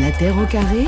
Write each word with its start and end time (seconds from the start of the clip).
La 0.00 0.12
Terre 0.12 0.38
au 0.38 0.46
carré, 0.46 0.84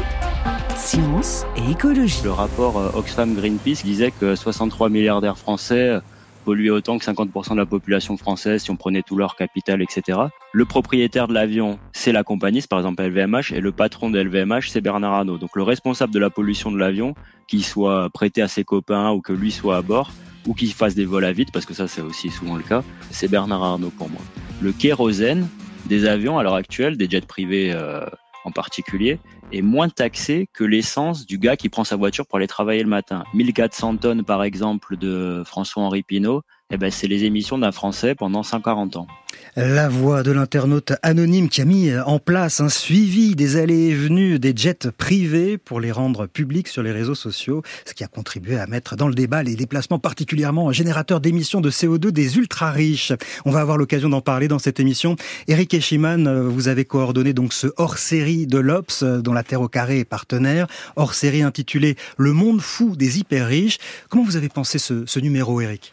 science 0.76 1.44
et 1.56 1.72
écologie. 1.72 2.20
Le 2.22 2.30
rapport 2.30 2.78
euh, 2.78 2.90
Oxfam-Greenpeace 2.94 3.82
disait 3.82 4.12
que 4.12 4.36
63 4.36 4.88
milliardaires 4.88 5.36
français 5.36 5.88
euh, 5.88 6.00
polluaient 6.44 6.70
autant 6.70 6.96
que 6.96 7.04
50% 7.04 7.52
de 7.52 7.56
la 7.56 7.66
population 7.66 8.16
française 8.16 8.62
si 8.62 8.70
on 8.70 8.76
prenait 8.76 9.02
tout 9.02 9.16
leur 9.16 9.34
capital, 9.34 9.82
etc. 9.82 10.18
Le 10.52 10.64
propriétaire 10.64 11.26
de 11.26 11.34
l'avion, 11.34 11.80
c'est 11.92 12.12
la 12.12 12.22
compagnie, 12.22 12.62
par 12.62 12.78
exemple 12.78 13.02
LVMH, 13.02 13.52
et 13.52 13.60
le 13.60 13.72
patron 13.72 14.10
de 14.10 14.20
LVMH, 14.20 14.68
c'est 14.68 14.80
Bernard 14.80 15.14
Arnault. 15.14 15.38
Donc 15.38 15.56
le 15.56 15.64
responsable 15.64 16.14
de 16.14 16.20
la 16.20 16.30
pollution 16.30 16.70
de 16.70 16.78
l'avion, 16.78 17.16
qu'il 17.48 17.64
soit 17.64 18.10
prêté 18.10 18.42
à 18.42 18.48
ses 18.48 18.62
copains 18.62 19.10
ou 19.10 19.20
que 19.20 19.32
lui 19.32 19.50
soit 19.50 19.78
à 19.78 19.82
bord, 19.82 20.12
ou 20.46 20.54
qu'il 20.54 20.72
fasse 20.72 20.94
des 20.94 21.04
vols 21.04 21.24
à 21.24 21.32
vide, 21.32 21.50
parce 21.52 21.66
que 21.66 21.74
ça 21.74 21.88
c'est 21.88 22.02
aussi 22.02 22.30
souvent 22.30 22.54
le 22.54 22.62
cas, 22.62 22.84
c'est 23.10 23.28
Bernard 23.28 23.64
Arnault 23.64 23.92
pour 23.98 24.08
moi. 24.08 24.20
Le 24.60 24.70
kérosène 24.70 25.48
des 25.86 26.06
avions 26.06 26.38
à 26.38 26.44
l'heure 26.44 26.54
actuelle, 26.54 26.96
des 26.96 27.10
jets 27.10 27.22
privés 27.22 27.72
euh, 27.74 28.06
en 28.44 28.52
particulier, 28.52 29.18
est 29.52 29.62
moins 29.62 29.88
taxé 29.88 30.48
que 30.52 30.64
l'essence 30.64 31.26
du 31.26 31.38
gars 31.38 31.56
qui 31.56 31.68
prend 31.68 31.84
sa 31.84 31.96
voiture 31.96 32.26
pour 32.26 32.38
aller 32.38 32.46
travailler 32.46 32.82
le 32.82 32.88
matin. 32.88 33.24
1400 33.34 33.98
tonnes 33.98 34.24
par 34.24 34.42
exemple 34.42 34.96
de 34.96 35.42
François-Henri 35.44 36.02
Pinault, 36.02 36.42
eh 36.70 36.76
ben, 36.76 36.90
c'est 36.90 37.08
les 37.08 37.24
émissions 37.24 37.58
d'un 37.58 37.72
Français 37.72 38.14
pendant 38.14 38.42
140 38.42 38.96
ans. 38.96 39.06
La 39.56 39.88
voix 39.88 40.22
de 40.22 40.30
l'internaute 40.30 40.92
anonyme 41.02 41.48
qui 41.48 41.60
a 41.60 41.64
mis 41.64 41.90
en 42.06 42.20
place 42.20 42.60
un 42.60 42.68
suivi 42.68 43.34
des 43.34 43.56
allées 43.56 43.88
et 43.88 43.94
venues 43.94 44.38
des 44.38 44.52
jets 44.54 44.90
privés 44.96 45.58
pour 45.58 45.80
les 45.80 45.90
rendre 45.90 46.26
publics 46.26 46.68
sur 46.68 46.84
les 46.84 46.92
réseaux 46.92 47.16
sociaux, 47.16 47.62
ce 47.84 47.92
qui 47.92 48.04
a 48.04 48.06
contribué 48.06 48.58
à 48.58 48.66
mettre 48.68 48.94
dans 48.94 49.08
le 49.08 49.14
débat 49.14 49.42
les 49.42 49.56
déplacements 49.56 49.98
particulièrement 49.98 50.70
générateurs 50.70 51.20
d'émissions 51.20 51.60
de 51.60 51.70
CO2 51.70 52.10
des 52.10 52.36
ultra 52.38 52.70
riches. 52.70 53.12
On 53.44 53.50
va 53.50 53.60
avoir 53.60 53.76
l'occasion 53.76 54.08
d'en 54.08 54.20
parler 54.20 54.46
dans 54.46 54.60
cette 54.60 54.78
émission. 54.78 55.16
Eric 55.48 55.74
Eschiman, 55.74 56.46
vous 56.46 56.68
avez 56.68 56.84
coordonné 56.84 57.32
donc 57.32 57.52
ce 57.52 57.66
hors-série 57.76 58.46
de 58.46 58.58
l'Obs 58.58 59.02
dont 59.02 59.32
la 59.32 59.42
Terre 59.42 59.62
au 59.62 59.68
carré 59.68 59.98
est 59.98 60.04
partenaire, 60.04 60.68
hors-série 60.94 61.42
intitulé 61.42 61.96
Le 62.16 62.32
monde 62.32 62.60
fou 62.60 62.94
des 62.94 63.18
hyper 63.18 63.48
riches. 63.48 63.78
Comment 64.08 64.24
vous 64.24 64.36
avez 64.36 64.48
pensé 64.48 64.78
ce, 64.78 65.04
ce 65.06 65.18
numéro, 65.18 65.60
Eric? 65.60 65.92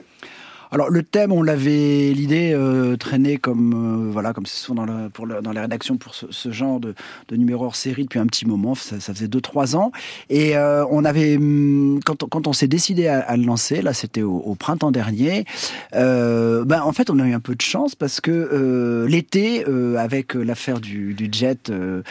Alors 0.71 0.89
le 0.89 1.03
thème, 1.03 1.31
on 1.31 1.43
l'avait 1.43 2.11
l'idée 2.13 2.51
euh, 2.53 2.97
traînée 2.97 3.37
comme 3.37 4.07
euh, 4.07 4.11
voilà 4.11 4.33
comme 4.33 4.45
c'est 4.45 4.57
souvent 4.57 4.85
dans, 4.85 4.93
le, 4.93 5.09
pour 5.09 5.25
dans 5.27 5.51
les 5.51 5.61
rédactions 5.61 5.97
pour 5.97 6.13
ce, 6.13 6.51
genre 6.51 6.79
de, 6.79 6.93
de 7.29 7.35
numéro 7.37 7.65
hors 7.65 7.75
série 7.75 8.03
depuis 8.03 8.19
un 8.19 8.25
petit 8.25 8.45
moment. 8.45 8.75
Ça, 8.75 8.99
ça 8.99 9.13
faisait 9.13 9.29
deux 9.29 9.39
trois 9.39 9.75
ans 9.75 9.91
et 10.29 10.57
euh, 10.57 10.85
on 10.91 11.05
avait 11.05 11.37
hum, 11.37 11.99
quand, 12.05 12.27
quand 12.29 12.47
on 12.47 12.53
s'est 12.53 12.67
décidé 12.67 13.07
à, 13.07 13.19
à, 13.19 13.37
le 13.37 13.43
lancer, 13.43 13.81
là 13.81 13.93
c'était 13.93 14.23
au, 14.23 14.37
au, 14.37 14.55
printemps 14.55 14.91
dernier. 14.91 15.45
Euh, 15.93 16.65
ben 16.65 16.81
en 16.81 16.91
fait 16.91 17.09
on 17.09 17.19
a 17.19 17.25
eu 17.25 17.33
un 17.33 17.39
peu 17.39 17.55
de 17.55 17.61
chance 17.61 17.95
parce 17.95 18.19
que 18.19 18.31
euh, 18.31 19.07
l'été 19.07 19.65
avec 19.97 20.33
l'affaire 20.33 20.79
du, 20.79 21.13
du, 21.13 21.29
jet 21.31 21.71
de 21.71 22.03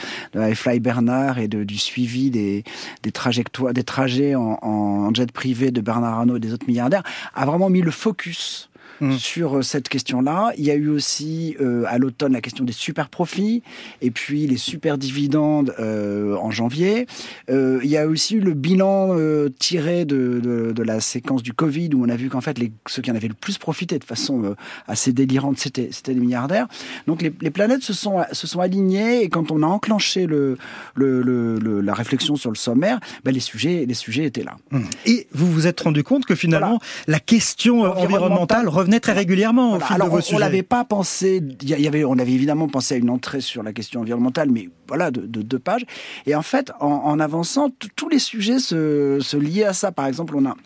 Fly 0.54 0.80
Bernard 0.80 1.38
et 1.38 1.48
de, 1.48 1.64
du 1.64 1.78
suivi 1.78 2.30
des, 2.30 2.64
des 3.02 3.12
trajectoires 3.12 3.72
des 3.72 3.84
trajets 3.84 4.34
en, 4.34 4.58
en 4.62 5.14
jet 5.14 5.30
privé 5.30 5.70
de 5.70 5.80
Bernard 5.80 6.18
Arnault 6.20 6.36
et 6.36 6.40
des 6.40 6.52
autres 6.52 6.66
milliardaires 6.66 7.02
a 7.34 7.44
vraiment 7.44 7.70
mis 7.70 7.82
le 7.82 7.90
focus 7.90 8.45
Mmh. 9.00 9.12
sur 9.18 9.58
euh, 9.58 9.62
cette 9.62 9.90
question-là. 9.90 10.52
Il 10.56 10.64
y 10.64 10.70
a 10.70 10.74
eu 10.74 10.88
aussi 10.88 11.54
euh, 11.60 11.84
à 11.86 11.98
l'automne 11.98 12.32
la 12.32 12.40
question 12.40 12.64
des 12.64 12.72
super 12.72 13.10
profits 13.10 13.62
et 14.00 14.10
puis 14.10 14.46
les 14.46 14.56
super 14.56 14.96
dividendes 14.96 15.74
euh, 15.78 16.34
en 16.36 16.50
janvier. 16.50 17.06
Euh, 17.50 17.80
il 17.82 17.90
y 17.90 17.98
a 17.98 18.06
aussi 18.06 18.36
eu 18.36 18.40
le 18.40 18.54
bilan 18.54 19.08
euh, 19.10 19.50
tiré 19.58 20.06
de, 20.06 20.40
de, 20.42 20.72
de, 20.72 20.82
la 20.82 21.00
séquence 21.00 21.42
du 21.42 21.52
Covid 21.52 21.90
où 21.94 22.04
on 22.04 22.08
a 22.08 22.16
vu 22.16 22.30
qu'en 22.30 22.40
fait 22.40 22.58
les, 22.58 22.72
ceux 22.86 23.02
qui 23.02 23.10
en 23.10 23.14
avaient 23.14 23.28
le 23.28 23.34
plus 23.34 23.58
profité 23.58 23.98
de 23.98 24.04
façon 24.04 24.44
euh, 24.44 24.54
assez 24.88 25.12
délirante, 25.12 25.58
c'était 25.58 25.90
les 26.06 26.14
milliardaires. 26.14 26.66
Donc 27.06 27.20
les, 27.20 27.32
les, 27.40 27.50
planètes 27.50 27.82
se 27.82 27.92
sont, 27.92 28.22
se 28.32 28.46
sont 28.46 28.60
alignées 28.60 29.22
et 29.22 29.28
quand 29.28 29.50
on 29.50 29.62
a 29.62 29.66
enclenché 29.66 30.26
le, 30.26 30.56
le, 30.94 31.20
le 31.20 31.80
la 31.80 31.92
réflexion 31.92 32.36
sur 32.36 32.50
le 32.50 32.56
sommaire, 32.56 32.98
ben 33.24 33.32
les, 33.32 33.40
sujets, 33.40 33.84
les 33.86 33.94
sujets 33.94 34.24
étaient 34.24 34.44
là. 34.44 34.56
Mmh. 34.70 34.80
Et 35.04 35.26
vous 35.32 35.50
vous 35.50 35.66
êtes 35.66 35.80
rendu 35.80 36.02
compte 36.02 36.24
que 36.24 36.34
finalement 36.34 36.78
voilà. 36.78 36.80
la 37.08 37.20
question 37.20 37.82
environnementale 37.82 38.68
revenait 38.86 39.00
très 39.00 39.12
régulièrement 39.12 39.70
voilà. 39.70 39.84
au 39.84 39.86
fil 39.86 39.94
Alors, 39.94 40.06
de 40.08 40.12
vos 40.12 40.18
on, 40.18 40.22
sujets. 40.22 40.36
On 40.36 40.38
l'avait 40.38 40.62
pas 40.62 40.84
pensé. 40.84 41.42
Y 41.62 41.86
avait, 41.86 42.04
on 42.04 42.18
avait 42.18 42.32
évidemment 42.32 42.68
pensé 42.68 42.94
à 42.94 42.96
une 42.98 43.10
entrée 43.10 43.40
sur 43.40 43.62
la 43.62 43.72
question 43.72 44.00
environnementale, 44.00 44.50
mais 44.50 44.68
voilà, 44.88 45.10
de, 45.10 45.20
de 45.22 45.42
deux 45.42 45.58
pages. 45.58 45.84
Et 46.26 46.34
en 46.34 46.42
fait, 46.42 46.72
en, 46.80 46.86
en 46.86 47.20
avançant, 47.20 47.70
tous 47.96 48.08
les 48.08 48.18
sujets 48.18 48.58
se, 48.58 49.18
se 49.20 49.36
liaient 49.36 49.64
à 49.64 49.72
ça. 49.72 49.92
Par 49.92 50.06
exemple, 50.06 50.34
on 50.36 50.46
a 50.46 50.56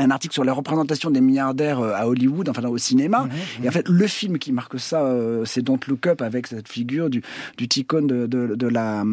un 0.00 0.10
article 0.10 0.32
sur 0.34 0.44
la 0.44 0.52
représentation 0.52 1.10
des 1.10 1.20
milliardaires 1.20 1.80
à 1.80 2.06
Hollywood, 2.06 2.48
enfin 2.48 2.62
au 2.68 2.78
cinéma. 2.78 3.24
Mmh, 3.24 3.26
mmh. 3.26 3.64
Et 3.64 3.68
en 3.68 3.72
fait, 3.72 3.88
le 3.88 4.06
film 4.06 4.38
qui 4.38 4.52
marque 4.52 4.78
ça, 4.78 5.02
euh, 5.02 5.44
c'est 5.44 5.62
Don't 5.62 5.80
Look 5.88 6.06
Up 6.06 6.22
avec 6.22 6.46
cette 6.46 6.68
figure 6.68 7.10
du, 7.10 7.22
du 7.56 7.66
ticône 7.66 8.06
de, 8.06 8.26
de, 8.26 8.54
de 8.54 8.66
la 8.68 9.04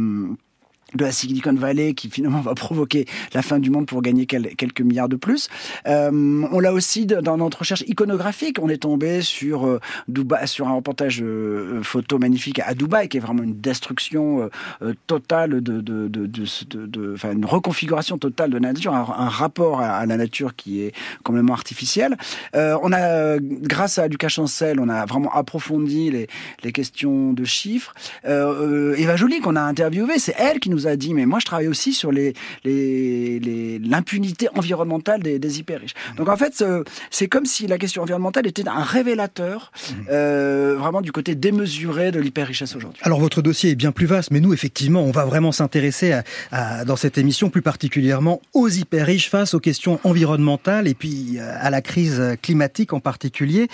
de 0.93 1.03
la 1.03 1.11
Silicon 1.11 1.53
Valley 1.53 1.93
qui 1.93 2.09
finalement 2.09 2.41
va 2.41 2.53
provoquer 2.53 3.05
la 3.33 3.41
fin 3.41 3.59
du 3.59 3.69
monde 3.69 3.85
pour 3.87 4.01
gagner 4.01 4.25
quelques 4.25 4.81
milliards 4.81 5.09
de 5.09 5.15
plus. 5.15 5.49
Euh, 5.87 6.45
on 6.51 6.59
l'a 6.59 6.73
aussi 6.73 7.05
dans 7.05 7.37
notre 7.37 7.59
recherche 7.59 7.83
iconographique, 7.87 8.59
on 8.61 8.69
est 8.69 8.77
tombé 8.77 9.21
sur 9.21 9.65
euh, 9.65 9.79
Dubaï, 10.07 10.47
sur 10.47 10.67
un 10.67 10.73
reportage 10.73 11.21
euh, 11.21 11.81
photo 11.83 12.19
magnifique 12.19 12.59
à 12.59 12.73
Dubaï 12.73 13.09
qui 13.09 13.17
est 13.17 13.19
vraiment 13.19 13.43
une 13.43 13.59
destruction 13.59 14.49
euh, 14.81 14.93
totale 15.07 15.61
de, 15.61 15.81
de, 15.81 16.07
de, 16.07 16.25
de, 16.27 17.15
une 17.31 17.45
reconfiguration 17.45 18.17
totale 18.17 18.51
de 18.51 18.57
la 18.57 18.73
nature, 18.73 18.93
un, 18.93 18.99
un 19.17 19.29
rapport 19.29 19.81
à, 19.81 19.97
à, 19.97 20.05
la 20.05 20.17
nature 20.17 20.55
qui 20.55 20.81
est 20.81 20.93
complètement 21.23 21.53
artificiel. 21.53 22.17
Euh, 22.55 22.77
on 22.81 22.91
a, 22.93 23.37
grâce 23.39 23.97
à 23.97 24.07
Lucas 24.07 24.29
Chancel, 24.29 24.79
on 24.79 24.89
a 24.89 25.05
vraiment 25.05 25.33
approfondi 25.33 26.11
les, 26.11 26.27
les 26.63 26.71
questions 26.71 27.33
de 27.33 27.43
chiffres. 27.43 27.93
Euh, 28.25 28.95
Eva 28.97 29.15
Jolie 29.15 29.39
qu'on 29.39 29.55
a 29.55 29.61
interviewé, 29.61 30.19
c'est 30.19 30.35
elle 30.37 30.59
qui 30.59 30.69
nous 30.69 30.84
a 30.87 30.95
dit, 30.95 31.13
mais 31.13 31.25
moi 31.25 31.39
je 31.39 31.45
travaille 31.45 31.67
aussi 31.67 31.93
sur 31.93 32.11
les, 32.11 32.33
les, 32.63 33.79
l'impunité 33.79 34.47
les, 34.51 34.59
environnementale 34.59 35.21
des, 35.21 35.39
des, 35.39 35.59
hyper 35.59 35.81
riches. 35.81 35.93
Donc 36.17 36.29
en 36.29 36.37
fait, 36.37 36.63
c'est 37.09 37.27
comme 37.27 37.45
si 37.45 37.67
la 37.67 37.77
question 37.77 38.03
environnementale 38.03 38.47
était 38.47 38.67
un 38.67 38.83
révélateur 38.83 39.71
mmh. 39.75 39.93
euh, 40.11 40.75
vraiment 40.77 41.01
du 41.01 41.11
côté 41.11 41.35
démesuré 41.35 42.11
de 42.11 42.19
l'hyper 42.19 42.47
richesse 42.47 42.75
aujourd'hui. 42.75 43.01
Alors 43.03 43.19
votre 43.19 43.41
dossier 43.41 43.71
est 43.71 43.75
bien 43.75 43.91
plus 43.91 44.05
vaste, 44.05 44.31
mais 44.31 44.39
nous 44.39 44.53
effectivement, 44.53 45.03
on 45.03 45.11
va 45.11 45.25
vraiment 45.25 45.51
s'intéresser 45.51 46.11
à, 46.11 46.23
à, 46.51 46.85
dans 46.85 46.95
cette 46.95 47.17
émission 47.17 47.49
plus 47.49 47.61
particulièrement 47.61 48.41
aux 48.53 48.69
hyper 48.69 49.05
riches 49.05 49.29
face 49.29 49.53
aux 49.53 49.59
questions 49.59 49.99
environnementales 50.03 50.87
et 50.87 50.93
puis 50.93 51.37
euh, 51.37 51.57
à 51.59 51.69
la 51.69 51.81
crise 51.81 52.21
climatique 52.41 52.93
en 52.93 52.99
particulier. 52.99 53.67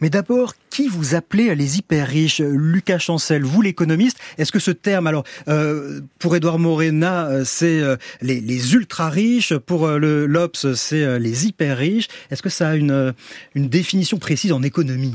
Mais 0.00 0.10
d'abord, 0.10 0.54
qui 0.70 0.88
vous 0.88 1.14
appelez 1.14 1.54
les 1.54 1.78
hyper 1.78 2.06
riches? 2.06 2.40
Lucas 2.40 2.98
Chancel, 2.98 3.44
vous 3.44 3.62
l'économiste, 3.62 4.18
est-ce 4.38 4.52
que 4.52 4.58
ce 4.58 4.70
terme, 4.70 5.06
alors 5.06 5.24
euh, 5.48 6.00
pour 6.18 6.36
Edouard 6.36 6.47
Morena, 6.56 7.44
c'est 7.44 7.80
euh, 7.80 7.96
les, 8.22 8.74
ultra 8.74 9.10
riches, 9.10 9.54
pour 9.54 9.86
euh, 9.86 9.98
le 9.98 10.26
l'Obs, 10.26 10.72
c'est 10.74 11.02
euh, 11.02 11.18
les 11.18 11.46
hyper 11.46 11.76
riches. 11.76 12.08
Est-ce 12.30 12.42
que 12.42 12.48
ça 12.48 12.70
a 12.70 12.76
une 12.76 13.14
définition 13.54 14.18
précise 14.18 14.52
en 14.52 14.62
économie? 14.62 15.14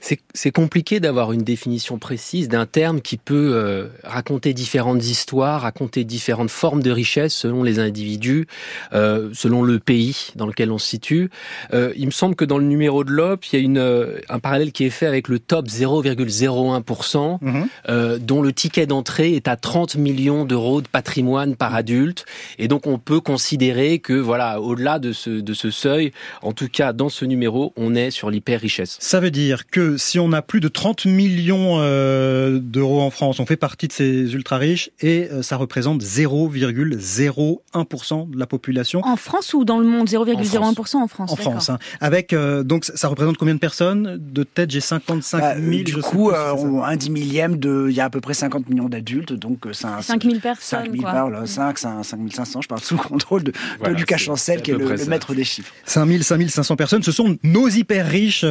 C'est 0.00 0.50
compliqué 0.52 1.00
d'avoir 1.00 1.32
une 1.32 1.42
définition 1.42 1.98
précise 1.98 2.48
d'un 2.48 2.66
terme 2.66 3.00
qui 3.00 3.16
peut 3.16 3.52
euh, 3.54 3.88
raconter 4.04 4.54
différentes 4.54 5.04
histoires, 5.04 5.62
raconter 5.62 6.04
différentes 6.04 6.50
formes 6.50 6.82
de 6.82 6.90
richesse 6.90 7.34
selon 7.34 7.62
les 7.62 7.78
individus, 7.78 8.46
euh, 8.92 9.30
selon 9.32 9.62
le 9.62 9.78
pays 9.78 10.28
dans 10.36 10.46
lequel 10.46 10.70
on 10.70 10.78
se 10.78 10.86
situe. 10.86 11.30
Euh, 11.72 11.92
il 11.96 12.06
me 12.06 12.10
semble 12.10 12.34
que 12.34 12.44
dans 12.44 12.58
le 12.58 12.64
numéro 12.64 13.04
de 13.04 13.10
l'OP, 13.10 13.46
il 13.46 13.58
y 13.58 13.62
a 13.62 13.64
une, 13.64 13.78
euh, 13.78 14.18
un 14.28 14.38
parallèle 14.38 14.72
qui 14.72 14.84
est 14.84 14.90
fait 14.90 15.06
avec 15.06 15.28
le 15.28 15.38
top 15.38 15.66
0,01%, 15.66 17.38
mmh. 17.40 18.18
dont 18.18 18.42
le 18.42 18.52
ticket 18.52 18.86
d'entrée 18.86 19.34
est 19.34 19.48
à 19.48 19.56
30 19.56 19.96
millions 19.96 20.44
d'euros 20.44 20.82
de 20.82 20.88
patrimoine 20.88 21.56
par 21.56 21.74
adulte. 21.74 22.24
Et 22.58 22.68
donc 22.68 22.86
on 22.86 22.98
peut 22.98 23.20
considérer 23.20 23.98
que, 23.98 24.12
voilà, 24.12 24.60
au-delà 24.60 24.98
de 24.98 25.12
ce, 25.12 25.30
de 25.30 25.54
ce 25.54 25.70
seuil, 25.70 26.12
en 26.42 26.52
tout 26.52 26.68
cas 26.68 26.92
dans 26.92 27.08
ce 27.08 27.24
numéro, 27.24 27.72
on 27.76 27.94
est 27.94 28.10
sur 28.10 28.30
l'hyper-richesse. 28.30 28.96
Ça 29.00 29.20
veut 29.20 29.30
dire 29.30 29.66
que 29.68 29.95
si 29.96 30.18
on 30.18 30.32
a 30.32 30.42
plus 30.42 30.60
de 30.60 30.68
30 30.68 31.06
millions 31.06 31.76
euh, 31.78 32.58
d'euros 32.58 33.00
en 33.00 33.10
France, 33.10 33.40
on 33.40 33.46
fait 33.46 33.56
partie 33.56 33.88
de 33.88 33.92
ces 33.92 34.34
ultra 34.34 34.58
riches 34.58 34.90
et 35.00 35.28
euh, 35.30 35.42
ça 35.42 35.56
représente 35.56 36.02
0,01% 36.02 38.30
de 38.30 38.38
la 38.38 38.46
population. 38.46 39.00
En 39.04 39.16
France 39.16 39.54
ou 39.54 39.64
dans 39.64 39.78
le 39.78 39.86
monde 39.86 40.08
0,01% 40.08 40.96
en 40.96 41.08
France. 41.08 41.32
En 41.32 41.36
France. 41.36 41.70
Hein. 41.70 41.78
Avec 42.00 42.32
euh, 42.32 42.62
donc 42.62 42.84
ça 42.84 43.08
représente 43.08 43.36
combien 43.36 43.54
de 43.54 43.60
personnes? 43.60 44.18
De 44.20 44.42
tête, 44.42 44.70
j'ai 44.70 44.80
55 44.80 45.58
000. 45.58 45.58
Bah, 45.70 45.82
du 45.84 45.96
coup, 45.96 46.30
euh, 46.30 46.82
un 46.82 46.96
dix 46.96 47.10
millième 47.10 47.58
de, 47.58 47.86
il 47.88 47.96
y 47.96 48.00
a 48.00 48.04
à 48.04 48.10
peu 48.10 48.20
près 48.20 48.34
50 48.34 48.68
millions 48.68 48.88
d'adultes, 48.88 49.32
donc 49.32 49.66
c'est 49.72 49.88
5 50.00 50.22
000 50.22 50.38
personnes. 50.40 50.84
5 50.86 50.92
000 50.92 51.02
par, 51.02 51.28
5, 51.46 51.78
5, 51.78 52.04
500, 52.32 52.62
je 52.62 52.68
parle 52.68 52.80
sous 52.80 52.96
le 52.96 53.02
contrôle 53.02 53.44
de, 53.44 53.52
voilà, 53.78 53.94
de 53.94 54.00
Lucas 54.00 54.18
Chancel, 54.18 54.62
qui 54.62 54.72
est 54.72 54.74
le, 54.74 54.94
le 54.94 55.06
maître 55.06 55.34
des 55.34 55.44
chiffres. 55.44 55.72
5 55.84 56.06
000, 56.06 56.22
5 56.22 56.48
500 56.48 56.76
personnes, 56.76 57.02
ce 57.02 57.12
sont 57.12 57.36
nos 57.42 57.68
hyper 57.68 58.06
riches 58.06 58.44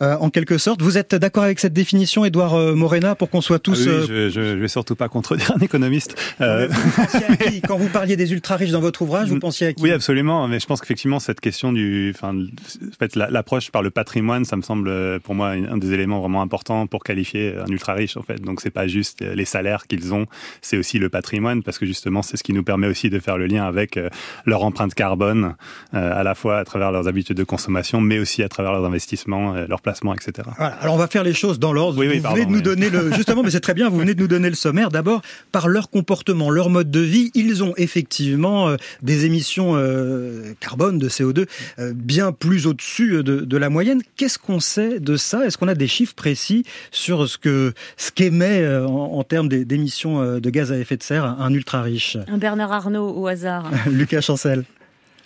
en 0.00 0.30
quelque 0.30 0.58
sorte. 0.58 0.79
Vous 0.80 0.98
êtes 0.98 1.14
d'accord 1.14 1.44
avec 1.44 1.60
cette 1.60 1.72
définition, 1.72 2.24
Edouard 2.24 2.54
euh, 2.54 2.74
Morena, 2.74 3.14
pour 3.14 3.30
qu'on 3.30 3.40
soit 3.40 3.58
tous... 3.58 3.86
Ah 3.86 3.90
oui, 3.90 4.06
je, 4.08 4.28
je, 4.28 4.30
je, 4.30 4.40
vais 4.40 4.68
surtout 4.68 4.96
pas 4.96 5.08
contredire 5.08 5.52
un 5.56 5.60
économiste. 5.60 6.16
Euh... 6.40 6.68
Vous 6.70 7.06
Quand 7.66 7.76
vous 7.76 7.88
parliez 7.88 8.16
des 8.16 8.32
ultra-riches 8.32 8.70
dans 8.70 8.80
votre 8.80 9.02
ouvrage, 9.02 9.28
vous 9.28 9.38
pensiez 9.38 9.68
à 9.68 9.72
qui? 9.72 9.82
Oui, 9.82 9.92
absolument, 9.92 10.48
mais 10.48 10.58
je 10.58 10.66
pense 10.66 10.80
qu'effectivement, 10.80 11.20
cette 11.20 11.40
question 11.40 11.72
du... 11.72 12.12
Enfin, 12.14 12.34
en 12.34 12.98
fait, 12.98 13.16
l'approche 13.16 13.70
par 13.70 13.82
le 13.82 13.90
patrimoine, 13.90 14.44
ça 14.44 14.56
me 14.56 14.62
semble, 14.62 15.20
pour 15.20 15.34
moi, 15.34 15.50
un 15.50 15.76
des 15.76 15.92
éléments 15.92 16.20
vraiment 16.20 16.42
importants 16.42 16.86
pour 16.86 17.04
qualifier 17.04 17.54
un 17.56 17.70
ultra-riche, 17.70 18.16
en 18.16 18.22
fait. 18.22 18.40
Donc, 18.40 18.60
c'est 18.60 18.70
pas 18.70 18.86
juste 18.86 19.20
les 19.20 19.44
salaires 19.44 19.86
qu'ils 19.86 20.14
ont, 20.14 20.26
c'est 20.62 20.76
aussi 20.76 20.98
le 20.98 21.08
patrimoine, 21.08 21.62
parce 21.62 21.78
que 21.78 21.86
justement, 21.86 22.22
c'est 22.22 22.36
ce 22.36 22.42
qui 22.42 22.52
nous 22.52 22.64
permet 22.64 22.86
aussi 22.86 23.10
de 23.10 23.18
faire 23.18 23.36
le 23.36 23.46
lien 23.46 23.64
avec 23.64 23.98
leur 24.46 24.64
empreinte 24.64 24.94
carbone, 24.94 25.54
à 25.92 26.22
la 26.22 26.34
fois 26.34 26.58
à 26.58 26.64
travers 26.64 26.92
leurs 26.92 27.08
habitudes 27.08 27.36
de 27.36 27.44
consommation, 27.44 28.00
mais 28.00 28.18
aussi 28.18 28.42
à 28.42 28.48
travers 28.48 28.72
leurs 28.72 28.84
investissements, 28.84 29.54
leurs 29.68 29.82
placements, 29.82 30.14
etc. 30.14 30.48
Voilà. 30.56 30.69
Alors 30.80 30.94
on 30.94 30.98
va 30.98 31.06
faire 31.06 31.24
les 31.24 31.34
choses 31.34 31.58
dans 31.58 31.72
l'ordre. 31.72 31.98
Oui, 31.98 32.06
oui, 32.08 32.16
vous 32.16 32.22
pardon, 32.22 32.36
venez 32.36 32.46
de 32.46 32.50
nous 32.50 32.58
oui. 32.58 32.62
donner 32.62 32.90
le 32.90 33.12
justement, 33.16 33.42
mais 33.42 33.50
c'est 33.50 33.60
très 33.60 33.74
bien. 33.74 33.88
Vous 33.88 33.98
venez 33.98 34.14
de 34.14 34.20
nous 34.20 34.28
donner 34.28 34.48
le 34.48 34.56
sommaire. 34.56 34.90
D'abord, 34.90 35.22
par 35.52 35.68
leur 35.68 35.90
comportement, 35.90 36.50
leur 36.50 36.70
mode 36.70 36.90
de 36.90 37.00
vie, 37.00 37.30
ils 37.34 37.62
ont 37.62 37.74
effectivement 37.76 38.68
euh, 38.68 38.76
des 39.02 39.26
émissions 39.26 39.72
euh, 39.74 40.52
carbone, 40.60 40.98
de 40.98 41.08
CO2, 41.08 41.46
euh, 41.78 41.92
bien 41.94 42.32
plus 42.32 42.66
au-dessus 42.66 43.22
de, 43.22 43.40
de, 43.40 43.56
la 43.56 43.70
moyenne. 43.70 44.02
Qu'est-ce 44.16 44.38
qu'on 44.38 44.60
sait 44.60 45.00
de 45.00 45.16
ça? 45.16 45.44
Est-ce 45.44 45.58
qu'on 45.58 45.68
a 45.68 45.74
des 45.74 45.88
chiffres 45.88 46.14
précis 46.14 46.64
sur 46.90 47.28
ce 47.28 47.38
que 47.38 47.72
ce 47.96 48.10
qu'émet 48.10 48.66
en, 48.66 48.88
en, 48.88 49.24
termes 49.24 49.48
d'émissions 49.48 50.38
de 50.38 50.50
gaz 50.50 50.72
à 50.72 50.78
effet 50.78 50.96
de 50.96 51.02
serre 51.02 51.24
un 51.24 51.52
ultra 51.52 51.82
riche? 51.82 52.16
Un 52.28 52.38
Bernard 52.38 52.72
Arnault 52.72 53.10
au 53.10 53.26
hasard. 53.26 53.70
Lucas 53.90 54.20
Chancel. 54.20 54.64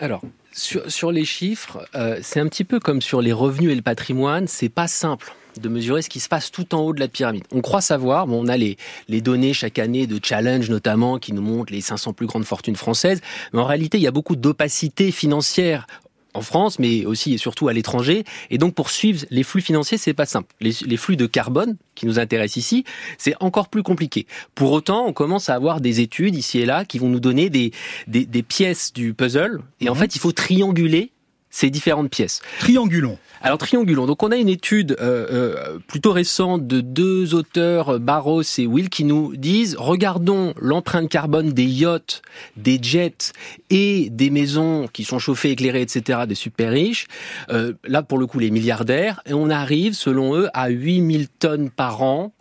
Alors, 0.00 0.23
sur, 0.54 1.10
les 1.10 1.24
chiffres, 1.24 1.86
euh, 1.94 2.18
c'est 2.22 2.40
un 2.40 2.46
petit 2.46 2.64
peu 2.64 2.78
comme 2.78 3.02
sur 3.02 3.20
les 3.20 3.32
revenus 3.32 3.72
et 3.72 3.74
le 3.74 3.82
patrimoine, 3.82 4.46
c'est 4.46 4.68
pas 4.68 4.86
simple 4.86 5.34
de 5.60 5.68
mesurer 5.68 6.02
ce 6.02 6.08
qui 6.08 6.20
se 6.20 6.28
passe 6.28 6.50
tout 6.50 6.74
en 6.74 6.80
haut 6.80 6.92
de 6.92 7.00
la 7.00 7.08
pyramide. 7.08 7.44
On 7.52 7.60
croit 7.60 7.80
savoir, 7.80 8.26
bon, 8.26 8.44
on 8.44 8.48
a 8.48 8.56
les, 8.56 8.76
les 9.08 9.20
données 9.20 9.54
chaque 9.54 9.78
année 9.78 10.06
de 10.06 10.18
Challenge 10.22 10.68
notamment 10.68 11.18
qui 11.18 11.32
nous 11.32 11.42
montrent 11.42 11.72
les 11.72 11.80
500 11.80 12.12
plus 12.12 12.26
grandes 12.26 12.44
fortunes 12.44 12.76
françaises, 12.76 13.20
mais 13.52 13.60
en 13.60 13.64
réalité, 13.64 13.98
il 13.98 14.02
y 14.02 14.08
a 14.08 14.12
beaucoup 14.12 14.36
d'opacité 14.36 15.12
financière 15.12 15.86
en 16.34 16.42
France, 16.42 16.78
mais 16.78 17.06
aussi 17.06 17.34
et 17.34 17.38
surtout 17.38 17.69
à 17.69 17.72
l'étranger. 17.72 18.25
Et 18.50 18.58
donc, 18.58 18.75
pour 18.75 18.90
suivre 18.90 19.25
les 19.31 19.42
flux 19.42 19.62
financiers, 19.62 19.98
c'est 19.98 20.14
pas 20.14 20.26
simple. 20.26 20.54
Les, 20.60 20.72
les, 20.84 20.96
flux 20.96 21.16
de 21.16 21.26
carbone 21.26 21.76
qui 21.94 22.06
nous 22.06 22.19
intéressent 22.19 22.56
ici, 22.56 22.84
c'est 23.19 23.34
encore 23.40 23.69
plus 23.69 23.82
compliqué. 23.82 24.26
Pour 24.54 24.72
autant, 24.72 25.06
on 25.06 25.12
commence 25.12 25.48
à 25.48 25.54
avoir 25.54 25.81
des 25.81 26.00
études 26.00 26.34
ici 26.34 26.58
et 26.58 26.66
là 26.66 26.84
qui 26.84 26.98
vont 26.98 27.08
nous 27.08 27.20
donner 27.20 27.50
des, 27.50 27.72
des, 28.06 28.26
des 28.26 28.42
pièces 28.42 28.92
du 28.92 29.14
puzzle. 29.14 29.60
Et 29.81 29.86
mmh. 29.86 29.88
en 29.88 29.94
fait, 29.94 30.16
il 30.16 30.19
faut 30.19 30.32
trianguler 30.32 31.12
ces 31.54 31.70
différentes 31.70 32.10
pièces. 32.10 32.42
Triangulons. 32.58 33.16
Alors 33.40 33.58
triangulons. 33.58 34.06
Donc 34.06 34.24
on 34.24 34.32
a 34.32 34.36
une 34.36 34.48
étude 34.48 34.96
euh, 35.00 35.26
euh, 35.30 35.78
plutôt 35.86 36.10
récente 36.10 36.66
de 36.66 36.80
deux 36.80 37.32
auteurs, 37.32 38.00
Barros 38.00 38.42
et 38.58 38.66
Will, 38.66 38.88
qui 38.88 39.04
nous 39.04 39.36
disent 39.36 39.76
regardons 39.78 40.52
l'empreinte 40.60 41.08
carbone 41.08 41.52
des 41.52 41.64
yachts, 41.64 42.22
des 42.56 42.80
jets 42.82 43.32
et 43.70 44.08
des 44.10 44.30
maisons 44.30 44.88
qui 44.92 45.04
sont 45.04 45.20
chauffées, 45.20 45.52
éclairées, 45.52 45.82
etc. 45.82 46.20
des 46.26 46.34
super 46.34 46.72
riches. 46.72 47.06
Euh, 47.50 47.74
là 47.84 48.02
pour 48.02 48.18
le 48.18 48.26
coup 48.26 48.40
les 48.40 48.50
milliardaires 48.50 49.22
et 49.24 49.32
on 49.32 49.48
arrive 49.48 49.94
selon 49.94 50.36
eux 50.36 50.48
à 50.54 50.70
8000 50.70 51.28
tonnes 51.28 51.70
par 51.70 52.02
an 52.02 52.32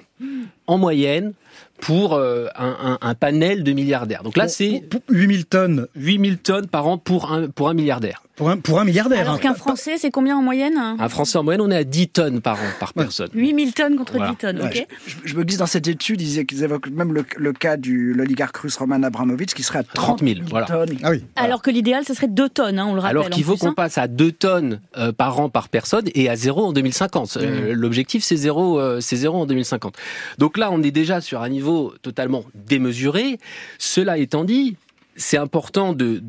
en 0.66 0.78
moyenne 0.80 1.34
pour 1.82 2.18
un, 2.18 2.48
un, 2.56 2.98
un, 3.00 3.14
panel 3.14 3.64
de 3.64 3.74
milliardaires. 3.74 4.24
Donc 4.24 4.38
là, 4.38 4.48
c'est 4.48 4.84
8000 5.10 5.46
tonnes, 5.46 5.88
8000 5.96 6.38
tonnes 6.38 6.68
par 6.68 6.88
an 6.88 6.98
pour 6.98 7.32
un 7.32 7.50
pour 7.50 7.68
un 7.68 7.74
milliardaire. 7.74 8.24
Pour 8.36 8.50
un, 8.50 8.58
pour 8.58 8.80
un 8.80 8.84
milliardaire. 8.84 9.22
Alors 9.22 9.36
hein. 9.36 9.38
qu'un 9.38 9.54
Français, 9.54 9.98
c'est 10.00 10.10
combien 10.10 10.36
en 10.36 10.42
moyenne 10.42 10.76
Un 10.78 11.10
Français 11.10 11.38
en 11.38 11.44
moyenne, 11.44 11.62
on 11.62 11.70
est 11.70 11.76
à 11.78 11.84
10 11.84 12.08
tonnes 12.10 12.42
par 12.42 12.56
an, 12.56 12.66
par 12.80 12.92
Ouais. 12.96 13.04
personne. 13.04 13.30
8000 13.34 13.74
tonnes 13.74 13.96
contre 13.96 14.14
Voilà. 14.18 14.32
10 14.32 14.38
tonnes, 14.38 14.62
ok 14.62 14.74
Ouais, 14.74 14.88
je, 15.06 15.16
je 15.26 15.36
me 15.36 15.44
glisse 15.44 15.60
dans 15.60 15.68
cette 15.68 15.88
étude, 15.88 16.20
ils, 16.20 16.44
qu'ils 16.48 16.64
évoquent 16.64 16.90
même 16.90 17.14
le, 17.14 17.24
le 17.38 17.54
cas 17.54 17.78
de 17.78 17.92
l'oligarque 17.92 18.58
russe 18.58 18.76
Roman 18.78 19.04
Abramovich 19.04 19.54
qui 19.54 19.62
serait 19.62 19.80
à 19.80 19.84
30 19.84 20.24
000, 20.24 20.40
voilà. 20.50 20.66
tonnes. 20.66 20.98
Ah 21.04 21.12
oui. 21.12 21.24
Alors 21.36 21.62
que 21.62 21.70
l'idéal, 21.70 22.06
ce 22.08 22.16
serait 22.16 22.28
2 22.28 22.50
tonnes, 22.50 22.80
hein, 22.80 22.88
on 22.88 22.96
le 22.96 23.02
rappelle. 23.02 23.18
Alors 23.18 23.30
qu'il 23.30 23.44
faut 23.44 23.56
qu'on 23.56 23.70
hein. 23.70 23.74
passe 23.76 24.00
à 24.00 24.08
2 24.08 24.32
tonnes 24.32 24.82
euh, 24.98 25.12
par 25.12 25.40
an 25.40 25.50
par 25.50 25.70
personne 25.70 26.06
et 26.16 26.28
à 26.28 26.36
zéro 26.36 26.66
en 26.66 26.74
2050. 26.74 27.38
Euh, 27.38 27.74
L'objectif 27.76 28.24
c'est 28.24 28.36
zéro, 28.36 28.80
euh, 28.80 29.00
c'est 29.00 29.16
zéro 29.18 29.38
en 29.42 29.46
2050. 29.46 29.96
Donc 30.40 30.58
là, 30.58 30.72
on 30.72 30.82
est 30.82 30.92
déjà 30.92 31.22
sur 31.22 31.42
un 31.44 31.50
niveau 31.50 31.94
totalement 32.02 32.44
démesuré. 32.56 33.38
Cela 33.78 34.18
étant 34.18 34.44
dit, 34.44 34.76
c'est 35.16 35.38
important 35.38 35.94
de, 35.94 36.22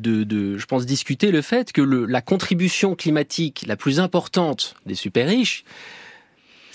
je 0.57 0.65
pense, 0.65 0.85
discuter 0.85 1.31
le 1.31 1.41
fait 1.41 1.71
que 1.71 1.81
la 1.81 2.21
contribution 2.21 2.95
climatique 2.95 3.65
la 3.67 3.75
plus 3.75 3.99
importante 3.99 4.75
des 4.85 4.95
super 4.95 5.27
riches, 5.27 5.63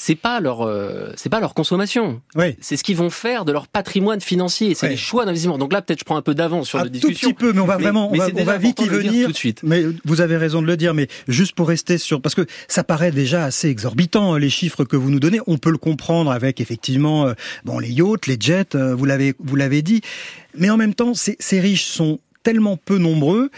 c'est 0.02 0.14
pas 0.14 0.40
leur, 0.40 0.62
euh, 0.62 1.12
c'est 1.14 1.28
pas 1.28 1.40
leur 1.40 1.52
consommation. 1.52 2.22
Oui. 2.34 2.56
C'est 2.62 2.78
ce 2.78 2.82
qu'ils 2.82 2.96
vont 2.96 3.10
faire 3.10 3.44
de 3.44 3.52
leur 3.52 3.68
patrimoine 3.68 4.22
financier. 4.22 4.74
C'est 4.74 4.88
les 4.88 4.96
choix 4.96 5.26
d'investissement. 5.26 5.58
Donc 5.58 5.74
là, 5.74 5.82
peut-être 5.82 5.98
je 6.00 6.04
prends 6.04 6.16
un 6.16 6.22
peu 6.22 6.34
d'avance 6.34 6.68
sur 6.68 6.78
Un 6.78 6.84
la 6.84 6.86
tout 6.88 6.92
discussion. 6.94 7.28
petit 7.28 7.34
peu, 7.34 7.52
mais 7.52 7.60
on 7.60 7.66
va 7.66 7.76
Mais- 7.76 7.82
vraiment, 7.82 8.10
on 8.10 8.16
va, 8.16 8.28
on 8.34 8.44
va 8.44 8.56
vite 8.56 8.80
y 8.80 8.88
venir. 8.88 9.26
tout 9.26 9.32
de 9.32 9.36
suite. 9.36 9.60
Mais 9.62 9.84
vous 10.06 10.22
avez 10.22 10.38
raison 10.38 10.62
de 10.62 10.66
le 10.66 10.78
dire, 10.78 10.94
mais 10.94 11.06
juste 11.28 11.54
pour 11.54 11.68
rester 11.68 11.98
sur, 11.98 12.22
parce 12.22 12.34
que 12.34 12.46
ça 12.66 12.82
paraît 12.82 13.10
déjà 13.12 13.44
assez 13.44 13.68
exorbitant, 13.68 14.32
hein, 14.32 14.38
les 14.38 14.48
chiffres 14.48 14.84
que 14.84 14.96
vous 14.96 15.10
nous 15.10 15.20
donnez. 15.20 15.40
On 15.46 15.58
peut 15.58 15.70
le 15.70 15.76
comprendre 15.76 16.30
avec 16.30 16.62
effectivement, 16.62 17.26
euh, 17.26 17.34
bon, 17.66 17.78
les 17.78 17.90
yachts, 17.90 18.26
les 18.26 18.38
jets, 18.40 18.74
euh, 18.76 18.94
vous 18.94 19.04
l'avez, 19.04 19.34
vous 19.38 19.54
l'avez 19.56 19.82
dit. 19.82 20.00
Mais 20.56 20.70
en 20.70 20.78
même 20.78 20.94
temps, 20.94 21.12
ces, 21.12 21.36
ces 21.40 21.60
riches 21.60 21.84
sont 21.84 22.18
tellement 22.42 22.78
peu 22.78 22.96
nombreux. 22.96 23.50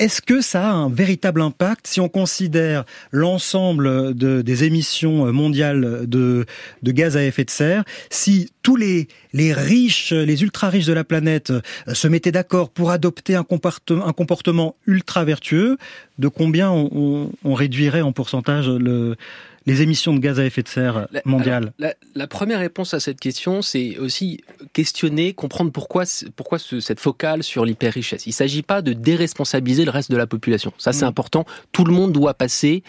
Est-ce 0.00 0.22
que 0.22 0.40
ça 0.40 0.66
a 0.66 0.72
un 0.72 0.88
véritable 0.88 1.42
impact 1.42 1.86
si 1.86 2.00
on 2.00 2.08
considère 2.08 2.86
l'ensemble 3.12 4.14
de, 4.14 4.40
des 4.40 4.64
émissions 4.64 5.30
mondiales 5.30 6.08
de, 6.08 6.46
gaz 6.82 7.18
à 7.18 7.22
effet 7.22 7.44
de 7.44 7.50
serre 7.50 7.84
Si 8.08 8.50
tous 8.62 8.76
les, 8.76 9.08
riches, 9.34 10.14
les 10.14 10.42
ultra 10.42 10.70
riches 10.70 10.86
de 10.86 10.94
la 10.94 11.04
planète 11.04 11.50
euh, 11.50 11.60
se 11.92 12.08
mettaient 12.08 12.32
d'accord 12.32 12.70
pour 12.70 12.92
adopter 12.92 13.34
un 13.34 13.44
comportement, 13.44 14.06
un 14.06 14.14
comportement 14.14 14.74
ultra 14.86 15.26
vertueux, 15.26 15.76
de 16.18 16.28
combien 16.28 16.70
on 16.70 17.54
réduirait 17.54 18.00
en 18.00 18.12
pourcentage 18.12 18.70
le, 18.70 19.16
les 19.66 19.82
émissions 19.82 20.14
de 20.14 20.18
gaz 20.18 20.40
à 20.40 20.44
effet 20.46 20.62
de 20.62 20.68
serre 20.68 21.06
La- 21.12 21.20
mondiales 21.24 21.62
alors, 21.64 21.72
la, 21.78 21.94
la 22.14 22.26
première 22.26 22.58
réponse 22.60 22.94
à 22.94 23.00
cette 23.00 23.20
question, 23.20 23.62
c'est 23.62 23.98
aussi 23.98 24.40
questionner, 24.72 25.32
comprendre 25.34 25.70
pourquoi, 25.70 26.04
pourquoi 26.36 26.58
ce- 26.58 26.80
cette 26.80 27.00
focale 27.00 27.42
sur 27.42 27.64
l'hyper-richesse. 27.64 28.26
Il 28.26 28.30
ne 28.30 28.34
s'agit 28.34 28.62
pas 28.62 28.80
de 28.82 28.92
déresponsabiliser 28.92 29.84
le 29.84 29.90
reste 29.90 30.10
de 30.10 30.16
la 30.16 30.26
population. 30.26 30.72
Ça, 30.78 30.92
c'est 30.92 31.04
Mm. 31.04 31.08
important. 31.08 31.44
Tout 31.72 31.84
le 31.84 31.92
monde 31.92 32.12
doit 32.12 32.34
passer 32.34 32.82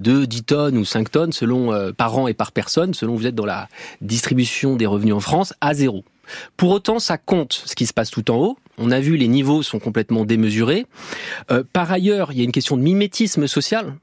de 0.00 0.24
10 0.26 0.42
tonnes 0.44 0.76
ou 0.76 0.84
5 0.84 1.10
tonnes 1.10 1.32
selon 1.32 1.72
euh, 1.72 1.92
par 1.92 2.16
an 2.18 2.28
et 2.28 2.34
par 2.34 2.52
personne, 2.52 2.94
selon 2.94 3.14
vous 3.16 3.26
êtes 3.26 3.34
dans 3.34 3.46
la 3.46 3.68
distribution 4.02 4.76
des 4.76 4.86
revenus 4.86 5.14
en 5.14 5.20
France, 5.20 5.54
à 5.60 5.74
zéro. 5.74 6.04
Pour 6.58 6.70
autant, 6.72 6.98
ça 6.98 7.16
compte 7.16 7.62
ce 7.64 7.74
qui 7.74 7.86
se 7.86 7.94
passe 7.94 8.10
tout 8.10 8.30
en 8.30 8.36
haut. 8.36 8.58
On 8.76 8.90
a 8.90 9.00
vu, 9.00 9.16
les 9.16 9.28
niveaux 9.28 9.62
sont 9.62 9.78
complètement 9.78 10.24
démesurés. 10.26 10.84
Euh, 11.50 11.64
par 11.72 11.90
ailleurs, 11.90 12.32
il 12.32 12.38
y 12.38 12.40
a 12.42 12.44
une 12.44 12.52
question 12.52 12.76
de 12.76 12.82
mimétisme 12.82 13.46
social. 13.46 13.94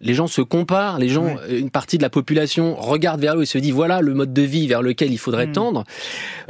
Les 0.00 0.14
gens 0.14 0.26
se 0.26 0.40
comparent, 0.40 0.98
les 0.98 1.08
gens, 1.08 1.36
une 1.48 1.70
partie 1.70 1.98
de 1.98 2.02
la 2.02 2.10
population 2.10 2.74
regarde 2.76 3.20
vers 3.20 3.36
eux 3.38 3.42
et 3.42 3.46
se 3.46 3.58
dit 3.58 3.70
voilà 3.70 4.00
le 4.00 4.14
mode 4.14 4.32
de 4.32 4.42
vie 4.42 4.66
vers 4.66 4.82
lequel 4.82 5.12
il 5.12 5.18
faudrait 5.18 5.46
Mm. 5.48 5.52
tendre. 5.52 5.84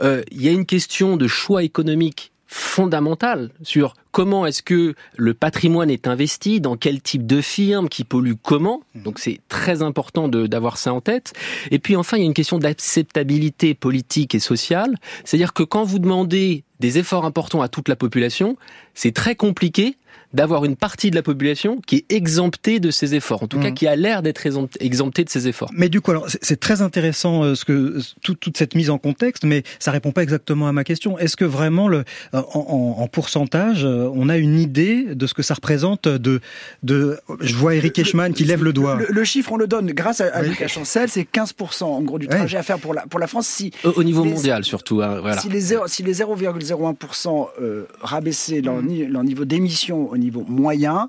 Euh, 0.03 0.23
il 0.31 0.43
y 0.43 0.49
a 0.49 0.53
une 0.53 0.67
question 0.67 1.17
de 1.17 1.27
choix 1.27 1.63
économique 1.63 2.31
fondamental 2.47 3.51
sur 3.63 3.95
comment 4.11 4.45
est-ce 4.47 4.63
que 4.63 4.95
le 5.17 5.35
patrimoine 5.35 5.89
est 5.91 6.09
investi, 6.09 6.61
dans 6.61 6.77
quel 6.77 7.01
type 7.01 7.25
de 7.27 7.41
firme, 7.41 7.89
qui 7.89 8.03
pollue 8.05 8.33
comment. 8.43 8.83
Donc 8.97 9.19
c'est 9.21 9.39
très 9.49 9.83
important 9.83 10.27
de- 10.27 10.47
d'avoir 10.49 10.77
ça 10.77 10.93
en 10.93 11.01
tête. 11.01 11.33
Et 11.71 11.79
puis 11.79 11.95
enfin, 11.95 12.17
il 12.17 12.21
y 12.21 12.23
a 12.25 12.27
une 12.27 12.35
question 12.35 12.59
d'acceptabilité 12.59 13.75
politique 13.75 14.35
et 14.35 14.41
sociale. 14.41 14.97
C'est-à-dire 15.25 15.53
que 15.53 15.63
quand 15.63 15.85
vous 15.85 15.99
demandez 16.01 16.65
des 16.81 16.99
efforts 16.99 17.25
importants 17.25 17.63
à 17.63 17.69
toute 17.69 17.89
la 17.89 17.97
population, 17.97 18.57
c'est 18.95 19.13
très 19.15 19.37
compliqué 19.37 19.97
d'avoir 20.33 20.65
une 20.65 20.77
partie 20.77 21.11
de 21.11 21.17
la 21.17 21.23
population 21.23 21.81
qui 21.87 21.97
est 21.97 22.13
exemptée 22.13 22.79
de 22.81 22.91
ces 22.91 23.15
efforts, 23.15 23.43
en 23.43 23.47
tout 23.49 23.59
cas 23.59 23.69
Mhm. 23.71 23.75
qui 23.75 23.87
a 23.87 23.97
l'air 23.97 24.23
d'être 24.23 24.47
exempt- 24.47 24.77
exemptée 24.81 25.25
de 25.25 25.31
ces 25.31 25.49
efforts. 25.49 25.71
Mais 25.75 25.89
du 25.89 26.01
coup, 26.01 26.11
alors 26.13 26.27
c'est- 26.29 26.61
très 26.61 26.83
intéressant 26.83 27.43
euh, 27.43 27.55
ce 27.55 27.65
que 27.65 27.99
tout- 28.23 28.35
toute 28.35 28.57
cette 28.57 28.75
mise 28.75 28.91
en 28.91 28.99
contexte, 28.99 29.45
mais 29.45 29.63
ça 29.79 29.91
répond 29.91 30.13
pas 30.13 30.23
exactement 30.23 30.69
à 30.69 30.73
ma 30.73 30.85
question. 30.85 31.19
Est-ce 31.19 31.37
que 31.37 31.45
vraiment, 31.45 31.89
le, 31.89 32.05
en, 32.33 32.39
en- 32.41 33.03
en 33.03 33.09
pourcentage, 33.09 33.85
euh, 33.85 34.11
on 34.15 34.29
a 34.29 34.37
une 34.37 34.59
idée 34.59 35.15
de 35.15 35.27
ce 35.27 35.35
que 35.35 35.43
ça 35.43 35.55
représente 35.55 36.07
de, 36.07 36.41
de 36.83 37.19
Je 37.41 37.55
vois 37.55 37.75
Eric 37.75 37.99
Eschmann 37.99 38.33
qui 38.33 38.45
lève 38.45 38.63
le 38.63 38.73
doigt. 38.73 38.97
Le, 38.97 39.07
le 39.11 39.25
chiffre, 39.25 39.53
on 39.53 39.57
le 39.57 39.67
donne 39.67 39.87
grâce 39.93 40.21
à, 40.21 40.27
à 40.35 40.43
Oui. 40.43 40.51
Lucas 40.51 40.69
Chancel, 40.69 41.09
c'est 41.09 41.25
15% 41.25 41.85
en 41.87 42.03
gros 42.03 42.19
du 42.19 42.29
trajet 42.29 42.57
à 42.57 42.63
faire 42.63 42.79
pour 42.79 42.95
la, 42.95 43.03
pour 43.07 43.19
la 43.19 43.27
France. 43.27 43.47
Si, 43.49 43.73
Au, 43.85 43.91
au 43.97 44.05
niveau 44.05 44.23
Les- 44.25 44.31
mondial 44.31 44.65
surtout, 44.65 45.03
hein, 45.03 45.19
voilà. 45.21 45.39
si 45.41 45.49
les, 45.49 45.61
zéro- 45.61 45.89
si 45.89 46.03
les 46.03 46.15
0,01% 46.15 47.49
euh, 47.61 47.85
rabaissaient 48.01 48.61
leur, 48.61 48.83
ni- 48.83 49.07
leur 49.07 49.25
niveau 49.25 49.45
d'émission 49.45 50.15
niveau 50.21 50.45
moyen, 50.49 51.09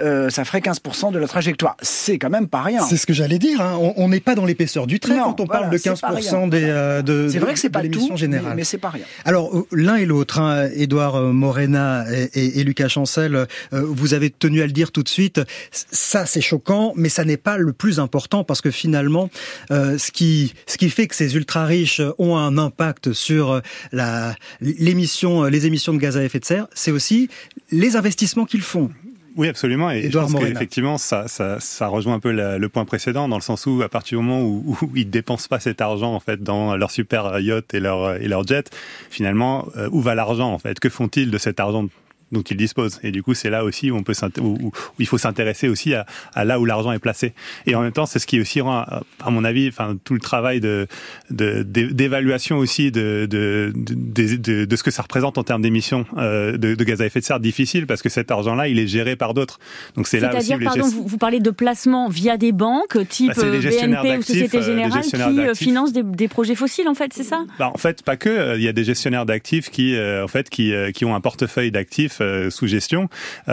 euh, 0.00 0.30
ça 0.30 0.44
ferait 0.44 0.60
15% 0.60 1.12
de 1.12 1.18
la 1.18 1.28
trajectoire. 1.28 1.76
C'est 1.82 2.18
quand 2.18 2.30
même 2.30 2.48
pas 2.48 2.62
rien. 2.62 2.82
C'est 2.82 2.96
ce 2.96 3.06
que 3.06 3.12
j'allais 3.12 3.38
dire. 3.38 3.60
Hein. 3.60 3.78
On 3.96 4.08
n'est 4.08 4.20
pas 4.20 4.34
dans 4.34 4.44
l'épaisseur 4.46 4.86
du 4.86 4.98
trait 5.00 5.16
Non, 5.16 5.24
quand 5.34 5.40
on 5.40 5.44
voilà, 5.44 5.60
parle 5.62 5.72
de 5.72 5.78
c'est 5.78 5.90
15% 5.90 6.48
des, 6.48 6.62
euh, 6.64 7.02
de, 7.02 7.28
C'est 7.30 7.38
vrai 7.38 7.52
que 7.52 7.58
c'est 7.60 7.68
pas 7.70 7.82
tout, 7.86 8.16
générale. 8.16 8.50
mais, 8.50 8.56
mais 8.56 8.64
c'est 8.64 8.78
pas 8.78 8.88
rien. 8.90 9.04
Alors 9.24 9.54
euh, 9.56 9.66
l'un 9.72 9.96
et 9.96 10.06
l'autre, 10.06 10.38
hein, 10.40 10.68
Édouard 10.74 11.16
euh, 11.16 11.32
Morena 11.32 12.04
et, 12.12 12.30
et- 12.34 12.60
et 12.60 12.64
Lucas 12.64 12.88
Chancel, 12.88 13.34
euh, 13.36 13.46
vous 13.72 14.14
avez 14.14 14.30
tenu 14.30 14.62
à 14.62 14.66
le 14.66 14.72
dire 14.72 14.90
tout 14.92 15.02
de 15.02 15.08
suite. 15.08 15.40
Ça, 15.70 16.26
c'est 16.26 16.40
choquant, 16.40 16.92
mais 16.96 17.08
ça 17.08 17.24
n'est 17.24 17.36
pas 17.36 17.56
le 17.58 17.72
plus 17.72 18.00
important 18.00 18.44
parce 18.44 18.60
que 18.60 18.70
finalement, 18.70 19.28
ce 19.70 20.10
qui 20.10 20.54
ce 20.66 20.76
qui 20.78 20.90
fait 20.90 21.06
que 21.06 21.14
ces 21.14 21.34
ultra 21.36 21.64
riches 21.66 22.00
ont 22.18 22.36
un 22.36 22.56
impact 22.58 23.12
sur 23.12 23.60
la 23.92 24.34
l'émission, 24.60 25.44
les 25.44 25.66
émissions 25.66 25.92
de 25.92 25.98
gaz 25.98 26.16
à 26.16 26.22
effet 26.24 26.40
de 26.40 26.44
serre, 26.44 26.66
c'est 26.74 26.90
aussi 26.90 27.28
les 27.70 27.96
investissements 27.96 28.43
qu'ils 28.44 28.62
font. 28.62 28.90
Oui, 29.36 29.48
absolument. 29.48 29.90
Et 29.90 30.04
Édouard 30.04 30.28
je 30.28 30.32
pense 30.32 30.32
Morena. 30.34 30.52
qu'effectivement, 30.52 30.96
ça, 30.96 31.26
ça, 31.26 31.58
ça 31.58 31.88
rejoint 31.88 32.14
un 32.14 32.20
peu 32.20 32.30
la- 32.30 32.56
le 32.56 32.68
point 32.68 32.84
précédent, 32.84 33.26
dans 33.26 33.34
le 33.34 33.42
sens 33.42 33.66
où, 33.66 33.82
à 33.82 33.88
partir 33.88 34.18
du 34.20 34.24
moment 34.24 34.42
où, 34.42 34.76
où 34.80 34.90
ils 34.94 35.10
dépensent 35.10 35.48
pas 35.48 35.58
cet 35.58 35.80
argent 35.80 36.14
en 36.14 36.20
fait 36.20 36.40
dans 36.42 36.76
leur 36.76 36.92
super 36.92 37.40
yacht 37.40 37.74
et 37.74 37.80
leur 37.80 38.14
et 38.14 38.28
leur 38.28 38.46
jet, 38.46 38.70
finalement, 39.10 39.66
euh, 39.76 39.88
où 39.90 40.00
va 40.00 40.14
l'argent 40.14 40.52
en 40.52 40.58
fait? 40.60 40.78
Que 40.78 40.88
font-ils 40.88 41.32
de 41.32 41.38
cet 41.38 41.58
argent 41.58 41.86
dont 42.34 42.42
ils 42.42 42.56
disposent 42.56 43.00
Et 43.02 43.10
du 43.10 43.22
coup, 43.22 43.32
c'est 43.34 43.50
là 43.50 43.64
aussi 43.64 43.90
où 43.90 43.96
on 43.96 44.02
peut 44.02 44.12
s'int- 44.14 44.36
où, 44.40 44.58
où- 44.60 44.66
où 44.68 44.72
il 44.98 45.06
faut 45.06 45.18
s'intéresser 45.18 45.68
aussi 45.68 45.94
à, 45.94 46.04
à 46.34 46.44
là 46.44 46.60
où 46.60 46.64
l'argent 46.66 46.92
est 46.92 46.98
placé. 46.98 47.32
Et 47.66 47.74
en 47.74 47.80
même 47.82 47.92
temps, 47.92 48.06
c'est 48.06 48.18
ce 48.18 48.26
qui 48.26 48.40
aussi 48.40 48.60
rend, 48.60 48.80
à 48.80 49.30
mon 49.30 49.44
avis, 49.44 49.68
enfin 49.68 49.96
tout 50.04 50.14
le 50.14 50.20
travail 50.20 50.60
de 50.60 50.86
de- 51.30 51.62
d'é- 51.62 51.92
d'évaluation 51.92 52.58
aussi 52.58 52.90
de 52.90 53.26
de, 53.30 53.72
de, 53.74 54.36
de 54.36 54.64
de 54.66 54.76
ce 54.76 54.82
que 54.82 54.90
ça 54.90 55.02
représente 55.02 55.38
en 55.38 55.44
termes 55.44 55.62
d'émissions 55.62 56.04
euh, 56.18 56.56
de, 56.56 56.74
gaz 56.84 57.00
à 57.00 57.06
effet 57.06 57.20
de 57.20 57.24
serre 57.24 57.40
difficile 57.40 57.86
parce 57.86 58.02
que 58.02 58.08
cet 58.08 58.30
argent-là, 58.30 58.68
il 58.68 58.78
est 58.78 58.86
géré 58.86 59.16
par 59.16 59.32
d'autres. 59.34 59.58
Donc 59.96 60.06
c'est 60.06 60.20
là 60.20 60.28
aussi 60.36 60.46
C'est-à-dire, 60.48 60.56
où 60.56 60.60
les 60.60 60.64
pardon, 60.66 60.88
vous, 60.88 61.06
vous 61.06 61.18
parlez 61.18 61.40
de 61.40 61.50
placement 61.50 62.08
via 62.08 62.36
des 62.36 62.52
banques, 62.52 62.98
type 63.08 63.32
Bah, 63.36 63.42
les 63.50 63.66
euh, 63.66 63.70
BNP 63.70 64.18
ou 64.18 64.22
Société 64.22 64.58
euh, 64.58 64.62
Générale, 64.62 65.02
qui 65.02 65.64
financent 65.64 65.92
des, 65.92 66.02
des 66.02 66.28
projets 66.28 66.54
fossiles, 66.54 66.88
en 66.88 66.94
fait, 66.94 67.12
c'est 67.14 67.22
ça? 67.22 67.44
Bah, 67.58 67.70
en 67.72 67.78
fait, 67.78 68.02
pas 68.02 68.16
que. 68.16 68.56
Il 68.56 68.62
y 68.62 68.68
a 68.68 68.72
des 68.72 68.84
gestionnaires 68.84 69.26
d'actifs 69.26 69.70
qui, 69.70 69.96
en 69.98 70.28
fait, 70.28 70.48
qui, 70.50 70.72
qui 70.94 71.04
ont 71.04 71.14
un 71.14 71.20
portefeuille 71.20 71.70
d'actifs 71.70 72.18
euh, 72.24 72.50
sous 72.50 72.66
gestion 72.66 73.08
euh, 73.48 73.52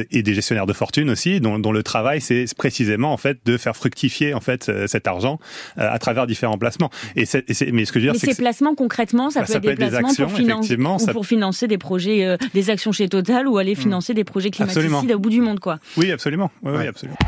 euh, 0.00 0.04
et 0.10 0.22
des 0.22 0.34
gestionnaires 0.34 0.66
de 0.66 0.72
fortune 0.72 1.10
aussi, 1.10 1.40
dont, 1.40 1.58
dont 1.58 1.72
le 1.72 1.82
travail 1.82 2.20
c'est 2.20 2.44
précisément 2.56 3.12
en 3.12 3.16
fait 3.16 3.38
de 3.44 3.56
faire 3.56 3.76
fructifier 3.76 4.34
en 4.34 4.40
fait 4.40 4.70
cet 4.86 5.06
argent 5.06 5.38
euh, 5.78 5.88
à 5.90 5.98
travers 5.98 6.26
différents 6.26 6.58
placements. 6.58 6.90
Et, 7.16 7.24
c'est- 7.26 7.48
et 7.48 7.54
c'est- 7.54 7.70
mais 7.72 7.84
ce 7.84 7.92
que 7.92 8.00
je 8.00 8.06
veux 8.06 8.12
Mais 8.12 8.18
dire, 8.18 8.20
c'est 8.20 8.26
que 8.28 8.36
ces 8.36 8.42
placements, 8.42 8.74
concrètement, 8.74 9.30
ça 9.30 9.40
Bah, 9.40 9.46
peut 9.46 9.52
ça 9.52 9.58
être 9.58 9.62
peut 9.64 9.68
des 9.68 9.72
être 9.74 9.78
des 9.80 9.88
placements 9.90 10.08
actions, 10.08 10.26
pour, 10.28 10.36
financer, 10.36 10.76
ou 10.76 10.98
ça- 10.98 11.12
pour 11.12 11.26
financer 11.26 11.66
des 11.68 11.78
projets, 11.78 12.24
euh, 12.24 12.36
des 12.54 12.70
actions 12.70 12.92
chez 12.92 13.08
Total 13.08 13.46
ou 13.48 13.58
aller 13.58 13.74
financer 13.74 14.14
des 14.14 14.24
projets 14.24 14.50
climaticides 14.50 14.84
Absolument. 14.90 15.14
au 15.14 15.18
bout 15.18 15.30
du 15.30 15.40
monde, 15.40 15.60
quoi. 15.60 15.78
oui, 15.96 16.10
absolument, 16.12 16.50
oui, 16.62 16.72
oui, 16.72 16.78
Ouais. 16.78 16.88
absolument. 16.88 17.18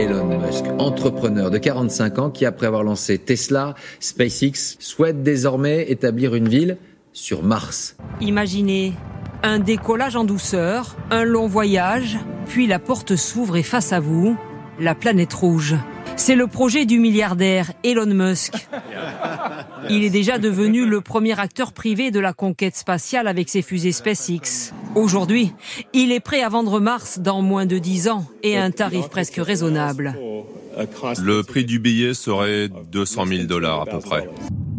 Elon 0.00 0.40
Musk, 0.40 0.64
entrepreneur 0.78 1.50
de 1.50 1.58
45 1.58 2.18
ans 2.18 2.30
qui, 2.30 2.46
après 2.46 2.66
avoir 2.66 2.82
lancé 2.82 3.18
Tesla, 3.18 3.74
SpaceX, 4.00 4.76
souhaite 4.78 5.22
désormais 5.22 5.90
établir 5.90 6.34
une 6.34 6.48
ville 6.48 6.78
sur 7.12 7.42
Mars. 7.42 7.96
Imaginez 8.22 8.94
un 9.42 9.58
décollage 9.58 10.16
en 10.16 10.24
douceur, 10.24 10.96
un 11.10 11.24
long 11.24 11.46
voyage, 11.46 12.18
puis 12.46 12.66
la 12.66 12.78
porte 12.78 13.14
s'ouvre 13.14 13.58
et 13.58 13.62
face 13.62 13.92
à 13.92 14.00
vous, 14.00 14.38
la 14.78 14.94
planète 14.94 15.34
rouge. 15.34 15.76
C'est 16.16 16.34
le 16.34 16.46
projet 16.46 16.84
du 16.84 16.98
milliardaire 16.98 17.72
Elon 17.82 18.06
Musk. 18.06 18.54
Il 19.88 20.04
est 20.04 20.10
déjà 20.10 20.38
devenu 20.38 20.86
le 20.86 21.00
premier 21.00 21.38
acteur 21.38 21.72
privé 21.72 22.10
de 22.10 22.20
la 22.20 22.32
conquête 22.32 22.76
spatiale 22.76 23.26
avec 23.26 23.48
ses 23.48 23.62
fusées 23.62 23.92
SpaceX. 23.92 24.72
Aujourd'hui, 24.94 25.52
il 25.92 26.12
est 26.12 26.20
prêt 26.20 26.42
à 26.42 26.48
vendre 26.48 26.80
Mars 26.80 27.18
dans 27.18 27.42
moins 27.42 27.66
de 27.66 27.78
10 27.78 28.08
ans 28.08 28.26
et 28.42 28.56
à 28.58 28.64
un 28.64 28.70
tarif 28.70 29.08
presque 29.08 29.36
raisonnable. 29.36 30.16
Le 31.22 31.42
prix 31.42 31.64
du 31.64 31.78
billet 31.78 32.14
serait 32.14 32.68
200 32.92 33.26
000 33.26 33.42
dollars 33.44 33.82
à 33.82 33.86
peu 33.86 33.98
près. 33.98 34.28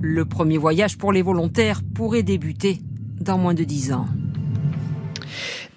Le 0.01 0.25
premier 0.25 0.57
voyage 0.57 0.97
pour 0.97 1.11
les 1.11 1.21
volontaires 1.21 1.81
pourrait 1.95 2.23
débuter 2.23 2.81
dans 3.19 3.37
moins 3.37 3.53
de 3.53 3.63
10 3.63 3.93
ans. 3.93 4.07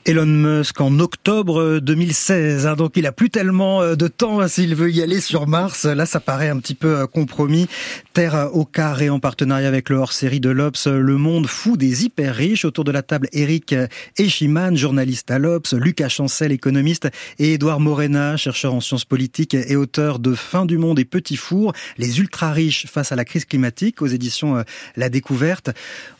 Elon 0.06 0.26
Musk 0.26 0.82
en 0.82 0.98
octobre 0.98 1.78
2016. 1.78 2.66
hein, 2.66 2.74
donc 2.74 2.92
il 2.96 3.06
a 3.06 3.12
plus 3.12 3.30
tellement 3.30 3.80
euh, 3.80 3.94
de 3.94 4.06
temps 4.06 4.40
hein, 4.40 4.48
s'il 4.48 4.74
veut 4.74 4.90
y 4.90 5.00
aller 5.00 5.18
sur 5.18 5.46
Mars. 5.46 5.86
Là, 5.86 6.04
ça 6.04 6.20
paraît 6.20 6.50
un 6.50 6.58
petit 6.58 6.74
peu 6.74 6.98
euh, 6.98 7.06
compromis. 7.06 7.68
Terre 8.12 8.50
au 8.52 8.66
carré 8.66 9.08
en 9.08 9.18
partenariat 9.18 9.66
avec 9.66 9.88
le 9.88 9.96
hors-série 9.96 10.40
de 10.40 10.50
l'Obs, 10.50 10.86
Le 10.86 11.16
Monde 11.16 11.46
fou 11.46 11.78
des 11.78 12.04
hyper 12.04 12.34
riches. 12.34 12.66
Autour 12.66 12.84
de 12.84 12.92
la 12.92 13.00
table, 13.00 13.28
Eric 13.32 13.74
Echiman, 14.18 14.76
journaliste 14.76 15.30
à 15.30 15.38
l'Obs, 15.38 15.72
Lucas 15.72 16.10
Chancel, 16.10 16.52
économiste, 16.52 17.08
et 17.38 17.54
Édouard 17.54 17.80
Morena, 17.80 18.36
chercheur 18.36 18.74
en 18.74 18.80
sciences 18.80 19.06
politiques 19.06 19.54
et 19.54 19.74
auteur 19.74 20.18
de 20.18 20.34
Fin 20.34 20.66
du 20.66 20.76
monde 20.76 20.98
et 20.98 21.06
Petit 21.06 21.36
four, 21.36 21.72
les 21.96 22.20
ultra 22.20 22.52
riches 22.52 22.86
face 22.86 23.10
à 23.10 23.16
la 23.16 23.24
crise 23.24 23.46
climatique 23.46 24.02
aux 24.02 24.06
éditions 24.06 24.58
euh, 24.58 24.62
La 24.96 25.08
Découverte. 25.08 25.70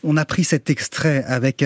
On 0.03 0.17
a 0.17 0.25
pris 0.25 0.43
cet 0.43 0.71
extrait 0.71 1.23
avec 1.27 1.63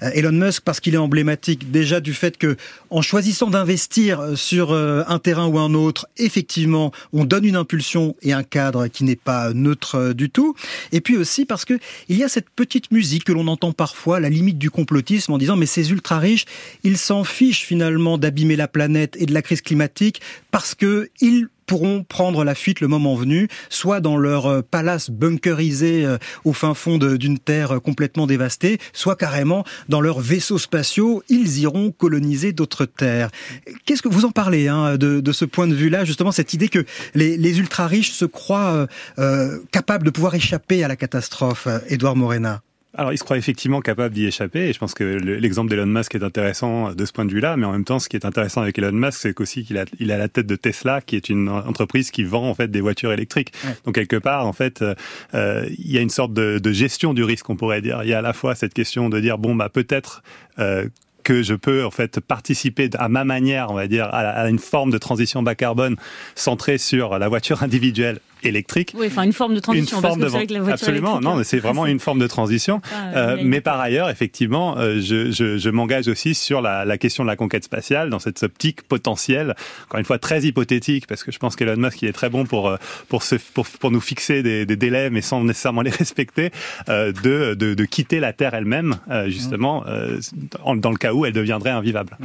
Elon 0.00 0.32
Musk 0.32 0.62
parce 0.64 0.78
qu'il 0.80 0.94
est 0.94 0.98
emblématique 0.98 1.61
déjà 1.64 2.00
du 2.00 2.14
fait 2.14 2.36
que 2.36 2.56
en 2.90 3.02
choisissant 3.02 3.50
d'investir 3.50 4.36
sur 4.36 4.72
euh, 4.72 5.02
un 5.08 5.18
terrain 5.18 5.46
ou 5.46 5.58
un 5.58 5.74
autre, 5.74 6.06
effectivement, 6.16 6.92
on 7.12 7.24
donne 7.24 7.44
une 7.44 7.56
impulsion 7.56 8.14
et 8.22 8.32
un 8.32 8.42
cadre 8.42 8.88
qui 8.88 9.04
n'est 9.04 9.16
pas 9.16 9.52
neutre 9.52 9.96
euh, 9.96 10.12
du 10.14 10.30
tout. 10.30 10.54
Et 10.92 11.00
puis 11.00 11.16
aussi 11.16 11.44
parce 11.44 11.64
que 11.64 11.78
il 12.08 12.16
y 12.16 12.24
a 12.24 12.28
cette 12.28 12.50
petite 12.50 12.90
musique 12.90 13.24
que 13.24 13.32
l'on 13.32 13.46
entend 13.48 13.72
parfois, 13.72 14.20
la 14.20 14.28
limite 14.28 14.58
du 14.58 14.70
complotisme, 14.70 15.32
en 15.32 15.38
disant 15.38 15.56
mais 15.56 15.66
ces 15.66 15.90
ultra 15.90 16.18
riches, 16.18 16.46
ils 16.84 16.98
s'en 16.98 17.24
fichent 17.24 17.64
finalement 17.64 18.18
d'abîmer 18.18 18.56
la 18.56 18.68
planète 18.68 19.16
et 19.18 19.26
de 19.26 19.34
la 19.34 19.42
crise 19.42 19.62
climatique 19.62 20.20
parce 20.50 20.74
que 20.74 21.10
ils 21.20 21.48
pourront 21.66 22.04
prendre 22.04 22.44
la 22.44 22.54
fuite 22.54 22.80
le 22.80 22.88
moment 22.88 23.14
venu, 23.14 23.48
soit 23.68 24.00
dans 24.00 24.16
leur 24.16 24.46
euh, 24.46 24.62
palace 24.62 25.10
bunkerisé 25.10 26.04
euh, 26.04 26.18
au 26.44 26.52
fin 26.52 26.74
fond 26.74 26.98
d'une 26.98 27.38
terre 27.38 27.72
euh, 27.72 27.80
complètement 27.80 28.26
dévastée, 28.26 28.78
soit 28.92 29.16
carrément 29.16 29.64
dans 29.88 30.00
leurs 30.00 30.20
vaisseaux 30.20 30.58
spatiaux, 30.58 31.22
ils 31.28 31.60
iront 31.60 31.90
coloniser 31.90 32.52
d'autres 32.52 32.84
terres. 32.84 33.30
Qu'est-ce 33.84 34.02
que 34.02 34.08
vous 34.08 34.24
en 34.24 34.30
parlez 34.30 34.68
hein, 34.68 34.96
de, 34.96 35.20
de 35.20 35.32
ce 35.32 35.44
point 35.44 35.68
de 35.68 35.74
vue-là, 35.74 36.04
justement, 36.04 36.32
cette 36.32 36.54
idée 36.54 36.68
que 36.68 36.84
les, 37.14 37.36
les 37.36 37.58
ultra-riches 37.58 38.12
se 38.12 38.24
croient 38.24 38.86
euh, 39.18 39.58
capables 39.70 40.04
de 40.04 40.10
pouvoir 40.10 40.34
échapper 40.34 40.84
à 40.84 40.88
la 40.88 40.96
catastrophe, 40.96 41.68
Édouard 41.88 42.16
Morena? 42.16 42.62
Alors, 42.94 43.10
il 43.12 43.16
se 43.16 43.24
croit 43.24 43.38
effectivement 43.38 43.80
capable 43.80 44.14
d'y 44.14 44.26
échapper, 44.26 44.68
et 44.68 44.72
je 44.74 44.78
pense 44.78 44.92
que 44.92 45.02
le- 45.02 45.36
l'exemple 45.36 45.70
d'Elon 45.70 45.86
Musk 45.86 46.14
est 46.14 46.22
intéressant 46.22 46.92
de 46.92 47.04
ce 47.06 47.12
point 47.12 47.24
de 47.24 47.32
vue-là, 47.32 47.56
mais 47.56 47.64
en 47.64 47.72
même 47.72 47.84
temps, 47.84 47.98
ce 47.98 48.06
qui 48.08 48.16
est 48.16 48.26
intéressant 48.26 48.60
avec 48.60 48.76
Elon 48.78 48.92
Musk, 48.92 49.18
c'est 49.18 49.32
qu'aussi 49.34 49.64
qu'il 49.64 49.78
a, 49.78 49.86
il 49.98 50.12
a 50.12 50.18
la 50.18 50.28
tête 50.28 50.46
de 50.46 50.56
Tesla, 50.56 51.00
qui 51.00 51.16
est 51.16 51.30
une 51.30 51.48
entreprise 51.48 52.10
qui 52.10 52.22
vend 52.22 52.46
en 52.48 52.54
fait 52.54 52.70
des 52.70 52.82
voitures 52.82 53.10
électriques. 53.12 53.52
Ouais. 53.64 53.74
Donc 53.86 53.94
quelque 53.94 54.16
part, 54.16 54.46
en 54.46 54.52
fait, 54.52 54.82
euh, 54.82 54.94
euh, 55.32 55.66
il 55.78 55.90
y 55.90 55.96
a 55.96 56.02
une 56.02 56.10
sorte 56.10 56.34
de, 56.34 56.58
de 56.58 56.72
gestion 56.72 57.14
du 57.14 57.24
risque, 57.24 57.48
on 57.48 57.56
pourrait 57.56 57.80
dire. 57.80 58.00
Il 58.02 58.10
y 58.10 58.14
a 58.14 58.18
à 58.18 58.22
la 58.22 58.34
fois 58.34 58.54
cette 58.54 58.74
question 58.74 59.08
de 59.08 59.20
dire 59.20 59.38
bon 59.38 59.54
bah 59.54 59.70
peut-être 59.70 60.22
euh, 60.58 60.86
que 61.22 61.42
je 61.42 61.54
peux 61.54 61.84
en 61.84 61.90
fait 61.90 62.20
participer 62.20 62.90
à 62.98 63.08
ma 63.08 63.24
manière, 63.24 63.70
on 63.70 63.74
va 63.74 63.86
dire, 63.88 64.08
à, 64.12 64.48
une 64.48 64.58
forme 64.58 64.90
de 64.90 64.98
transition 64.98 65.42
bas 65.42 65.54
carbone 65.54 65.96
centrée 66.34 66.78
sur 66.78 67.18
la 67.18 67.28
voiture 67.28 67.62
individuelle 67.62 68.20
électrique. 68.44 68.92
Oui, 68.98 69.06
enfin, 69.06 69.22
une 69.22 69.32
forme 69.32 69.54
de 69.54 69.60
transition, 69.60 69.98
Une 69.98 70.02
parce 70.02 70.14
forme 70.14 70.20
que 70.20 70.26
de 70.40 70.46
que 70.48 70.52
la 70.54 70.60
voiture 70.60 70.72
absolument. 70.74 71.20
non 71.20 71.36
mais 71.36 71.44
c'est 71.44 71.60
vraiment 71.60 71.86
une 71.86 72.00
forme 72.00 72.18
de 72.18 72.26
transition. 72.26 72.80
Pas, 72.80 73.16
euh, 73.16 73.36
mais 73.40 73.60
par 73.60 73.78
ailleurs 73.78 74.10
effectivement 74.10 74.76
euh, 74.78 74.98
je, 75.00 75.30
je, 75.30 75.58
je 75.58 75.70
m'engage 75.70 76.08
aussi 76.08 76.34
sur 76.34 76.60
la, 76.60 76.84
la 76.84 76.98
question 76.98 77.22
de 77.22 77.28
la 77.28 77.36
conquête 77.36 77.62
spatiale 77.62 78.10
dans 78.10 78.18
cette 78.18 78.42
optique 78.42 78.82
potentielle 78.82 79.54
encore 79.84 80.00
une 80.00 80.04
fois 80.04 80.18
très 80.18 80.42
hypothétique 80.42 81.06
parce 81.06 81.22
que 81.22 81.30
je 81.30 81.38
pense 81.38 81.54
qu'Elon 81.54 81.76
Musk 81.76 82.02
il 82.02 82.08
est 82.08 82.12
très 82.12 82.30
bon 82.30 82.44
pour 82.44 82.68
euh, 82.68 82.78
pour 83.08 83.22
se 83.22 83.36
pour, 83.36 83.64
pour 83.68 83.92
nous 83.92 84.00
fixer 84.00 84.42
des, 84.42 84.66
des 84.66 84.74
délais 84.76 85.08
mais 85.10 85.20
sans 85.22 85.44
nécessairement 85.44 85.82
les 85.88 85.90
respecter 85.90 86.50
euh, 86.88 87.12
de, 87.12 87.54
de 87.54 87.74
de 87.74 87.84
quitter 87.84 88.18
la 88.18 88.32
Terre 88.32 88.54
elle-même 88.54 88.96
euh, 89.08 89.26
justement 89.30 89.84
en- 90.64 90.74
dans 90.74 90.90
le 90.90 90.96
cas 90.96 91.11
où 91.12 91.26
elle 91.26 91.32
deviendrait 91.32 91.70
invivable 91.70 92.16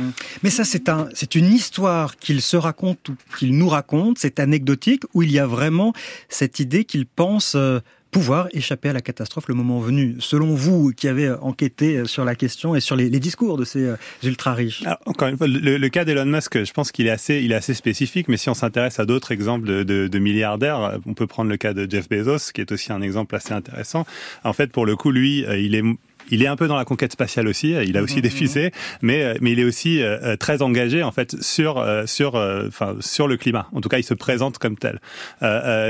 Mais 0.44 0.50
ça, 0.50 0.64
c'est 0.64 0.90
un, 0.90 1.08
c'est 1.14 1.36
une 1.36 1.52
histoire 1.52 2.18
qu'il 2.18 2.42
se 2.42 2.58
raconte 2.58 3.10
ou 3.10 3.16
qu'il 3.38 3.58
nous 3.58 3.70
raconte, 3.70 4.18
c'est 4.18 4.40
anecdotique, 4.40 5.04
où 5.14 5.24
il 5.24 5.32
y 5.32 5.40
a 5.40 5.48
vraiment 5.48 5.94
cette 6.30 6.60
idée 6.60 6.86
qu'il 6.86 7.06
pense 7.06 7.56
euh, 7.56 7.80
pouvoir 8.12 8.48
échapper 8.54 8.90
à 8.90 8.94
la 8.94 9.02
catastrophe 9.02 9.48
le 9.48 9.54
moment 9.54 9.80
venu. 9.80 10.16
Selon 10.20 10.56
vous, 10.56 10.94
qui 10.96 11.08
avez 11.08 11.30
enquêté 11.30 12.06
sur 12.06 12.24
la 12.24 12.36
question 12.36 12.74
et 12.74 12.80
sur 12.80 12.96
les, 12.96 13.10
les 13.10 13.20
discours 13.20 13.58
de 13.58 13.66
ces 13.66 13.84
euh, 13.84 13.96
ultra-riches. 14.24 14.84
Alors, 14.86 15.00
encore 15.06 15.28
une 15.28 15.38
fois, 15.38 15.48
le, 15.48 15.78
le 15.78 15.90
cas 15.90 16.06
d'Elon 16.06 16.26
Musk, 16.26 16.64
je 16.64 16.72
pense 16.72 16.92
qu'il 16.92 17.08
est 17.08 17.12
assez, 17.12 17.42
il 17.44 17.52
est 17.52 17.56
assez 17.56 17.74
spécifique. 17.74 18.28
Mais 18.30 18.38
si 18.38 18.50
on 18.50 18.54
s'intéresse 18.54 19.00
à 19.00 19.06
d'autres 19.06 19.32
exemples 19.32 19.68
de, 19.68 19.84
de, 19.84 20.08
de 20.08 20.20
milliardaires, 20.20 21.00
on 21.06 21.14
peut 21.14 21.28
prendre 21.28 21.50
le 21.50 21.58
cas 21.58 21.74
de 21.74 21.90
Jeff 21.90 22.08
Bezos, 22.08 22.52
qui 22.54 22.62
est 22.62 22.72
aussi 22.72 22.94
un 22.94 23.02
exemple 23.02 23.36
assez 23.36 23.54
intéressant. 23.54 24.06
En 24.44 24.54
fait, 24.54 24.72
pour 24.72 24.86
le 24.86 24.96
coup, 24.96 25.12
lui, 25.12 25.46
euh, 25.46 25.60
il 25.60 25.76
est 25.76 25.84
il 26.30 26.44
est 26.44 26.48
un 26.48 26.56
peu 26.56 26.68
dans 26.68 26.76
la 26.76 26.86
conquête 26.86 27.12
spatiale 27.12 27.48
aussi. 27.48 27.72
Il 27.72 27.98
a 27.98 28.04
aussi 28.04 28.22
des 28.22 28.30
fusées, 28.30 28.72
mais 29.02 29.36
mais 29.42 29.52
il 29.52 29.60
est 29.60 29.64
aussi 29.64 30.02
très 30.40 30.62
engagé 30.62 31.04
en 31.04 31.12
fait 31.12 31.42
sur 31.42 31.86
sur 32.06 32.36
enfin 32.36 32.96
sur 33.00 33.28
le 33.28 33.38
climat. 33.38 33.68
En 33.74 33.82
tout 33.82 33.90
cas, 33.90 33.98
il 33.98 34.04
se 34.04 34.14
présente 34.14 34.58
comme 34.58 34.78
tel. 34.78 35.00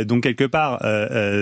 donc 0.05 0.23
quelque 0.23 0.43
part, 0.45 0.81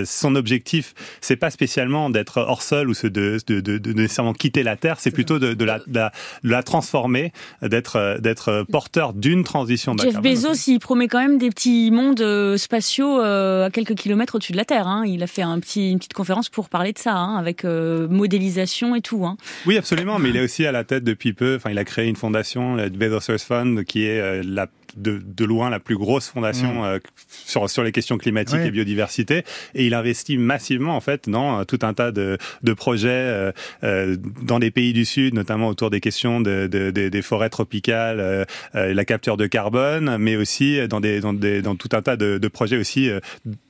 son 0.04 0.34
objectif, 0.34 0.94
c'est 1.20 1.36
pas 1.36 1.50
spécialement 1.50 2.10
d'être 2.10 2.38
hors 2.38 2.62
sol 2.62 2.90
ou 2.90 2.94
de, 3.02 3.38
de, 3.46 3.60
de, 3.60 3.78
de 3.78 3.92
nécessairement 3.92 4.32
quitter 4.32 4.62
la 4.62 4.76
Terre, 4.76 4.96
c'est 4.98 5.10
plutôt 5.10 5.38
de, 5.38 5.54
de, 5.54 5.64
la, 5.64 5.78
de, 5.78 5.94
la, 5.94 6.12
de 6.44 6.50
la 6.50 6.62
transformer, 6.62 7.32
d'être 7.62 8.18
d'être 8.20 8.64
porteur 8.70 9.12
d'une 9.12 9.44
transition. 9.44 9.94
Jeff 9.96 10.20
Bezos, 10.20 10.68
il 10.68 10.78
promet 10.78 11.08
quand 11.08 11.20
même 11.20 11.38
des 11.38 11.50
petits 11.50 11.90
mondes 11.90 12.56
spatiaux 12.56 13.20
à 13.20 13.70
quelques 13.72 13.94
kilomètres 13.94 14.36
au-dessus 14.36 14.52
de 14.52 14.56
la 14.56 14.64
Terre. 14.64 14.86
Hein. 14.86 15.04
Il 15.06 15.22
a 15.22 15.26
fait 15.26 15.42
un 15.42 15.58
petit, 15.60 15.90
une 15.90 15.98
petite 15.98 16.14
conférence 16.14 16.48
pour 16.48 16.68
parler 16.68 16.92
de 16.92 16.98
ça, 16.98 17.14
hein, 17.14 17.36
avec 17.36 17.64
euh, 17.64 18.08
modélisation 18.08 18.85
et 18.94 19.00
tout. 19.00 19.26
Hein. 19.26 19.36
Oui, 19.66 19.76
absolument. 19.76 20.18
Mais 20.18 20.30
il 20.30 20.36
est 20.36 20.44
aussi 20.44 20.66
à 20.66 20.72
la 20.72 20.84
tête 20.84 21.04
depuis 21.04 21.32
peu. 21.32 21.58
Il 21.68 21.78
a 21.78 21.84
créé 21.84 22.08
une 22.08 22.16
fondation, 22.16 22.76
le 22.76 22.88
Bezos 22.88 23.38
Fund, 23.38 23.84
qui 23.84 24.04
est 24.04 24.20
euh, 24.20 24.42
la 24.44 24.66
de, 24.96 25.22
de, 25.24 25.44
loin 25.44 25.70
la 25.70 25.80
plus 25.80 25.96
grosse 25.96 26.28
fondation 26.28 26.82
mm. 26.82 26.84
euh, 26.84 26.98
sur, 27.28 27.68
sur 27.70 27.82
les 27.82 27.92
questions 27.92 28.18
climatiques 28.18 28.60
et 28.64 28.70
biodiversité. 28.70 29.44
Et 29.74 29.86
il 29.86 29.94
investit 29.94 30.38
massivement 30.38 30.96
en 30.96 31.00
fait 31.00 31.28
dans 31.28 31.60
euh, 31.60 31.64
tout 31.64 31.78
un 31.82 31.94
tas 31.94 32.12
de, 32.12 32.38
de 32.62 32.72
projets 32.72 33.08
euh, 33.10 33.52
euh, 33.84 34.16
dans 34.42 34.58
des 34.58 34.70
pays 34.70 34.92
du 34.92 35.04
Sud, 35.04 35.34
notamment 35.34 35.68
autour 35.68 35.90
des 35.90 36.00
questions 36.00 36.40
de, 36.40 36.66
de, 36.66 36.90
des 36.90 37.22
forêts 37.22 37.50
tropicales, 37.50 38.46
la 38.74 39.04
capture 39.04 39.36
de 39.36 39.46
carbone, 39.46 40.16
mais 40.18 40.36
aussi 40.36 40.86
dans, 40.88 41.00
des, 41.00 41.20
dans, 41.20 41.32
des, 41.32 41.62
dans 41.62 41.74
tout 41.74 41.88
un 41.92 42.02
tas 42.02 42.16
de, 42.16 42.38
de 42.38 42.48
projets 42.48 42.76
aussi 42.76 43.10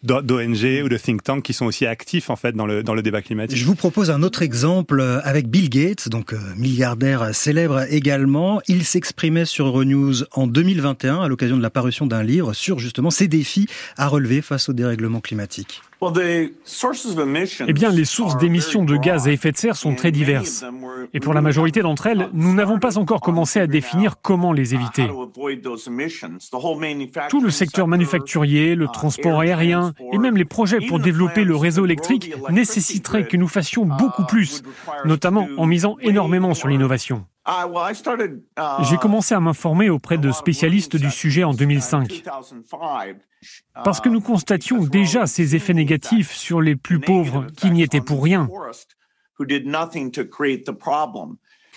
d'ONG 0.02 0.82
ou 0.84 0.88
de 0.88 0.96
think 0.96 1.22
tank 1.22 1.42
qui 1.42 1.52
sont 1.52 1.66
aussi 1.66 1.86
actifs 1.86 2.30
en 2.30 2.36
fait 2.36 2.52
dans 2.52 2.66
le, 2.66 2.82
dans 2.82 2.94
le 2.94 3.02
débat 3.02 3.22
climatique. 3.22 3.56
Je 3.56 3.64
vous 3.64 3.74
propose 3.74 4.10
un 4.10 4.22
autre 4.22 4.42
exemple 4.42 5.00
avec 5.22 5.48
Bill 5.48 5.68
Gates, 5.68 6.08
donc 6.08 6.34
milliardaire 6.56 7.34
célèbre 7.34 7.84
également. 7.90 8.60
Il 8.68 8.84
s'exprimait 8.84 9.44
sur 9.44 9.66
Euronews 9.66 10.24
en 10.32 10.46
2021 10.46 11.15
à 11.22 11.28
l'occasion 11.28 11.56
de 11.56 11.62
la 11.62 11.70
parution 11.70 12.06
d'un 12.06 12.22
livre 12.22 12.52
sur 12.52 12.78
justement 12.78 13.10
ces 13.10 13.28
défis 13.28 13.66
à 13.96 14.08
relever 14.08 14.42
face 14.42 14.68
au 14.68 14.72
dérèglement 14.72 15.20
climatique. 15.20 15.82
Eh 17.68 17.72
bien, 17.72 17.90
les 17.90 18.04
sources 18.04 18.36
d'émissions 18.36 18.84
de 18.84 18.96
gaz 18.96 19.26
à 19.26 19.32
effet 19.32 19.50
de 19.50 19.56
serre 19.56 19.76
sont 19.76 19.94
très 19.94 20.12
diverses. 20.12 20.64
Et 21.14 21.20
pour 21.20 21.32
la 21.32 21.40
majorité 21.40 21.80
d'entre 21.80 22.06
elles, 22.06 22.28
nous 22.34 22.54
n'avons 22.54 22.78
pas 22.78 22.98
encore 22.98 23.20
commencé 23.20 23.60
à 23.60 23.66
définir 23.66 24.16
comment 24.20 24.52
les 24.52 24.74
éviter. 24.74 25.08
Tout 27.30 27.40
le 27.40 27.50
secteur 27.50 27.88
manufacturier, 27.88 28.74
le 28.74 28.88
transport 28.88 29.40
aérien 29.40 29.94
et 30.12 30.18
même 30.18 30.36
les 30.36 30.44
projets 30.44 30.80
pour 30.80 31.00
développer 31.00 31.44
le 31.44 31.56
réseau 31.56 31.86
électrique 31.86 32.32
nécessiteraient 32.50 33.26
que 33.26 33.38
nous 33.38 33.48
fassions 33.48 33.86
beaucoup 33.86 34.24
plus, 34.24 34.62
notamment 35.06 35.48
en 35.56 35.66
misant 35.66 35.96
énormément 36.02 36.52
sur 36.52 36.68
l'innovation. 36.68 37.24
J'ai 38.82 38.96
commencé 38.96 39.34
à 39.34 39.40
m'informer 39.40 39.90
auprès 39.90 40.18
de 40.18 40.32
spécialistes 40.32 40.96
du 40.96 41.10
sujet 41.10 41.44
en 41.44 41.54
2005 41.54 42.22
parce 43.84 44.00
que 44.00 44.08
nous 44.08 44.20
constations 44.20 44.82
déjà 44.82 45.26
ces 45.26 45.54
effets 45.54 45.74
négatifs 45.74 46.32
sur 46.32 46.60
les 46.60 46.76
plus 46.76 46.98
pauvres 46.98 47.46
qui 47.56 47.70
n'y 47.70 47.82
étaient 47.82 48.00
pour 48.00 48.22
rien. 48.22 48.48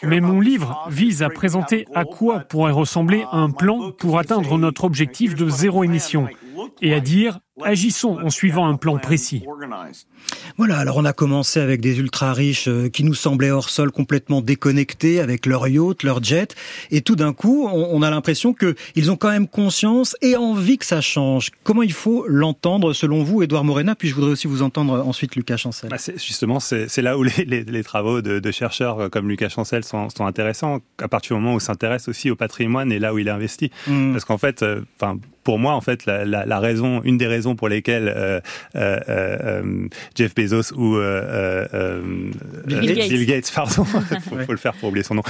Mais 0.04 0.22
mon 0.22 0.40
livre 0.40 0.88
vise 0.90 1.24
à 1.24 1.30
présenter 1.30 1.86
à 1.94 2.06
quoi 2.06 2.40
pourrait 2.40 2.72
ressembler 2.72 3.26
un 3.32 3.52
plan 3.52 3.92
pour 3.92 4.18
atteindre 4.18 4.58
notre 4.58 4.86
objectif 4.86 5.36
de 5.36 5.50
zéro 5.50 5.84
émission 5.84 6.28
et 6.82 6.94
à 6.94 7.00
dire 7.00 7.40
agissons 7.64 8.18
en 8.24 8.30
suivant 8.30 8.68
un 8.68 8.76
plan 8.76 8.98
précis. 8.98 9.44
Voilà, 10.58 10.78
alors 10.78 10.98
on 10.98 11.06
a 11.06 11.14
commencé 11.14 11.60
avec 11.60 11.82
des 11.82 12.00
ultra 12.00 12.34
riches 12.34 12.68
euh, 12.68 12.90
qui 12.90 13.04
nous 13.04 13.14
semblaient 13.14 13.52
hors 13.52 13.70
sol 13.70 13.92
complètement 13.92 14.42
déconnectés 14.42 15.20
avec 15.20 15.46
leurs 15.46 15.68
yachts, 15.68 16.04
leurs 16.04 16.24
jets, 16.24 16.56
et 16.92 17.02
tout 17.02 17.16
d'un 17.16 17.34
coup, 17.34 17.68
on 17.68 18.02
a 18.02 18.10
l'impression 18.10 18.54
qu'ils 18.54 19.12
ont 19.12 19.16
quand 19.16 19.30
même 19.30 19.48
conscience 19.48 20.16
et 20.22 20.36
envie 20.36 20.78
que 20.78 20.86
ça 20.86 21.02
change. 21.02 21.50
Comment 21.64 21.84
il 21.84 21.94
faut 21.94 22.26
l'entendre 22.28 22.94
selon 22.94 23.24
vous, 23.24 23.44
Edouard 23.44 23.64
Morena 23.64 23.96
Puis 23.96 24.10
je 24.10 24.16
voudrais 24.16 24.32
aussi 24.32 24.48
vous 24.48 24.62
entendre 24.62 25.06
ensuite 25.06 25.36
Lucas 25.36 25.58
Chancel. 25.58 25.90
Bah 25.90 25.98
justement, 26.16 26.60
c'est 26.60 27.02
là 27.02 27.18
où 27.18 27.24
les, 27.24 27.46
les, 27.46 27.64
les 27.64 27.84
travaux 27.84 28.22
de, 28.22 28.40
de, 28.40 28.52
chercheurs 28.52 29.10
comme 29.10 29.30
Lucas 29.30 29.50
Chancel 29.50 29.84
sont, 29.84 30.10
sont 30.10 30.26
intéressants, 30.26 30.80
à 31.02 31.08
partir 31.08 31.36
du 31.36 31.42
moment 31.42 31.56
où 31.56 31.60
s'intéresse 31.60 32.08
aussi 32.08 32.30
au 32.32 32.36
patrimoine 32.36 32.92
et 32.92 33.00
là 33.00 33.14
où 33.14 33.20
il 33.20 33.30
investit. 33.30 33.72
Mmh. 33.88 34.12
Parce 34.14 34.26
qu'en 34.26 34.38
fait, 34.38 34.64
euh, 34.64 34.82
enfin 35.00 35.18
pour 35.50 35.58
moi, 35.58 35.74
en 35.74 35.82
fait, 35.82 36.06
la, 36.06 36.26
la, 36.26 36.46
la, 36.46 36.60
raison, 36.60 37.02
une 37.04 37.18
des 37.18 37.26
raisons 37.26 37.56
pour 37.56 37.70
lesquelles 37.70 38.14
euh, 38.16 38.40
euh, 38.76 39.00
euh, 39.10 39.88
Jeff 40.14 40.36
Bezos 40.36 40.76
ou 40.76 40.96
euh, 40.96 41.66
euh, 41.74 42.30
Bill, 42.68 42.94
Gates. 42.94 43.10
Bill, 43.10 43.26
Gates. 43.26 43.52
pardon, 43.56 43.84
faut, 43.84 44.38
faut, 44.46 44.52
le 44.52 44.60
faire 44.60 44.76
pour 44.76 44.90
oublier 44.90 45.04
son 45.04 45.16
nom, 45.16 45.24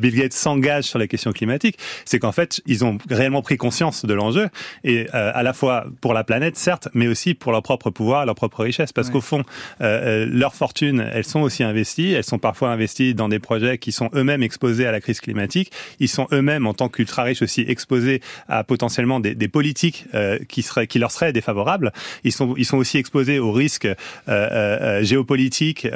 Bill 0.00 0.14
Gates 0.14 0.32
s'engage 0.32 0.84
sur 0.84 0.98
les 0.98 1.08
questions 1.08 1.32
climatiques, 1.32 1.76
c'est 2.06 2.18
qu'en 2.18 2.32
fait, 2.32 2.62
ils 2.64 2.86
ont 2.86 2.96
réellement 3.10 3.42
pris 3.42 3.58
conscience 3.58 4.06
de 4.06 4.14
l'enjeu 4.14 4.48
et 4.82 5.10
à 5.10 5.42
la 5.42 5.52
fois 5.52 5.84
pour 6.00 6.14
la 6.14 6.24
planète, 6.24 6.56
certes, 6.56 6.88
mais 6.94 7.06
aussi 7.06 7.34
pour 7.34 7.52
leur 7.52 7.62
propre 7.62 7.90
pouvoir, 7.90 8.24
leur 8.24 8.34
propre 8.34 8.62
richesse, 8.62 8.94
parce 8.94 9.08
ouais. 9.08 9.12
qu'au 9.12 9.20
fond, 9.20 9.42
leurs 9.80 10.54
fortunes, 10.54 11.06
elles 11.12 11.26
sont 11.26 11.40
aussi 11.40 11.64
investies, 11.64 12.12
elles 12.12 12.24
sont 12.24 12.38
parfois 12.38 12.70
investies 12.70 13.12
dans 13.12 13.28
des 13.28 13.40
projets 13.40 13.76
qui 13.76 13.92
sont 13.92 14.08
eux-mêmes 14.14 14.42
exposés 14.42 14.86
à 14.86 14.90
la 14.92 15.02
crise 15.02 15.20
climatique, 15.20 15.70
ils 16.00 16.08
sont 16.08 16.28
eux-mêmes 16.32 16.66
en 16.66 16.72
tant 16.72 16.88
qu'ultra 16.88 17.24
riches 17.24 17.42
aussi 17.42 17.62
exposés 17.68 18.22
à 18.48 18.64
potentiellement 18.64 19.20
des, 19.20 19.34
des 19.34 19.48
politiques 19.48 19.65
politiques 19.66 20.04
euh, 20.14 20.38
qui, 20.48 20.98
leur 21.00 21.10
seraient 21.10 21.32
défavorables. 21.32 21.92
Ils 22.22 22.30
sont, 22.30 22.54
ils 22.56 22.64
sont 22.64 22.76
aussi 22.76 22.98
exposés 22.98 23.40
aux 23.40 23.50
risques 23.50 23.86
euh, 23.86 23.96
euh, 24.28 25.02
géopolitiques, 25.02 25.88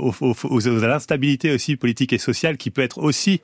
aux, 0.00 0.14
aux, 0.20 0.34
aux, 0.44 0.68
à 0.68 0.86
l'instabilité 0.86 1.52
aussi 1.52 1.76
politique 1.76 2.14
et 2.14 2.18
sociale 2.18 2.56
qui 2.56 2.70
peut 2.70 2.80
être 2.80 2.98
aussi 2.98 3.42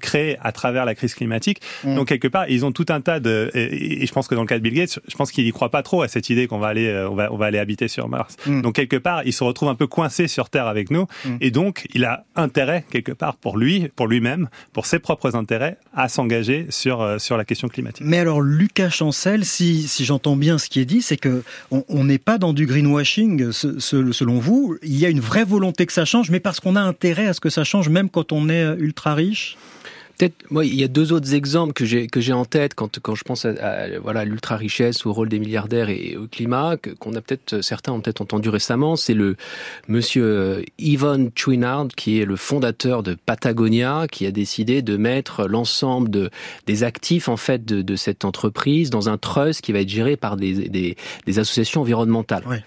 créée 0.00 0.36
à 0.40 0.52
travers 0.52 0.84
la 0.84 0.94
crise 0.94 1.14
climatique. 1.14 1.60
Mmh. 1.82 1.96
Donc 1.96 2.08
quelque 2.08 2.28
part, 2.28 2.48
ils 2.48 2.64
ont 2.64 2.70
tout 2.70 2.86
un 2.90 3.00
tas 3.00 3.18
de 3.18 3.50
et, 3.54 4.02
et, 4.02 4.06
je 4.06 4.12
pense 4.12 4.28
que 4.28 4.36
dans 4.36 4.42
le 4.42 4.46
cas 4.46 4.58
de 4.58 4.62
Bill 4.62 4.74
Gates, 4.74 5.00
je 5.08 5.16
pense 5.16 5.32
qu'il 5.32 5.46
y 5.46 5.50
croit 5.50 5.70
pas 5.70 5.82
trop 5.82 6.02
à 6.02 6.08
cette 6.08 6.30
idée 6.30 6.46
qu'on 6.46 6.58
va 6.58 6.68
aller 6.68 6.88
on 7.10 7.14
va 7.14 7.32
on 7.32 7.36
va 7.36 7.46
aller 7.46 7.58
habiter 7.58 7.88
sur 7.88 8.08
Mars. 8.08 8.36
Mmh. 8.46 8.62
Donc 8.62 8.76
quelque 8.76 8.96
part, 8.96 9.22
il 9.24 9.32
se 9.32 9.42
retrouve 9.42 9.68
un 9.68 9.74
peu 9.74 9.88
coincé 9.88 10.28
sur 10.28 10.48
Terre 10.48 10.68
avec 10.68 10.90
nous 10.90 11.06
mmh. 11.24 11.36
et 11.40 11.50
donc 11.50 11.86
il 11.94 12.04
a 12.04 12.24
intérêt 12.36 12.84
quelque 12.90 13.12
part 13.12 13.36
pour 13.36 13.56
lui, 13.56 13.88
pour 13.96 14.06
lui-même, 14.06 14.48
pour 14.72 14.86
ses 14.86 15.00
propres 15.00 15.34
intérêts 15.34 15.76
à 15.94 16.08
s'engager 16.08 16.66
sur 16.70 17.20
sur 17.20 17.36
la 17.36 17.44
question 17.44 17.68
climatique. 17.68 18.06
Mais 18.06 18.18
alors 18.18 18.40
Lucas 18.40 18.90
Chancel 18.90 19.23
si, 19.42 19.88
j'entends 20.00 20.36
bien 20.36 20.58
ce 20.58 20.68
qui 20.68 20.80
est 20.80 20.84
dit, 20.84 21.02
c'est 21.02 21.16
que 21.16 21.42
on 21.70 22.04
n'est 22.04 22.18
pas 22.18 22.38
dans 22.38 22.52
du 22.52 22.66
greenwashing, 22.66 23.52
selon 23.52 24.38
vous. 24.38 24.76
Il 24.82 24.98
y 24.98 25.06
a 25.06 25.08
une 25.08 25.20
vraie 25.20 25.44
volonté 25.44 25.86
que 25.86 25.92
ça 25.92 26.04
change, 26.04 26.30
mais 26.30 26.40
parce 26.40 26.60
qu'on 26.60 26.76
a 26.76 26.82
intérêt 26.82 27.26
à 27.26 27.32
ce 27.32 27.40
que 27.40 27.50
ça 27.50 27.64
change, 27.64 27.88
même 27.88 28.10
quand 28.10 28.32
on 28.32 28.48
est 28.48 28.76
ultra 28.78 29.14
riche? 29.14 29.56
Peut-être, 30.18 30.50
moi, 30.50 30.64
il 30.64 30.74
y 30.74 30.84
a 30.84 30.88
deux 30.88 31.12
autres 31.12 31.34
exemples 31.34 31.72
que 31.72 31.84
j'ai 31.84 32.06
que 32.06 32.20
j'ai 32.20 32.32
en 32.32 32.44
tête 32.44 32.74
quand 32.74 33.00
quand 33.00 33.14
je 33.14 33.24
pense 33.24 33.44
à, 33.44 33.50
à 33.50 33.98
voilà 33.98 34.24
l'ultra 34.24 34.56
richesse 34.56 35.04
ou 35.04 35.10
au 35.10 35.12
rôle 35.12 35.28
des 35.28 35.40
milliardaires 35.40 35.88
et, 35.88 36.16
au 36.16 36.28
climat 36.28 36.76
qu'on 36.76 37.14
a 37.14 37.20
peut-être 37.20 37.60
certains 37.62 37.92
ont 37.92 38.00
peut-être 38.00 38.20
entendu 38.20 38.48
récemment. 38.48 38.94
C'est 38.96 39.14
le 39.14 39.36
monsieur 39.88 40.64
Yvonne 40.78 41.30
Chouinard 41.34 41.88
qui 41.96 42.20
est 42.20 42.24
le 42.24 42.36
fondateur 42.36 43.02
de 43.02 43.14
Patagonia 43.14 44.06
qui 44.10 44.26
a 44.26 44.30
décidé 44.30 44.82
de 44.82 44.96
mettre 44.96 45.46
l'ensemble 45.48 46.10
de 46.10 46.30
des 46.66 46.84
actifs 46.84 47.28
en 47.28 47.36
fait 47.36 47.64
de, 47.64 47.82
de, 47.82 47.96
cette 47.96 48.24
entreprise 48.24 48.90
dans 48.90 49.08
un 49.08 49.18
trust 49.18 49.60
qui 49.62 49.72
va 49.72 49.80
être 49.80 49.88
géré 49.88 50.16
par 50.16 50.36
des 50.36 50.68
des, 50.68 50.96
des 51.26 51.38
associations 51.38 51.80
environnementales. 51.80 52.44
Ouais. 52.46 52.62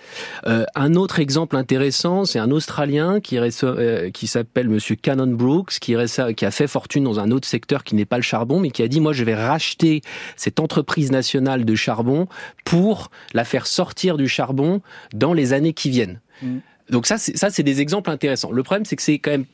Euh, 0.47 0.65
un 0.75 0.95
autre 0.95 1.19
exemple 1.19 1.55
intéressant, 1.55 2.25
c'est 2.25 2.39
un 2.39 2.51
Australien 2.51 3.21
qui 3.21 3.37
euh, 3.37 4.09
qui 4.09 4.27
s'appelle 4.27 4.67
monsieur 4.67 4.95
Cannon 4.95 5.27
Brooks 5.27 5.79
qui 5.79 5.95
qui 6.35 6.45
a 6.45 6.51
fait 6.51 6.67
fortune 6.67 7.05
dans 7.05 7.19
un 7.19 7.31
autre 7.37 7.47
secteur 7.47 7.83
qui 7.83 7.95
n'est 7.95 8.05
pas 8.05 8.17
le 8.17 8.23
charbon, 8.23 8.59
mais 8.59 8.71
qui 8.71 8.83
a 8.83 8.87
dit 8.87 8.99
moi 8.99 9.13
je 9.13 9.23
vais 9.23 9.35
racheter 9.35 10.01
cette 10.35 10.59
entreprise 10.59 11.11
nationale 11.11 11.63
de 11.63 11.75
charbon 11.75 12.27
pour 12.65 13.09
la 13.33 13.45
faire 13.45 13.67
sortir 13.67 14.17
du 14.17 14.27
charbon 14.27 14.81
dans 15.13 15.33
les 15.33 15.53
années 15.53 15.73
qui 15.73 15.89
viennent. 15.89 16.19
Mmh. 16.41 16.57
Donc 16.89 17.05
ça, 17.05 17.17
ça 17.17 17.49
c'est 17.49 17.63
des 17.63 17.81
exemples 17.81 18.09
intéressants. 18.09 18.51
Le 18.51 18.63
problème, 18.63 18.85
c'est 18.85 18.95
que 18.95 19.01
c'est 19.01 19.19
quand 19.19 19.31
même 19.31 19.45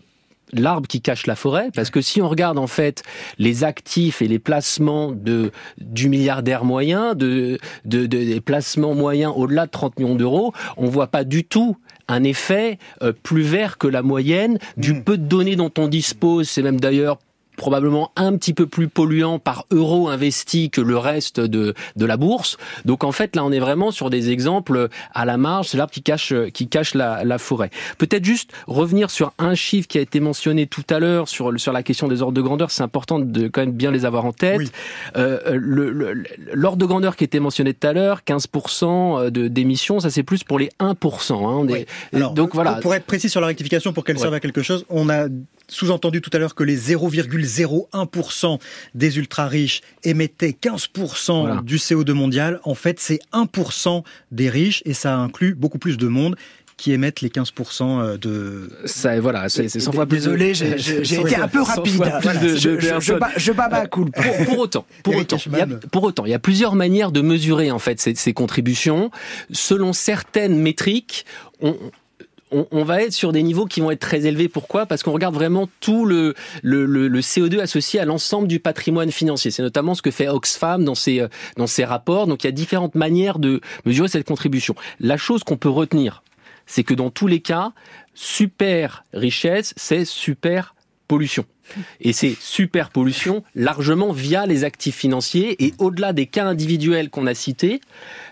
l'arbre 0.52 0.88
qui 0.88 1.02
cache 1.02 1.26
la 1.26 1.36
forêt, 1.36 1.70
parce 1.74 1.90
que 1.90 2.02
si 2.02 2.22
on 2.22 2.30
regarde 2.30 2.58
en 2.58 2.68
fait 2.68 3.04
les 3.40 3.64
actifs 3.64 4.22
et 4.22 4.28
les 4.28 4.40
placements 4.40 5.12
de 5.12 5.52
du 5.80 6.10
milliardaire 6.10 6.66
moyen, 6.66 7.16
de, 7.16 7.58
de, 7.86 8.06
de 8.06 8.18
des 8.18 8.42
placements 8.42 8.94
moyens 8.94 9.34
au-delà 9.36 9.66
de 9.66 9.72
30 9.72 10.00
millions 10.00 10.16
d'euros, 10.16 10.54
on 10.78 10.88
voit 10.88 11.08
pas 11.08 11.24
du 11.24 11.44
tout 11.44 11.78
un 12.08 12.24
effet 12.24 12.78
euh, 13.02 13.14
plus 13.14 13.42
vert 13.42 13.78
que 13.78 13.88
la 13.88 14.02
moyenne 14.02 14.60
du 14.78 14.94
mmh. 14.94 15.04
peu 15.04 15.18
de 15.18 15.26
données 15.26 15.56
dont 15.56 15.72
on 15.78 15.88
dispose. 15.88 16.50
C'est 16.50 16.62
même 16.62 16.80
d'ailleurs 16.80 17.18
probablement 17.56 18.12
un 18.16 18.36
petit 18.36 18.54
peu 18.54 18.66
plus 18.66 18.88
polluant 18.88 19.40
par 19.40 19.66
euro 19.72 20.10
investi 20.10 20.70
que 20.70 20.82
le 20.82 20.98
reste 20.98 21.40
de, 21.40 21.74
de 21.96 22.06
la 22.06 22.18
bourse. 22.18 22.58
Donc 22.86 23.04
en 23.04 23.12
fait, 23.12 23.36
là, 23.36 23.44
on 23.46 23.52
est 23.52 23.60
vraiment 23.60 23.92
sur 23.92 24.10
des 24.10 24.30
exemples 24.32 24.90
à 25.14 25.26
la 25.26 25.38
marge, 25.38 25.70
c'est 25.70 25.78
l'arbre 25.78 25.94
qui 25.94 26.02
cache, 26.02 26.34
qui 26.54 26.68
cache 26.68 26.94
la, 26.94 27.24
la 27.24 27.38
forêt. 27.38 27.70
Peut-être 27.98 28.26
juste 28.26 28.52
revenir 28.68 29.10
sur 29.10 29.34
un 29.38 29.56
chiffre 29.56 29.88
qui 29.88 29.98
a 29.98 30.02
été 30.02 30.20
mentionné 30.20 30.68
tout 30.68 30.84
à 30.90 31.00
l'heure 31.00 31.28
sur, 31.28 31.60
sur 31.60 31.74
la 31.74 31.84
question 31.84 32.08
des 32.08 32.22
ordres 32.22 32.34
de 32.34 32.42
grandeur, 32.42 32.72
c'est 32.72 32.84
important 32.84 33.20
de 33.20 33.48
quand 33.48 33.62
même 33.62 33.72
bien 33.72 33.92
les 33.92 34.06
avoir 34.06 34.26
en 34.26 34.34
tête. 34.34 34.72
Euh, 35.16 35.40
l'ordre 36.54 36.78
de 36.78 36.86
grandeur 36.86 37.16
qui 37.16 37.24
était 37.24 37.40
mentionné 37.40 37.74
tout 37.74 37.88
à 37.88 37.94
l'heure, 37.94 38.22
15% 38.26 39.30
d'émissions, 39.30 40.00
ça 40.00 40.10
c'est 40.10 40.24
plus 40.24 40.44
pour 40.44 40.60
les 40.60 40.70
1%. 40.80 41.34
Hein, 41.34 41.84
Alors, 42.14 42.34
donc 42.34 42.54
voilà. 42.54 42.74
Pour 42.74 42.96
être 42.96 43.06
précis 43.06 43.30
sur 43.30 43.42
la 43.42 43.48
rectification, 43.48 43.94
pour 43.94 44.04
qu'elle 44.04 44.20
serve 44.20 44.34
à 44.34 44.40
quelque 44.40 44.62
chose, 44.62 44.86
on 44.90 45.10
a 45.10 45.28
sous-entendu 45.74 46.22
tout 46.22 46.30
à 46.34 46.38
l'heure 46.38 46.56
que 46.56 46.64
les 46.64 46.78
0,01% 46.78 48.60
des 48.94 49.18
ultra-riches 49.18 49.82
émettaient 50.04 50.56
15% 50.60 51.64
du 51.64 51.78
CO2 51.78 52.12
mondial. 52.14 52.60
En 52.64 52.76
fait, 52.76 53.00
c'est 53.00 53.20
1% 53.34 54.04
des 54.32 54.50
riches 54.50 54.84
et 54.86 54.94
ça 54.94 55.18
inclut 55.18 55.56
beaucoup 55.56 55.80
plus 55.80 55.98
de 55.98 56.08
monde 56.08 56.36
qui 56.78 56.92
émettent 56.92 57.22
les 57.22 57.30
15% 57.30 58.02
euh, 58.02 58.18
de... 58.18 58.70
Ça, 58.86 59.20
voilà, 59.20 59.48
c'est 59.48 59.68
100 59.70 59.92
fois 59.92 60.06
plus... 60.06 60.18
Désolé, 60.18 60.54
j'ai 60.54 60.76
été 61.22 61.36
un 61.36 61.48
peu 61.48 61.62
rapide. 61.62 62.04
je, 62.24 62.80
je, 62.80 63.00
je, 63.38 63.52
bats 63.52 63.70
ma 63.70 63.86
coule. 63.86 64.12
Pour, 64.46 64.60
autant, 64.60 64.86
pour 65.04 65.16
autant, 65.16 65.38
il 65.46 65.58
y 65.58 65.62
a, 65.62 65.68
pour 65.92 66.04
autant, 66.04 66.26
il 66.26 66.32
y 66.32 66.34
a 66.34 66.40
plusieurs 66.40 66.76
manières 66.76 67.12
de 67.12 67.22
mesurer 67.22 67.72
en 67.72 67.80
fait 67.80 68.00
ces, 68.00 68.16
ces 68.16 68.34
contributions. 68.34 69.12
Selon 69.52 69.94
certaines 69.94 70.60
métriques, 70.60 71.26
on, 71.62 71.78
on, 72.72 72.84
va 72.84 73.02
être 73.02 73.14
sur 73.14 73.32
des 73.32 73.44
niveaux 73.44 73.66
qui 73.66 73.82
vont 73.82 73.92
être 73.92 74.00
très 74.00 74.26
élevés. 74.26 74.48
Pourquoi? 74.48 74.86
Parce 74.86 75.04
qu'on 75.04 75.12
regarde 75.12 75.36
vraiment 75.36 75.68
tout 75.80 76.06
le, 76.06 76.34
le, 76.62 77.20
CO2 77.20 77.60
associé 77.60 78.00
à 78.00 78.06
l'ensemble 78.06 78.48
du 78.48 78.60
patrimoine 78.60 79.12
financier. 79.12 79.52
C'est 79.52 79.64
notamment 79.64 79.96
ce 79.96 80.02
que 80.02 80.12
fait 80.12 80.28
Oxfam 80.28 80.84
dans 80.84 80.96
ses, 80.96 81.26
dans 81.58 81.68
ses 81.68 81.86
rapports. 81.86 82.28
Donc 82.28 82.44
il 82.44 82.48
y 82.48 82.50
a 82.50 82.52
différentes 82.52 82.96
manières 82.96 83.40
de 83.40 83.62
mesurer 83.86 84.08
cette 84.08 84.28
contribution. 84.28 84.76
La 85.00 85.18
chose 85.18 85.44
qu'on 85.44 85.58
peut 85.58 85.70
retenir, 85.70 86.24
c'est 86.66 86.84
que 86.84 86.94
dans 86.94 87.10
tous 87.10 87.28
les 87.28 87.42
cas, 87.42 87.74
super 88.14 89.04
richesse, 89.14 89.74
c'est 89.78 90.06
super 90.06 90.76
pollution. 91.08 91.46
Et 92.02 92.14
c'est 92.14 92.36
super 92.40 92.90
pollution 92.90 93.44
largement 93.56 94.12
via 94.12 94.46
les 94.46 94.64
actifs 94.64 94.96
financiers. 94.96 95.64
Et 95.64 95.74
au-delà 95.78 96.14
des 96.14 96.26
cas 96.26 96.46
individuels 96.46 97.10
qu'on 97.10 97.28
a 97.28 97.34
cités, 97.34 97.82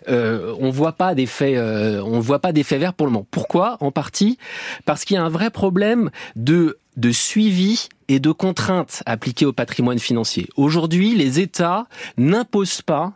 euh, 0.10 0.56
on 0.60 0.70
voit 0.70 0.94
pas 0.94 1.16
d'effet, 1.16 1.58
euh, 1.58 2.04
on 2.04 2.20
voit 2.20 2.40
pas 2.40 2.52
d'effet 2.52 2.78
vert 2.78 2.94
pour 2.94 3.08
le 3.08 3.14
moment. 3.14 3.28
Pourquoi? 3.32 3.78
En 3.80 3.92
partie 3.92 4.38
parce 4.86 5.06
qu'il 5.06 5.16
y 5.16 5.18
a 5.18 5.24
un 5.24 5.30
vrai 5.30 5.50
problème 5.50 6.10
de 6.36 6.78
de 6.98 7.12
suivi 7.12 7.88
et 8.10 8.20
de 8.20 8.32
contraintes 8.32 9.02
appliquées 9.06 9.46
au 9.46 9.54
patrimoine 9.54 10.00
financier. 10.00 10.50
Aujourd'hui, 10.58 11.16
les 11.16 11.40
États 11.40 11.88
n'imposent 12.18 12.82
pas 12.82 13.14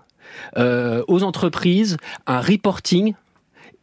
euh, 0.58 1.04
aux 1.08 1.24
entreprises 1.24 1.98
un 2.26 2.40
reporting 2.40 3.14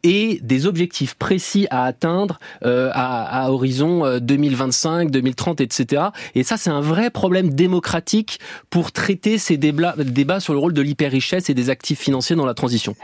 et 0.03 0.39
des 0.41 0.65
objectifs 0.65 1.15
précis 1.15 1.67
à 1.69 1.85
atteindre 1.85 2.39
euh, 2.65 2.89
à, 2.93 3.45
à, 3.45 3.49
horizon 3.49 4.19
2025, 4.19 5.11
2030, 5.11 5.61
etc. 5.61 6.03
Et 6.35 6.43
ça, 6.43 6.57
c'est 6.57 6.69
un 6.69 6.81
vrai 6.81 7.09
problème 7.09 7.53
démocratique 7.53 8.39
pour 8.69 8.91
traiter 8.91 9.37
ces 9.37 9.57
débats, 9.57 9.95
débats 9.97 10.39
sur 10.39 10.53
le 10.53 10.59
rôle 10.59 10.73
de 10.73 10.81
l'hyper-richesse 10.81 11.49
et 11.49 11.53
des 11.53 11.69
actifs 11.69 11.99
financiers 11.99 12.35
dans 12.35 12.45
la 12.45 12.53
transition. 12.53 12.95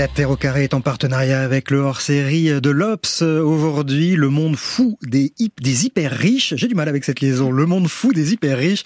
La 0.00 0.08
Terre 0.08 0.30
au 0.30 0.36
carré 0.36 0.64
est 0.64 0.72
en 0.72 0.80
partenariat 0.80 1.42
avec 1.42 1.70
le 1.70 1.80
hors-série 1.80 2.58
de 2.58 2.70
l'Obs. 2.70 3.20
Aujourd'hui, 3.20 4.16
le 4.16 4.30
monde 4.30 4.56
fou 4.56 4.96
des, 5.02 5.34
hyper 5.38 6.10
riches. 6.10 6.54
J'ai 6.56 6.68
du 6.68 6.74
mal 6.74 6.88
avec 6.88 7.04
cette 7.04 7.20
liaison. 7.20 7.50
Le 7.50 7.66
monde 7.66 7.86
fou 7.86 8.14
des 8.14 8.32
hyper 8.32 8.56
riches. 8.56 8.82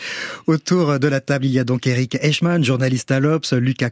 Autour 0.48 0.98
de 0.98 1.06
la 1.06 1.20
table, 1.20 1.44
il 1.44 1.52
y 1.52 1.60
a 1.60 1.64
donc 1.64 1.86
Eric 1.86 2.18
Eichmann, 2.20 2.64
journaliste 2.64 3.12
à 3.12 3.20
l'Obs, 3.20 3.52
Lucas 3.52 3.90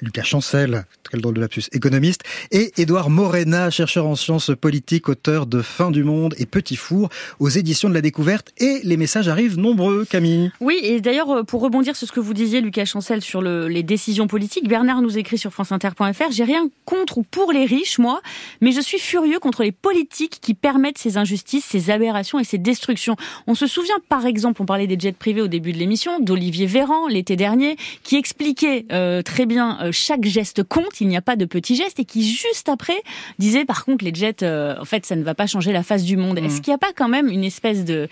Lucas 0.00 0.22
Chancel, 0.22 0.86
quel 1.10 1.20
drôle 1.20 1.34
de 1.34 1.42
lapsus, 1.42 1.64
économiste, 1.72 2.22
et 2.52 2.72
Édouard 2.78 3.10
Morena, 3.10 3.68
chercheur 3.68 4.06
en 4.06 4.16
sciences 4.16 4.50
politiques, 4.58 5.10
auteur 5.10 5.44
de 5.44 5.60
Fin 5.60 5.90
du 5.90 6.04
monde 6.04 6.34
et 6.38 6.46
Petit 6.46 6.76
Four 6.76 7.10
aux 7.38 7.50
éditions 7.50 7.90
de 7.90 7.94
la 7.94 8.00
découverte. 8.00 8.50
Et 8.56 8.80
les 8.82 8.96
messages 8.96 9.28
arrivent 9.28 9.58
nombreux, 9.58 10.06
Camille. 10.06 10.52
Oui, 10.62 10.80
et 10.82 11.02
d'ailleurs, 11.02 11.44
pour 11.44 11.60
rebondir 11.60 11.96
sur 11.96 12.08
ce 12.08 12.12
que 12.12 12.20
vous 12.20 12.32
disiez, 12.32 12.62
Lucas 12.62 12.86
Chancel, 12.86 13.20
sur 13.20 13.42
le, 13.42 13.68
les 13.68 13.82
décisions 13.82 14.26
politiques, 14.26 14.68
Bernard 14.68 15.02
nous 15.02 15.18
écrit 15.18 15.36
sur 15.36 15.52
franceinter.fr 15.52 16.29
j'ai 16.30 16.44
rien 16.44 16.68
contre 16.84 17.18
ou 17.18 17.22
pour 17.22 17.52
les 17.52 17.64
riches, 17.64 17.98
moi, 17.98 18.20
mais 18.60 18.72
je 18.72 18.80
suis 18.80 18.98
furieux 18.98 19.38
contre 19.38 19.62
les 19.62 19.72
politiques 19.72 20.38
qui 20.40 20.54
permettent 20.54 20.98
ces 20.98 21.16
injustices, 21.16 21.64
ces 21.64 21.90
aberrations 21.90 22.38
et 22.38 22.44
ces 22.44 22.58
destructions. 22.58 23.16
On 23.46 23.54
se 23.54 23.66
souvient, 23.66 23.98
par 24.08 24.26
exemple, 24.26 24.62
on 24.62 24.66
parlait 24.66 24.86
des 24.86 24.98
jets 24.98 25.12
privés 25.12 25.42
au 25.42 25.48
début 25.48 25.72
de 25.72 25.78
l'émission, 25.78 26.20
d'Olivier 26.20 26.66
Véran 26.66 27.08
l'été 27.08 27.36
dernier, 27.36 27.76
qui 28.02 28.16
expliquait 28.16 28.86
euh, 28.92 29.22
très 29.22 29.46
bien 29.46 29.78
euh, 29.82 29.92
chaque 29.92 30.24
geste 30.24 30.62
compte, 30.62 31.00
il 31.00 31.08
n'y 31.08 31.16
a 31.16 31.22
pas 31.22 31.36
de 31.36 31.44
petits 31.44 31.76
gestes, 31.76 32.00
et 32.00 32.04
qui 32.04 32.28
juste 32.28 32.68
après 32.68 33.00
disait, 33.38 33.64
par 33.64 33.84
contre, 33.84 34.04
les 34.04 34.14
jets, 34.14 34.42
euh, 34.42 34.74
en 34.80 34.84
fait, 34.84 35.06
ça 35.06 35.16
ne 35.16 35.22
va 35.22 35.34
pas 35.34 35.46
changer 35.46 35.72
la 35.72 35.82
face 35.82 36.04
du 36.04 36.16
monde. 36.16 36.38
Est-ce 36.38 36.58
mmh. 36.58 36.60
qu'il 36.60 36.70
n'y 36.70 36.76
a 36.76 36.78
pas 36.78 36.92
quand 36.94 37.08
même 37.08 37.28
une 37.28 37.44
espèce 37.44 37.84
de 37.84 38.08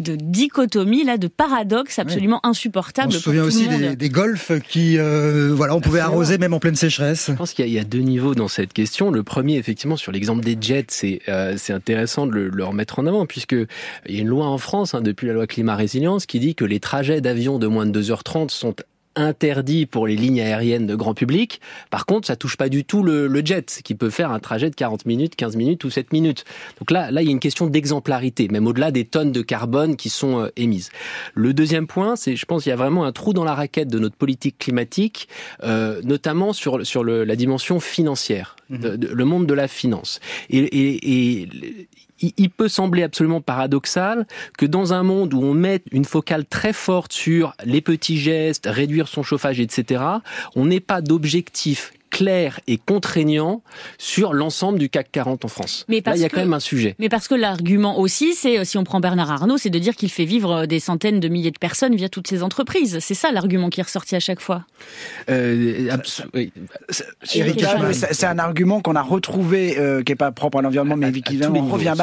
de 0.00 0.16
dichotomie, 0.16 1.04
là, 1.04 1.18
de 1.18 1.28
paradoxe 1.28 1.98
absolument 1.98 2.40
insupportable. 2.42 3.08
On 3.08 3.12
se 3.12 3.18
souvient 3.18 3.44
aussi 3.44 3.68
des, 3.68 3.96
des, 3.96 4.08
golfs 4.08 4.52
qui, 4.68 4.98
euh, 4.98 5.52
voilà, 5.54 5.74
on 5.74 5.80
pouvait 5.80 6.00
arroser 6.00 6.38
même 6.38 6.54
en 6.54 6.58
pleine 6.58 6.74
sécheresse. 6.74 7.30
Pense 7.50 7.56
qu'il 7.56 7.68
y, 7.68 7.80
a 7.80 7.84
deux 7.84 7.98
niveaux 7.98 8.36
dans 8.36 8.46
cette 8.46 8.72
question. 8.72 9.10
Le 9.10 9.24
premier, 9.24 9.56
effectivement, 9.56 9.96
sur 9.96 10.12
l'exemple 10.12 10.44
des 10.44 10.56
jets, 10.60 10.84
c'est 10.86 11.20
euh, 11.28 11.56
intéressant 11.70 12.28
de 12.28 12.32
le, 12.32 12.64
remettre 12.64 13.00
en 13.00 13.06
avant, 13.06 13.26
puisque 13.26 13.56
il 14.06 14.14
y 14.14 14.18
a 14.18 14.20
une 14.20 14.28
loi 14.28 14.46
en 14.46 14.56
France, 14.56 14.94
hein, 14.94 15.00
depuis 15.00 15.26
la 15.26 15.32
loi 15.32 15.48
climat 15.48 15.74
résilience, 15.74 16.26
qui 16.26 16.38
dit 16.38 16.54
que 16.54 16.64
les 16.64 16.78
trajets 16.78 17.20
d'avion 17.20 17.58
de 17.58 17.66
moins 17.66 17.86
de 17.86 18.00
2h30 18.00 18.50
sont 18.50 18.76
interdit 19.20 19.86
pour 19.86 20.06
les 20.06 20.16
lignes 20.16 20.40
aériennes 20.40 20.86
de 20.86 20.94
grand 20.94 21.14
public. 21.14 21.60
Par 21.90 22.06
contre, 22.06 22.26
ça 22.26 22.36
touche 22.36 22.56
pas 22.56 22.68
du 22.68 22.84
tout 22.84 23.02
le, 23.02 23.42
jet, 23.44 23.80
qui 23.84 23.94
peut 23.94 24.10
faire 24.10 24.32
un 24.32 24.38
trajet 24.38 24.70
de 24.70 24.74
40 24.74 25.06
minutes, 25.06 25.36
15 25.36 25.56
minutes 25.56 25.84
ou 25.84 25.90
7 25.90 26.12
minutes. 26.12 26.44
Donc 26.78 26.90
là, 26.90 27.10
là, 27.10 27.22
il 27.22 27.26
y 27.26 27.28
a 27.28 27.32
une 27.32 27.40
question 27.40 27.66
d'exemplarité, 27.66 28.48
même 28.48 28.66
au-delà 28.66 28.90
des 28.90 29.04
tonnes 29.04 29.32
de 29.32 29.42
carbone 29.42 29.96
qui 29.96 30.08
sont 30.08 30.40
euh, 30.40 30.48
émises. 30.56 30.90
Le 31.34 31.54
deuxième 31.54 31.86
point, 31.86 32.16
c'est, 32.16 32.36
je 32.36 32.46
pense, 32.46 32.64
qu'il 32.64 32.70
y 32.70 32.72
a 32.72 32.76
vraiment 32.76 33.04
un 33.04 33.12
trou 33.12 33.32
dans 33.32 33.44
la 33.44 33.54
raquette 33.54 33.88
de 33.88 33.98
notre 33.98 34.16
politique 34.16 34.58
climatique, 34.58 35.28
euh, 35.62 36.00
notamment 36.04 36.52
sur 36.52 36.84
sur 36.86 37.04
le, 37.04 37.24
la 37.24 37.36
dimension 37.36 37.80
financière, 37.80 38.56
mmh. 38.70 38.86
le 39.12 39.24
monde 39.24 39.46
de 39.46 39.54
la 39.54 39.68
finance. 39.68 40.20
Et, 40.48 40.58
et, 40.58 41.40
et 41.42 41.48
il 42.20 42.50
peut 42.50 42.68
sembler 42.68 43.02
absolument 43.02 43.40
paradoxal 43.40 44.26
que 44.58 44.66
dans 44.66 44.92
un 44.92 45.02
monde 45.02 45.34
où 45.34 45.42
on 45.42 45.54
met 45.54 45.82
une 45.92 46.04
focale 46.04 46.44
très 46.44 46.72
forte 46.72 47.12
sur 47.12 47.54
les 47.64 47.80
petits 47.80 48.18
gestes, 48.18 48.68
réduire 48.70 49.08
son 49.08 49.22
chauffage, 49.22 49.60
etc., 49.60 50.02
on 50.54 50.66
n'ait 50.66 50.80
pas 50.80 51.00
d'objectif 51.00 51.92
clair 52.10 52.60
et 52.66 52.76
contraignant 52.76 53.62
sur 53.98 54.32
l'ensemble 54.32 54.78
du 54.78 54.88
CAC 54.88 55.10
40 55.12 55.44
en 55.44 55.48
France. 55.48 55.84
Mais 55.88 56.02
Là, 56.04 56.16
il 56.16 56.22
y 56.22 56.24
a 56.24 56.28
quand 56.28 56.40
même 56.40 56.52
un 56.52 56.60
sujet. 56.60 56.94
Mais 56.98 57.08
parce 57.08 57.28
que 57.28 57.34
l'argument 57.34 57.98
aussi, 57.98 58.34
c'est 58.34 58.58
euh, 58.58 58.64
si 58.64 58.76
on 58.78 58.84
prend 58.84 59.00
Bernard 59.00 59.30
Arnault, 59.30 59.58
c'est 59.58 59.70
de 59.70 59.78
dire 59.78 59.94
qu'il 59.94 60.10
fait 60.10 60.24
vivre 60.24 60.62
euh, 60.62 60.66
des 60.66 60.80
centaines 60.80 61.20
de 61.20 61.28
milliers 61.28 61.50
de 61.50 61.58
personnes 61.58 61.94
via 61.94 62.08
toutes 62.08 62.26
ces 62.26 62.42
entreprises. 62.42 62.98
C'est 63.00 63.14
ça 63.14 63.30
l'argument 63.30 63.70
qui 63.70 63.80
est 63.80 63.84
ressorti 63.84 64.16
à 64.16 64.20
chaque 64.20 64.40
fois. 64.40 64.64
Euh, 65.30 65.88
c'est 67.22 68.26
un 68.26 68.38
argument 68.38 68.80
qu'on 68.80 68.96
a 68.96 69.02
retrouvé, 69.02 69.78
euh, 69.78 70.02
qui 70.02 70.12
est 70.12 70.16
pas 70.16 70.32
propre 70.32 70.58
à 70.58 70.62
l'environnement, 70.62 70.96
mais 70.96 71.12
qui 71.12 71.40
revient 71.42 71.94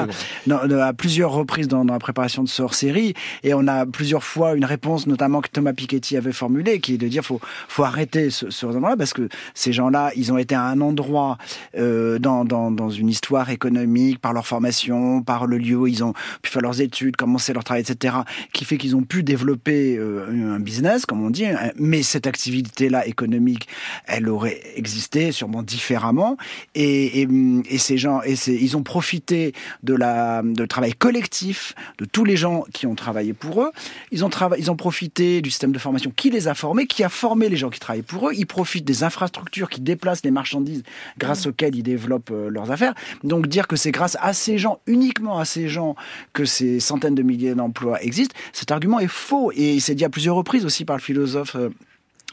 à 0.47 0.93
plusieurs 0.93 1.31
reprises 1.31 1.67
dans, 1.67 1.83
la 1.83 1.99
préparation 1.99 2.43
de 2.43 2.49
ce 2.49 2.61
hors-série, 2.61 3.13
et 3.43 3.53
on 3.53 3.67
a 3.67 3.85
plusieurs 3.85 4.23
fois 4.23 4.55
une 4.55 4.65
réponse, 4.65 5.07
notamment 5.07 5.41
que 5.41 5.49
Thomas 5.49 5.73
Piketty 5.73 6.17
avait 6.17 6.31
formulée, 6.31 6.79
qui 6.79 6.93
est 6.93 6.97
de 6.97 7.07
dire 7.07 7.23
faut 7.23 7.39
faut 7.67 7.83
arrêter 7.83 8.29
ce, 8.29 8.49
ce 8.49 8.65
raisonnement-là 8.65 8.97
parce 8.97 9.13
que 9.13 9.29
ces 9.53 9.73
gens-là 9.73 9.96
ils 10.15 10.31
ont 10.31 10.37
été 10.37 10.55
à 10.55 10.63
un 10.63 10.81
endroit 10.81 11.37
euh, 11.77 12.19
dans, 12.19 12.89
une 12.89 13.09
histoire 13.09 13.49
économique, 13.49 14.19
par 14.19 14.33
leur 14.33 14.47
formation, 14.47 15.21
par 15.21 15.45
le 15.45 15.57
lieu 15.57 15.75
où 15.75 15.87
ils 15.87 16.03
ont 16.03 16.13
pu 16.41 16.51
faire 16.51 16.61
leurs 16.61 16.81
études, 16.81 17.15
commencer 17.15 17.53
leur 17.53 17.63
travail, 17.63 17.81
etc., 17.81 18.17
qui 18.53 18.65
fait 18.65 18.77
qu'ils 18.77 18.95
ont 18.95 19.03
pu 19.03 19.23
développer 19.23 19.97
euh, 19.97 20.55
un 20.55 20.59
business, 20.59 21.05
comme 21.05 21.23
on 21.23 21.29
dit. 21.29 21.45
Mais 21.75 22.03
cette 22.03 22.27
activité-là 22.27 23.05
économique, 23.07 23.67
elle 24.05 24.29
aurait 24.29 24.61
existé 24.75 25.31
sûrement 25.31 25.63
différemment. 25.63 26.37
Et, 26.75 27.27
et 27.69 27.77
ces 27.77 27.97
gens, 27.97 28.21
ils 28.23 28.77
ont 28.77 28.83
profité 28.83 29.53
de 29.83 29.93
la 29.93 30.41
de 30.43 30.65
travail 30.65 30.93
collectif 30.93 31.75
de 31.97 32.05
tous 32.05 32.25
les 32.25 32.37
gens 32.37 32.63
qui 32.73 32.87
ont 32.87 32.95
travaillé 32.95 33.33
pour 33.33 33.61
eux. 33.61 33.71
Ils 34.11 34.25
ont 34.25 34.29
ils 34.57 34.71
ont 34.71 34.75
profité 34.75 35.41
du 35.41 35.49
système 35.49 35.71
de 35.71 35.79
formation 35.79 36.11
qui 36.15 36.29
les 36.29 36.47
a 36.47 36.53
formés, 36.53 36.87
qui 36.87 37.03
a 37.03 37.09
formé 37.09 37.49
les 37.49 37.57
gens 37.57 37.69
qui 37.69 37.79
travaillent 37.79 38.01
pour 38.01 38.29
eux. 38.29 38.33
Ils 38.35 38.45
profitent 38.45 38.85
des 38.85 39.03
infrastructures 39.03 39.69
qui 39.69 39.81
déplacent 39.87 40.23
les 40.23 40.31
marchandises 40.31 40.83
grâce 41.17 41.45
mmh. 41.45 41.49
auxquelles 41.49 41.75
ils 41.75 41.83
développent 41.83 42.31
euh, 42.31 42.49
leurs 42.49 42.71
affaires. 42.71 42.93
Donc 43.23 43.47
dire 43.47 43.67
que 43.67 43.75
c'est 43.75 43.91
grâce 43.91 44.17
à 44.21 44.33
ces 44.33 44.57
gens, 44.57 44.79
uniquement 44.85 45.39
à 45.39 45.45
ces 45.45 45.67
gens, 45.67 45.95
que 46.33 46.45
ces 46.45 46.79
centaines 46.79 47.15
de 47.15 47.23
milliers 47.23 47.55
d'emplois 47.55 48.01
existent, 48.03 48.35
cet 48.53 48.71
argument 48.71 48.99
est 48.99 49.07
faux. 49.07 49.51
Et 49.55 49.79
c'est 49.79 49.95
dit 49.95 50.05
à 50.05 50.09
plusieurs 50.09 50.35
reprises 50.35 50.65
aussi 50.65 50.85
par 50.85 50.97
le 50.97 51.01
philosophe 51.01 51.55
euh, 51.55 51.69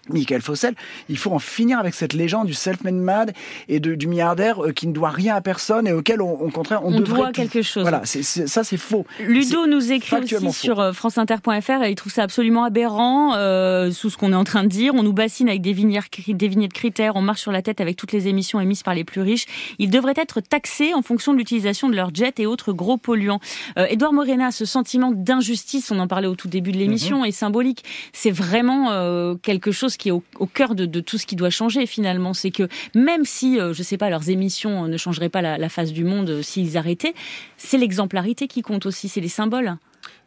Michael 0.09 0.43
Fossel, 0.43 0.75
il 1.09 1.19
faut 1.19 1.33
en 1.33 1.39
finir 1.39 1.79
avec 1.79 1.95
cette 1.95 2.13
légende 2.13 2.47
du 2.47 2.55
self-made 2.55 2.95
man 2.95 3.33
et 3.69 3.81
de, 3.81 3.95
du 3.95 4.07
milliardaire 4.07 4.65
euh, 4.65 4.73
qui 4.73 4.87
ne 4.87 4.93
doit 4.93 5.11
rien 5.11 5.37
à 5.37 5.41
personne 5.41 5.87
et 5.87 5.93
auquel, 5.93 6.21
on, 6.21 6.33
au 6.33 6.51
contraire, 6.51 6.85
on, 6.85 6.95
on 6.95 7.01
devrait 7.01 7.21
doit 7.21 7.33
quelque 7.33 7.63
chose. 7.63 7.83
Voilà, 7.83 8.03
ça 8.05 8.65
c'est 8.65 8.77
faux. 8.77 9.07
Ludo 9.21 9.67
nous 9.67 9.93
écrit 9.93 10.17
aussi 10.17 10.53
sur 10.53 10.81
euh, 10.81 10.93
franceinter.fr 10.93 11.83
et 11.85 11.91
il 11.91 11.95
trouve 11.95 12.13
ça 12.13 12.23
absolument 12.23 12.65
aberrant 12.65 13.35
euh, 13.37 13.91
sous 13.91 14.11
ce 14.11 14.17
qu'on 14.17 14.33
est 14.33 14.37
en 14.37 14.45
train 14.45 14.63
de 14.63 14.69
dire. 14.69 14.95
On 14.95 15.03
nous 15.03 15.13
bassine 15.13 15.49
avec 15.49 15.63
des 15.63 15.73
vignettes, 15.73 16.05
des 16.29 16.49
vignettes 16.49 16.73
critères, 16.73 17.17
on 17.17 17.23
marche 17.23 17.41
sur 17.41 17.53
la 17.53 17.63
tête 17.63 17.81
avec 17.81 17.97
toutes 17.97 18.13
les 18.13 18.29
émissions 18.29 18.61
émises 18.61 18.83
par 18.83 18.95
les 18.95 19.05
plus 19.05 19.21
riches. 19.21 19.47
Ils 19.79 19.91
devraient 19.91 20.15
être 20.17 20.41
taxés 20.41 20.95
en 20.95 21.03
fonction 21.03 21.33
de 21.33 21.39
l'utilisation 21.39 21.89
de 21.89 21.97
leurs 21.97 22.15
jets 22.15 22.35
et 22.39 22.47
autres 22.47 22.73
gros 22.73 22.97
polluants. 22.97 23.41
Euh, 23.79 23.87
Edouard 23.89 24.13
Morena, 24.13 24.51
ce 24.51 24.65
sentiment 24.65 25.13
d'injustice, 25.13 25.91
on 25.91 25.99
en 25.99 26.09
parlait 26.09 26.27
au 26.27 26.35
tout 26.35 26.49
début 26.49 26.73
de 26.73 26.79
l'émission, 26.79 27.21
mhm. 27.21 27.27
est 27.27 27.33
symbolique. 27.33 27.85
C'est 28.13 28.31
vraiment 28.31 28.91
euh, 28.91 29.35
quelque 29.37 29.73
chose 29.73 29.94
qui 29.99 30.09
est 30.09 30.13
au, 30.13 30.23
cœur 30.47 30.75
de, 30.75 31.01
tout 31.01 31.19
ce 31.19 31.27
qui 31.27 31.37
doit 31.37 31.51
changer 31.51 31.87
finalement. 31.87 32.35
C'est 32.35 32.51
que 32.51 32.69
même 32.95 33.25
si, 33.25 33.59
euh, 33.59 33.73
je 33.73 33.83
sais 33.83 33.97
pas, 33.97 34.11
leurs 34.11 34.29
émissions 34.31 34.89
ne 34.89 34.97
changeraient 34.97 35.29
pas 35.29 35.43
la, 35.43 35.59
la 35.59 35.69
face 35.69 35.93
du 35.93 36.05
monde 36.05 36.31
euh, 36.31 36.43
s'ils 36.43 36.77
arrêtaient, 36.77 37.15
c'est 37.57 37.79
l'exemplarité 37.79 38.49
qui 38.49 38.63
compte 38.63 38.87
aussi, 38.87 39.09
c'est 39.09 39.21
les 39.21 39.29
symboles. 39.29 39.77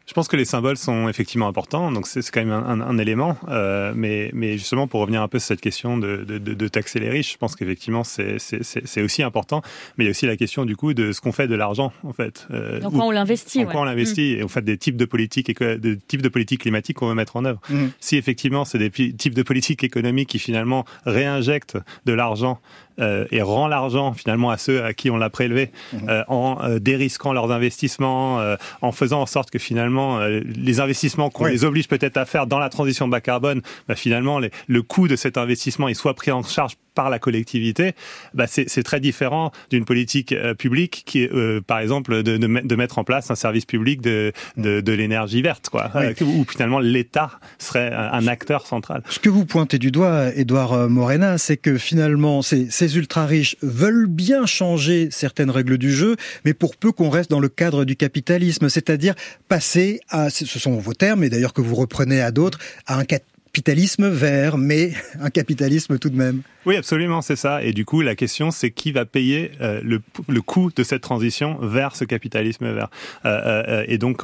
Je 0.08 0.14
pense 0.14 0.26
que 0.26 0.36
les 0.36 0.46
symboles 0.46 0.78
sont 0.78 1.06
effectivement 1.06 1.48
importants, 1.48 1.92
donc 1.92 2.06
c'est 2.06 2.26
quand 2.30 2.40
même 2.40 2.50
un, 2.50 2.80
un, 2.80 2.96
élément. 2.96 3.36
Euh, 3.48 3.92
mais, 3.94 4.30
mais, 4.32 4.56
justement, 4.56 4.86
pour 4.86 5.00
revenir 5.00 5.20
un 5.20 5.28
peu 5.28 5.38
sur 5.38 5.48
cette 5.48 5.60
question 5.60 5.98
de, 5.98 6.24
de, 6.24 6.38
de 6.38 6.68
taxer 6.68 6.98
les 6.98 7.10
riches, 7.10 7.34
je 7.34 7.36
pense 7.36 7.56
qu'effectivement 7.56 8.04
c'est 8.04 9.02
aussi 9.02 9.22
important. 9.22 9.60
Mais 9.96 10.04
il 10.04 10.06
y 10.06 10.08
a 10.08 10.12
aussi 10.12 10.26
la 10.26 10.38
question 10.38 10.64
du 10.64 10.76
coup 10.76 10.94
de 10.94 11.12
ce 11.12 11.20
qu'on 11.20 11.32
fait 11.32 11.46
de 11.46 11.54
l'argent, 11.54 11.92
en 12.04 12.14
fait. 12.14 12.48
Euh, 12.50 12.80
en 12.82 12.90
quoi 12.90 13.04
on 13.04 13.10
l'investit. 13.10 13.60
En 13.60 13.66
quoi 13.66 13.82
on 13.82 13.84
l'investit 13.84 14.36
mmh. 14.36 14.38
et 14.38 14.42
en 14.42 14.48
fait 14.48 14.62
des 14.62 14.78
types 14.78 14.96
de 14.96 15.04
politiques 15.04 15.50
et 15.50 15.54
de 15.78 15.94
types 15.94 16.22
de 16.22 16.30
politiques 16.30 16.62
climatiques 16.62 16.96
qu'on 16.96 17.08
veut 17.08 17.14
mettre 17.14 17.36
en 17.36 17.44
œuvre. 17.44 17.60
Mmh. 17.68 17.88
Si 18.00 18.16
effectivement 18.16 18.64
c'est 18.64 18.78
des 18.78 18.90
types 18.90 19.34
de 19.34 19.42
politiques 19.42 19.84
économiques 19.84 20.30
qui 20.30 20.38
finalement 20.38 20.86
réinjectent 21.04 21.76
de 22.06 22.14
l'argent 22.14 22.60
euh, 23.00 23.26
et 23.30 23.42
rend 23.42 23.68
l'argent 23.68 24.12
finalement 24.12 24.50
à 24.50 24.58
ceux 24.58 24.84
à 24.84 24.92
qui 24.92 25.10
on 25.10 25.16
l'a 25.16 25.30
prélevé 25.30 25.70
mmh. 25.92 25.96
euh, 26.08 26.24
en 26.28 26.58
euh, 26.62 26.78
dérisquant 26.78 27.32
leurs 27.32 27.50
investissements, 27.50 28.40
euh, 28.40 28.56
en 28.82 28.92
faisant 28.92 29.22
en 29.22 29.26
sorte 29.26 29.50
que 29.50 29.58
finalement 29.58 30.18
euh, 30.18 30.40
les 30.44 30.80
investissements 30.80 31.30
qu'on 31.30 31.46
les 31.46 31.64
oblige 31.64 31.88
peut-être 31.88 32.16
à 32.16 32.24
faire 32.24 32.46
dans 32.46 32.58
la 32.58 32.68
transition 32.68 33.08
bas 33.08 33.20
carbone, 33.20 33.62
bah, 33.88 33.94
finalement 33.94 34.38
les, 34.38 34.50
le 34.66 34.82
coût 34.82 35.08
de 35.08 35.16
cet 35.16 35.36
investissement 35.36 35.88
il 35.88 35.94
soit 35.94 36.14
pris 36.14 36.30
en 36.30 36.42
charge 36.42 36.74
par 36.94 37.10
la 37.10 37.18
collectivité, 37.18 37.92
bah 38.34 38.46
c'est 38.46 38.82
très 38.82 39.00
différent 39.00 39.52
d'une 39.70 39.84
politique 39.84 40.34
publique 40.58 41.02
qui 41.06 41.22
est, 41.22 41.32
euh, 41.32 41.60
par 41.60 41.78
exemple, 41.78 42.22
de, 42.22 42.36
de, 42.36 42.46
de, 42.46 42.76
mettre 42.76 42.98
en 42.98 43.04
place 43.04 43.30
un 43.30 43.34
service 43.34 43.64
public 43.64 44.00
de, 44.00 44.32
de, 44.56 44.80
de 44.80 44.92
l'énergie 44.92 45.42
verte, 45.42 45.68
quoi, 45.68 45.90
où 46.20 46.44
finalement 46.48 46.78
l'État 46.80 47.30
serait 47.58 47.92
un 47.92 48.26
acteur 48.26 48.66
central. 48.66 49.02
Ce 49.08 49.18
que 49.18 49.28
vous 49.28 49.44
pointez 49.44 49.78
du 49.78 49.90
doigt, 49.90 50.34
Edouard 50.34 50.88
Morena, 50.88 51.38
c'est 51.38 51.56
que 51.56 51.78
finalement, 51.78 52.42
ces, 52.42 52.96
ultra-riches 52.96 53.56
veulent 53.62 54.06
bien 54.06 54.46
changer 54.46 55.08
certaines 55.10 55.50
règles 55.50 55.78
du 55.78 55.92
jeu, 55.92 56.16
mais 56.44 56.54
pour 56.54 56.76
peu 56.76 56.92
qu'on 56.92 57.10
reste 57.10 57.30
dans 57.30 57.40
le 57.40 57.48
cadre 57.48 57.84
du 57.84 57.96
capitalisme, 57.96 58.68
c'est-à-dire 58.68 59.14
passer 59.48 60.00
à, 60.08 60.30
ce 60.30 60.46
sont 60.46 60.76
vos 60.78 60.94
termes, 60.94 61.24
et 61.24 61.30
d'ailleurs 61.30 61.52
que 61.52 61.60
vous 61.60 61.74
reprenez 61.74 62.20
à 62.20 62.30
d'autres, 62.30 62.58
à 62.86 62.98
un 62.98 63.04
capitalisme 63.58 64.08
vert, 64.08 64.56
mais 64.56 64.92
un 65.20 65.30
capitalisme 65.30 65.98
tout 65.98 66.10
de 66.10 66.16
même. 66.16 66.42
Oui, 66.64 66.76
absolument, 66.76 67.22
c'est 67.22 67.36
ça. 67.36 67.62
Et 67.64 67.72
du 67.72 67.84
coup, 67.84 68.02
la 68.02 68.14
question, 68.14 68.50
c'est 68.52 68.70
qui 68.70 68.92
va 68.92 69.04
payer 69.04 69.50
euh, 69.60 69.80
le, 69.82 70.42
coût 70.42 70.70
de 70.74 70.84
cette 70.84 71.02
transition 71.02 71.58
vers 71.60 71.96
ce 71.96 72.04
capitalisme 72.04 72.72
vert? 72.72 72.88
Euh, 73.24 73.64
euh, 73.68 73.84
et 73.88 73.98
donc, 73.98 74.22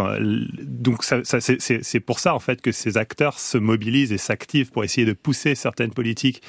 donc 0.62 1.03
c'est 1.03 2.01
pour 2.01 2.20
ça 2.20 2.35
en 2.35 2.38
fait 2.38 2.61
que 2.61 2.70
ces 2.70 2.97
acteurs 2.97 3.38
se 3.38 3.59
mobilisent 3.59 4.12
et 4.12 4.18
s'activent 4.18 4.70
pour 4.70 4.85
essayer 4.85 5.07
de 5.07 5.12
pousser 5.12 5.55
certaines 5.55 5.92
politiques 5.92 6.42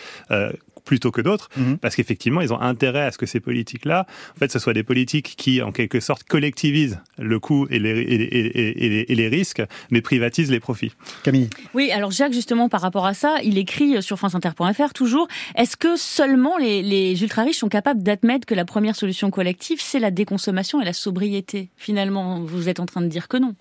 plutôt 0.86 1.12
que 1.12 1.22
d'autres, 1.22 1.50
mmh. 1.58 1.76
parce 1.76 1.96
qu'effectivement, 1.96 2.42
ils 2.42 2.54
ont 2.54 2.62
intérêt 2.62 3.02
à 3.02 3.12
ce 3.12 3.18
que 3.18 3.26
ces 3.26 3.40
politiques-là, 3.40 4.06
en 4.36 4.40
fait, 4.40 4.52
ce 4.52 4.60
soient 4.60 4.74
des 4.74 4.84
politiques 4.84 5.34
qui, 5.36 5.62
en 5.62 5.72
quelque 5.72 6.00
sorte, 6.00 6.24
collectivisent 6.24 7.00
le 7.18 7.40
coût 7.40 7.68
et 7.70 7.80
les, 7.80 7.90
et, 7.90 8.22
et, 8.22 8.86
et, 8.86 9.12
et 9.12 9.16
les 9.16 9.28
risques, 9.28 9.64
mais 9.92 10.02
privatisent 10.02 10.52
les 10.52 10.60
profits. 10.60 10.94
Camille. 11.24 11.50
Oui, 11.74 11.92
alors 11.92 12.12
Jacques, 12.12 12.34
justement, 12.34 12.70
par 12.70 12.82
rapport 12.82 13.06
à 13.06 13.14
ça, 13.14 13.38
il 13.44 13.58
écrit 13.58 14.02
sur 14.02 14.18
franceinter.fr 14.18 14.94
toujours, 14.94 15.28
est-ce 15.56 15.76
que 15.76 15.96
seulement 15.98 16.58
les, 16.58 16.82
les 16.82 17.22
ultra-riches 17.22 17.58
sont 17.58 17.70
capables 17.70 18.04
d'admettre 18.04 18.46
que 18.46 18.56
la 18.56 18.66
première 18.66 18.96
solution 18.96 19.32
collective, 19.32 19.80
c'est 19.82 20.00
la 20.00 20.12
déconsommation 20.12 20.82
et 20.82 20.86
la 20.86 20.94
sobriété? 20.94 21.70
Finalement, 21.76 22.42
vous 22.42 22.70
êtes 22.70 22.80
en 22.80 22.86
train 22.86 23.02
de 23.02 23.08
dire 23.08 23.28
que 23.28 23.38
non. 23.38 23.56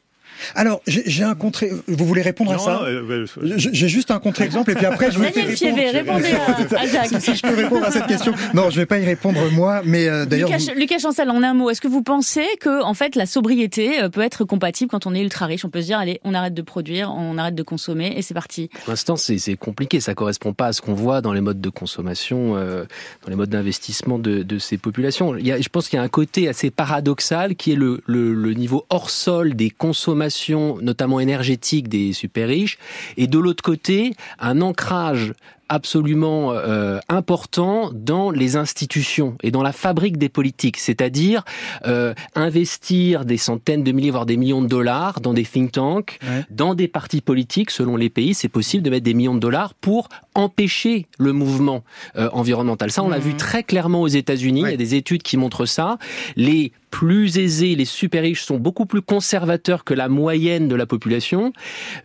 Alors, 0.55 0.81
j'ai 0.87 1.25
un 1.25 1.35
contre. 1.35 1.65
Vous 1.87 2.05
voulez 2.05 2.23
répondre 2.23 2.53
non, 2.53 2.59
à 2.59 2.61
ça 2.61 2.83
euh, 2.83 3.27
J'ai 3.43 3.89
juste 3.89 4.11
un 4.11 4.19
contre-exemple 4.19 4.71
et 4.71 4.75
puis 4.75 4.87
après 4.87 5.11
je 5.11 5.19
vous 5.19 5.25
Daniel 5.25 5.57
Fievé, 5.57 5.91
répondez 5.91 6.33
à, 6.33 6.79
à, 6.81 6.87
Jacques. 6.87 7.21
Si 7.21 7.35
je 7.35 7.43
peux 7.43 7.55
répondre 7.55 7.85
à 7.85 7.91
cette 7.91 8.07
question. 8.07 8.35
Non, 8.53 8.71
je 8.71 8.77
vais 8.77 8.87
pas 8.87 8.99
y 8.99 9.05
répondre 9.05 9.39
moi, 9.53 9.83
mais 9.85 10.09
euh, 10.09 10.27
d'ailleurs. 10.27 10.49
Lucas, 10.49 10.73
vous... 10.73 10.79
Lucas, 10.79 10.99
Chancel, 10.99 11.31
en 11.31 11.43
un 11.43 11.55
mot, 11.55 11.71
est-ce 11.71 11.81
que 11.81 11.89
vous 11.89 12.03
pensez 12.03 12.47
que 12.61 12.83
en 12.83 12.95
fait 12.95 13.17
la 13.17 13.27
sobriété 13.27 14.03
euh, 14.03 14.09
peut 14.09 14.23
être 14.23 14.45
compatible 14.45 14.91
quand 14.91 15.07
on 15.07 15.15
est 15.15 15.21
ultra 15.21 15.47
riche? 15.47 15.65
On 15.65 15.71
peut 15.71 15.81
se 15.81 15.87
dire, 15.87 15.99
allez, 15.99 16.21
on 16.25 16.35
arrête 16.35 16.55
de 16.55 16.63
produire, 16.63 17.13
on 17.15 17.39
arrête 17.39 17.55
de 17.55 17.63
consommer 17.63 18.15
et 18.17 18.23
c'est 18.23 18.35
parti. 18.35 18.69
Pour 18.85 18.91
l'instant, 18.91 19.17
c'est 19.17 19.57
compliqué. 19.57 20.01
Ça 20.01 20.15
correspond 20.15 20.53
pas 20.53 20.67
à 20.67 20.73
ce 20.73 20.81
qu'on 20.81 20.95
voit 20.95 21.21
dans 21.21 21.33
les 21.33 21.41
modes 21.41 21.61
de 21.61 21.71
consommation, 21.71 22.57
euh, 22.57 22.85
dans 23.23 23.31
les 23.31 23.37
modes 23.37 23.51
d'investissement 23.51 24.19
de, 24.19 24.43
de, 24.43 24.59
ces 24.59 24.79
populations. 24.79 25.37
Il 25.37 25.47
y 25.47 25.53
a, 25.53 25.61
je 25.61 25.69
pense 25.69 25.89
qu'il 25.89 25.99
y 25.99 26.01
a 26.01 26.03
un 26.03 26.09
côté 26.09 26.49
assez 26.49 26.71
paradoxal 26.71 27.57
qui 27.57 27.73
est 27.73 27.77
le, 27.77 28.03
le, 28.07 28.33
le 28.35 28.55
niveau 28.55 28.87
hors 28.91 29.11
sol 29.11 29.55
des 29.55 29.71
consommations, 29.71 30.24
notamment 30.29 30.95
notamment 30.95 31.21
énergétique 31.21 31.89
des 31.89 32.13
super 32.13 32.49
riches, 32.49 32.79
et 33.17 33.27
de 33.27 33.39
l'autre 33.39 33.65
côté, 33.65 34.15
un 34.39 34.61
ancrage 34.61 35.35
absolument 35.69 36.53
euh, 36.53 36.99
important 37.09 37.91
dans 37.93 38.31
les 38.31 38.57
institutions 38.57 39.37
et 39.43 39.51
dans 39.51 39.63
la 39.63 39.73
fabrique 39.73 40.19
des 40.19 40.29
politiques, 40.29 40.77
c'est-à-dire 40.77 41.45
euh, 41.87 42.15
investir 42.35 43.25
des 43.25 43.39
centaines 43.39 43.83
de 43.83 43.93
milliers, 43.93 44.11
voire 44.11 44.27
des 44.27 44.37
millions 44.37 44.63
de 44.63 44.69
dollars 44.69 45.21
dans 45.21 45.35
des 45.35 45.45
think 45.45 45.73
tanks, 45.73 46.19
ouais. 46.23 46.45
dans 46.51 46.75
des 46.75 46.89
partis 46.89 47.21
politiques, 47.21 47.71
selon 47.71 47.97
les 47.97 48.11
pays, 48.11 48.35
c'est 48.35 48.49
possible 48.49 48.83
de 48.83 48.91
mettre 48.91 49.05
des 49.05 49.15
millions 49.15 49.35
de 49.35 49.41
dollars 49.41 49.75
pour 49.75 50.09
empêcher 50.35 51.07
le 51.19 51.33
mouvement 51.33 51.85
euh, 52.17 52.29
environnemental. 52.33 52.91
Ça, 52.91 53.03
on 53.03 53.09
l'a 53.09 53.19
mmh. 53.19 53.23
vu 53.23 53.35
très 53.35 53.63
clairement 53.63 54.03
aux 54.03 54.09
États-Unis. 54.09 54.63
Ouais. 54.63 54.69
Il 54.71 54.73
y 54.73 54.75
a 54.75 54.79
des 54.79 54.95
études 54.95 55.23
qui 55.23 55.37
montrent 55.37 55.67
ça. 55.67 55.99
Les 56.37 56.73
plus 56.91 57.39
aisés, 57.39 57.75
les 57.75 57.85
super 57.85 58.23
riches 58.23 58.45
sont 58.45 58.57
beaucoup 58.57 58.87
plus 58.87 59.03
conservateurs 59.03 59.83
que 59.83 59.95
la 59.95 60.09
moyenne 60.09 60.69
de 60.69 60.77
la 60.77 60.87
population, 60.87 61.53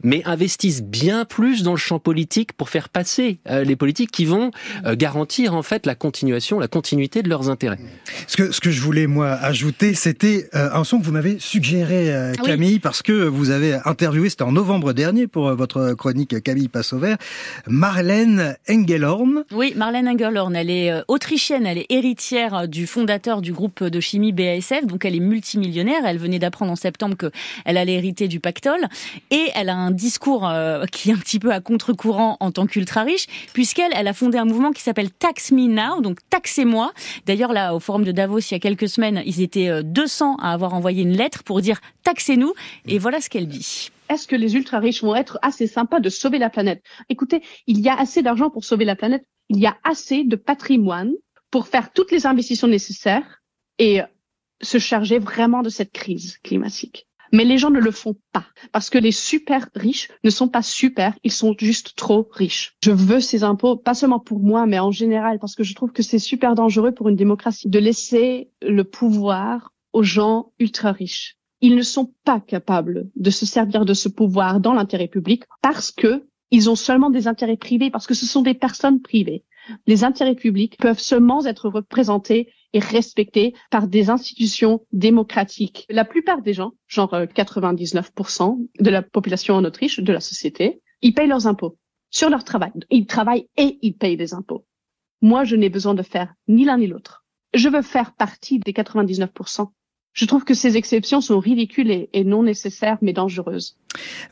mais 0.01 0.23
investissent 0.25 0.81
bien 0.81 1.25
plus 1.25 1.61
dans 1.61 1.73
le 1.73 1.77
champ 1.77 1.99
politique 1.99 2.53
pour 2.53 2.69
faire 2.69 2.89
passer 2.89 3.37
euh, 3.47 3.63
les 3.63 3.75
politiques 3.75 4.09
qui 4.09 4.25
vont 4.25 4.49
euh, 4.87 4.95
garantir 4.95 5.53
en 5.53 5.61
fait 5.61 5.85
la 5.85 5.93
continuation, 5.93 6.57
la 6.57 6.67
continuité 6.67 7.21
de 7.21 7.29
leurs 7.29 7.51
intérêts. 7.51 7.77
Ce 8.25 8.35
que 8.35 8.51
ce 8.51 8.59
que 8.59 8.71
je 8.71 8.81
voulais 8.81 9.07
moi 9.07 9.29
ajouter, 9.29 9.93
c'était 9.93 10.49
euh, 10.55 10.69
un 10.73 10.83
son 10.83 10.99
que 10.99 11.05
vous 11.05 11.11
m'avez 11.11 11.37
suggéré 11.39 12.13
euh, 12.13 12.33
Camille 12.33 12.73
oui. 12.73 12.79
parce 12.79 13.01
que 13.01 13.13
vous 13.13 13.51
avez 13.51 13.77
interviewé, 13.85 14.29
c'était 14.29 14.43
en 14.43 14.51
novembre 14.51 14.93
dernier 14.93 15.27
pour 15.27 15.49
euh, 15.49 15.55
votre 15.55 15.93
chronique 15.93 16.41
Camille 16.41 16.67
passe 16.67 16.93
au 16.93 16.99
vert, 16.99 17.17
Marlène 18.19 18.58
Engelhorn. 18.69 19.43
Oui, 19.53 19.71
Marlène 19.77 20.10
Engelhorn, 20.10 20.53
elle 20.53 20.69
est 20.69 20.91
euh, 20.91 21.03
autrichienne, 21.08 21.65
elle 21.65 21.77
est 21.77 21.86
héritière 21.89 22.67
du 22.67 22.86
fondateur 22.86 23.41
du 23.41 23.53
groupe 23.53 23.82
de 23.82 23.99
chimie 24.01 24.34
BASF 24.34 24.86
donc 24.86 25.05
elle 25.05 25.15
est 25.15 25.21
multimillionnaire. 25.21 26.01
Elle 26.05 26.17
venait 26.17 26.39
d'apprendre 26.39 26.71
en 26.71 26.75
septembre 26.75 27.15
qu'elle 27.15 27.77
allait 27.77 27.93
hériter 27.93 28.27
du 28.27 28.41
pactole. 28.41 28.88
Et 29.32 29.45
elle 29.55 29.69
a 29.69 29.75
un 29.75 29.91
discours 29.91 30.49
euh, 30.49 30.86
qui 30.91 31.12
est 31.12 31.13
un 31.13 31.17
petit 31.17 31.39
peu 31.39 31.53
à 31.53 31.62
contre-courant 31.62 32.36
en 32.41 32.51
tant 32.51 32.65
qu'ultra 32.65 33.03
riche, 33.03 33.27
puisqu'elle 33.53 33.91
elle 33.95 34.08
a 34.08 34.13
fondé 34.13 34.38
un 34.38 34.45
mouvement 34.45 34.71
qui 34.71 34.82
s'appelle 34.82 35.12
Tax 35.12 35.53
Me 35.53 35.67
Now, 35.67 36.01
donc 36.01 36.19
taxez-moi. 36.29 36.91
D'ailleurs, 37.25 37.53
là, 37.53 37.73
au 37.73 37.79
forum 37.79 38.03
de 38.03 38.12
Davos, 38.12 38.39
il 38.39 38.51
y 38.51 38.55
a 38.55 38.60
quelques 38.60 38.89
semaines, 38.89 39.23
ils 39.25 39.41
étaient 39.41 39.82
200 39.82 40.38
à 40.41 40.51
avoir 40.51 40.73
envoyé 40.73 41.03
une 41.03 41.15
lettre 41.15 41.43
pour 41.43 41.62
dire 41.62 41.79
taxez-nous. 42.03 42.53
Et 42.86 42.99
voilà 42.99 43.21
ce 43.21 43.29
qu'elle 43.29 43.47
dit 43.47 43.91
est-ce 44.10 44.28
que 44.28 44.36
les 44.36 44.56
ultra 44.56 44.80
riches 44.80 45.04
vont 45.04 45.15
être 45.15 45.39
assez 45.41 45.67
sympas 45.67 46.00
de 46.00 46.10
sauver 46.10 46.39
la 46.39 46.50
planète? 46.50 46.84
Écoutez, 47.10 47.41
il 47.67 47.80
y 47.80 47.89
a 47.89 47.98
assez 47.98 48.22
d'argent 48.22 48.50
pour 48.50 48.65
sauver 48.65 48.86
la 48.86 48.95
planète. 48.95 49.26
Il 49.50 49.60
y 49.60 49.67
a 49.67 49.78
assez 49.84 50.24
de 50.24 50.36
patrimoine 50.36 51.13
pour 51.52 51.67
faire 51.67 51.93
toutes 51.93 52.12
les 52.12 52.26
investissements 52.26 52.69
nécessaires 52.69 53.41
et 53.78 54.02
se 54.62 54.78
charger 54.78 55.19
vraiment 55.19 55.62
de 55.62 55.69
cette 55.69 55.91
crise 55.91 56.38
climatique. 56.43 57.08
Mais 57.32 57.45
les 57.45 57.58
gens 57.58 57.69
ne 57.69 57.80
le 57.80 57.91
font 57.91 58.15
pas 58.34 58.45
parce 58.72 58.89
que 58.89 58.98
les 58.98 59.12
super 59.12 59.69
riches 59.76 60.10
ne 60.24 60.30
sont 60.30 60.48
pas 60.48 60.63
super, 60.63 61.13
ils 61.24 61.32
sont 61.32 61.56
juste 61.58 61.95
trop 61.95 62.28
riches. 62.32 62.76
Je 62.84 62.91
veux 62.91 63.19
ces 63.19 63.43
impôts, 63.43 63.78
pas 63.78 63.93
seulement 63.93 64.19
pour 64.19 64.39
moi, 64.39 64.65
mais 64.65 64.80
en 64.80 64.91
général, 64.91 65.39
parce 65.39 65.56
que 65.56 65.63
je 65.63 65.76
trouve 65.76 65.91
que 65.91 66.02
c'est 66.02 66.19
super 66.19 66.56
dangereux 66.56 66.91
pour 66.91 67.08
une 67.08 67.15
démocratie 67.15 67.69
de 67.69 67.80
laisser 67.80 68.50
le 68.62 68.84
pouvoir 68.84 69.74
aux 69.93 70.04
gens 70.04 70.52
ultra 70.60 70.91
riches. 70.91 71.38
Ils 71.62 71.76
ne 71.76 71.82
sont 71.82 72.13
pas 72.24 72.39
capables 72.39 73.10
de 73.15 73.30
se 73.30 73.45
servir 73.45 73.86
de 73.86 73.93
ce 73.93 74.10
pouvoir 74.10 74.60
dans 74.60 74.74
l'intérêt 74.74 75.08
public 75.08 75.43
parce 75.62 75.91
que 75.91 76.26
ils 76.52 76.69
ont 76.69 76.76
seulement 76.76 77.10
des 77.10 77.28
intérêts 77.28 77.58
privés, 77.58 77.91
parce 77.91 78.08
que 78.08 78.15
ce 78.15 78.26
sont 78.26 78.41
des 78.41 78.56
personnes 78.56 79.02
privées. 79.02 79.43
Les 79.86 80.04
intérêts 80.04 80.36
publics 80.36 80.78
peuvent 80.78 81.00
seulement 81.00 81.45
être 81.45 81.69
représentés 81.69 82.52
et 82.74 82.80
respecté 82.80 83.54
par 83.69 83.88
des 83.88 84.10
institutions 84.10 84.82
démocratiques. 84.91 85.86
La 85.89 86.06
plupart 86.06 86.41
des 86.41 86.54
gens, 86.54 86.72
genre 86.88 87.13
99% 87.13 88.67
de 88.80 88.89
la 88.89 89.04
population 89.04 89.56
en 89.56 89.65
Autriche, 89.65 90.00
de 90.00 90.13
la 90.13 90.19
société, 90.19 90.82
ils 91.02 91.13
payent 91.13 91.28
leurs 91.28 91.48
impôts. 91.48 91.78
sur 92.12 92.32
leur 92.32 92.43
travail. 92.43 92.72
Ils 92.89 93.06
travaillent 93.06 93.48
et 93.56 93.78
ils 93.84 93.95
payent 93.95 94.17
des 94.17 94.34
impôts. 94.34 94.65
Moi, 95.22 95.43
je 95.43 95.56
n'ai 95.56 95.69
besoin 95.69 95.93
de 95.93 96.02
faire 96.02 96.34
ni 96.48 96.65
l'un 96.65 96.80
ni 96.80 96.88
l'autre. 96.88 97.24
Je 97.54 97.69
veux 97.69 97.84
faire 97.84 98.15
partie 98.15 98.58
des 98.58 98.74
99%. 98.74 99.69
Je 100.19 100.25
trouve 100.25 100.43
que 100.43 100.53
ces 100.53 100.75
exceptions 100.75 101.21
sont 101.21 101.39
ridicules 101.39 102.08
et, 102.12 102.23
non 102.25 102.43
nécessaires, 102.43 102.97
mais 103.01 103.13
dangereuses. 103.13 103.77